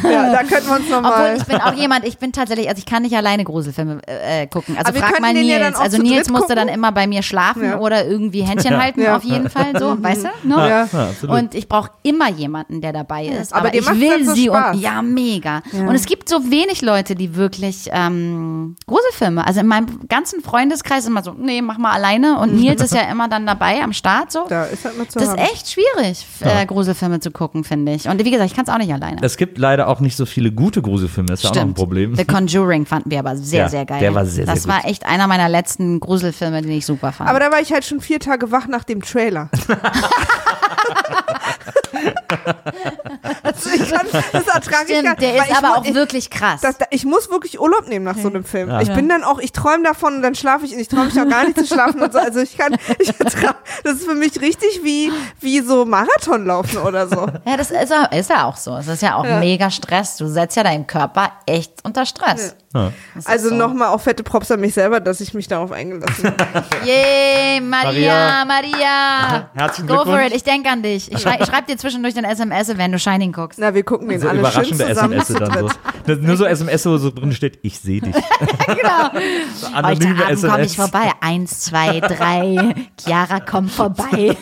[0.04, 1.36] ja, da könnten wir uns Obwohl nochmal.
[1.36, 4.76] ich bin auch jemand, ich bin tatsächlich, also ich kann nicht alleine Gruselfilme äh, gucken.
[4.78, 5.58] Also Aber frag mal ja Nils.
[5.60, 6.74] dann auch also zu Nils dritt musste dann gucken.
[6.78, 7.78] immer bei mir schlafen Ja.
[7.78, 9.16] oder irgendwie Händchen halten, Ja.
[9.16, 10.29] auf jeden Fall so, weißt du?
[10.42, 10.54] Ne?
[10.56, 10.88] Ja.
[10.92, 11.28] Ja.
[11.34, 13.52] Und ich brauche immer jemanden, der dabei ist.
[13.52, 14.74] Aber Aber, ich will dann so sie Spaß.
[14.76, 15.62] und ja, mega.
[15.72, 15.86] Ja.
[15.88, 19.46] Und es gibt so wenig Leute, die wirklich ähm, Gruselfilme.
[19.46, 22.38] Also in meinem ganzen Freundeskreis ist immer so, nee, mach mal alleine.
[22.38, 24.46] Und Nils ist ja immer dann dabei am Start so.
[24.48, 25.38] Da ist halt mal zu Das ist haben.
[25.52, 28.08] echt schwierig, äh, Gruselfilme zu gucken, finde ich.
[28.08, 29.18] Und wie gesagt, ich kann es auch nicht alleine.
[29.22, 31.74] Es gibt leider auch nicht so viele gute Gruselfilme, das ist ja auch noch ein
[31.74, 32.14] Problem.
[32.16, 34.00] The Conjuring fanden wir aber sehr, Ja, sehr geil.
[34.00, 34.72] der war sehr, sehr Das gut.
[34.72, 37.28] war echt einer meiner letzten Gruselfilme, den ich super fand.
[37.30, 39.48] Aber da war ich halt schon vier Tage wach nach dem Trailer.
[40.10, 41.52] ハハハ
[41.92, 42.14] ハ!
[43.42, 46.30] also ich kann, das ertrage ich gar Stimmt, der ist ich aber auch ich, wirklich
[46.30, 46.60] krass.
[46.60, 48.68] das, ich muss wirklich Urlaub nehmen nach so einem Film.
[48.70, 48.80] Ja.
[48.80, 51.20] Ich bin dann auch, ich träume davon und dann schlafe ich und ich träume mich
[51.20, 52.18] auch gar nicht zu schlafen und so.
[52.18, 56.78] Also ich kann, ich ertrage, das ist für mich richtig wie, wie so Marathon laufen
[56.78, 57.26] oder so.
[57.44, 58.76] ja, das ist, ja- ist ja auch so.
[58.76, 60.16] Es ist ja auch mega Stress.
[60.16, 62.54] Du setzt ja deinen Körper echt unter Stress.
[62.74, 62.92] Ja.
[63.24, 63.54] Also so.
[63.56, 66.64] nochmal auch fette Props an mich selber, dass ich mich darauf eingelassen habe.
[66.84, 69.50] Yay, Maria, Maria.
[69.54, 70.26] Herzlichen Go for Glückwunsch.
[70.28, 70.36] it.
[70.36, 71.10] Ich denke an dich.
[71.10, 73.58] Ich, schrei, ich schreibe dir zwischendurch dann SMS, wenn du Shining guckst.
[73.58, 75.12] Na, wir gucken den So alle schön überraschende zusammen.
[75.14, 75.68] SMS dann
[76.06, 76.14] so.
[76.20, 78.14] Nur so SMS, wo so drin steht, ich sehe dich.
[78.66, 79.10] genau.
[79.54, 81.10] So Heute anonyme Abend komme ich vorbei.
[81.20, 82.74] Eins, zwei, drei.
[83.02, 84.36] Chiara kommt vorbei.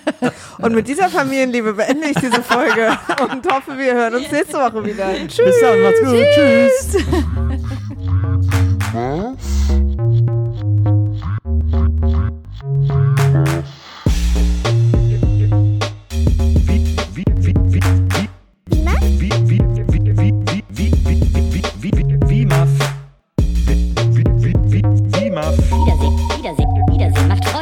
[0.58, 2.96] Und mit dieser Familienliebe beende ich diese Folge
[3.30, 5.12] und hoffe, wir hören uns nächste Woche wieder.
[5.26, 5.44] Tschüss.
[5.44, 6.24] Bis dann, macht's gut.
[6.34, 6.96] Tschüss.
[12.74, 13.03] Wiedersehen,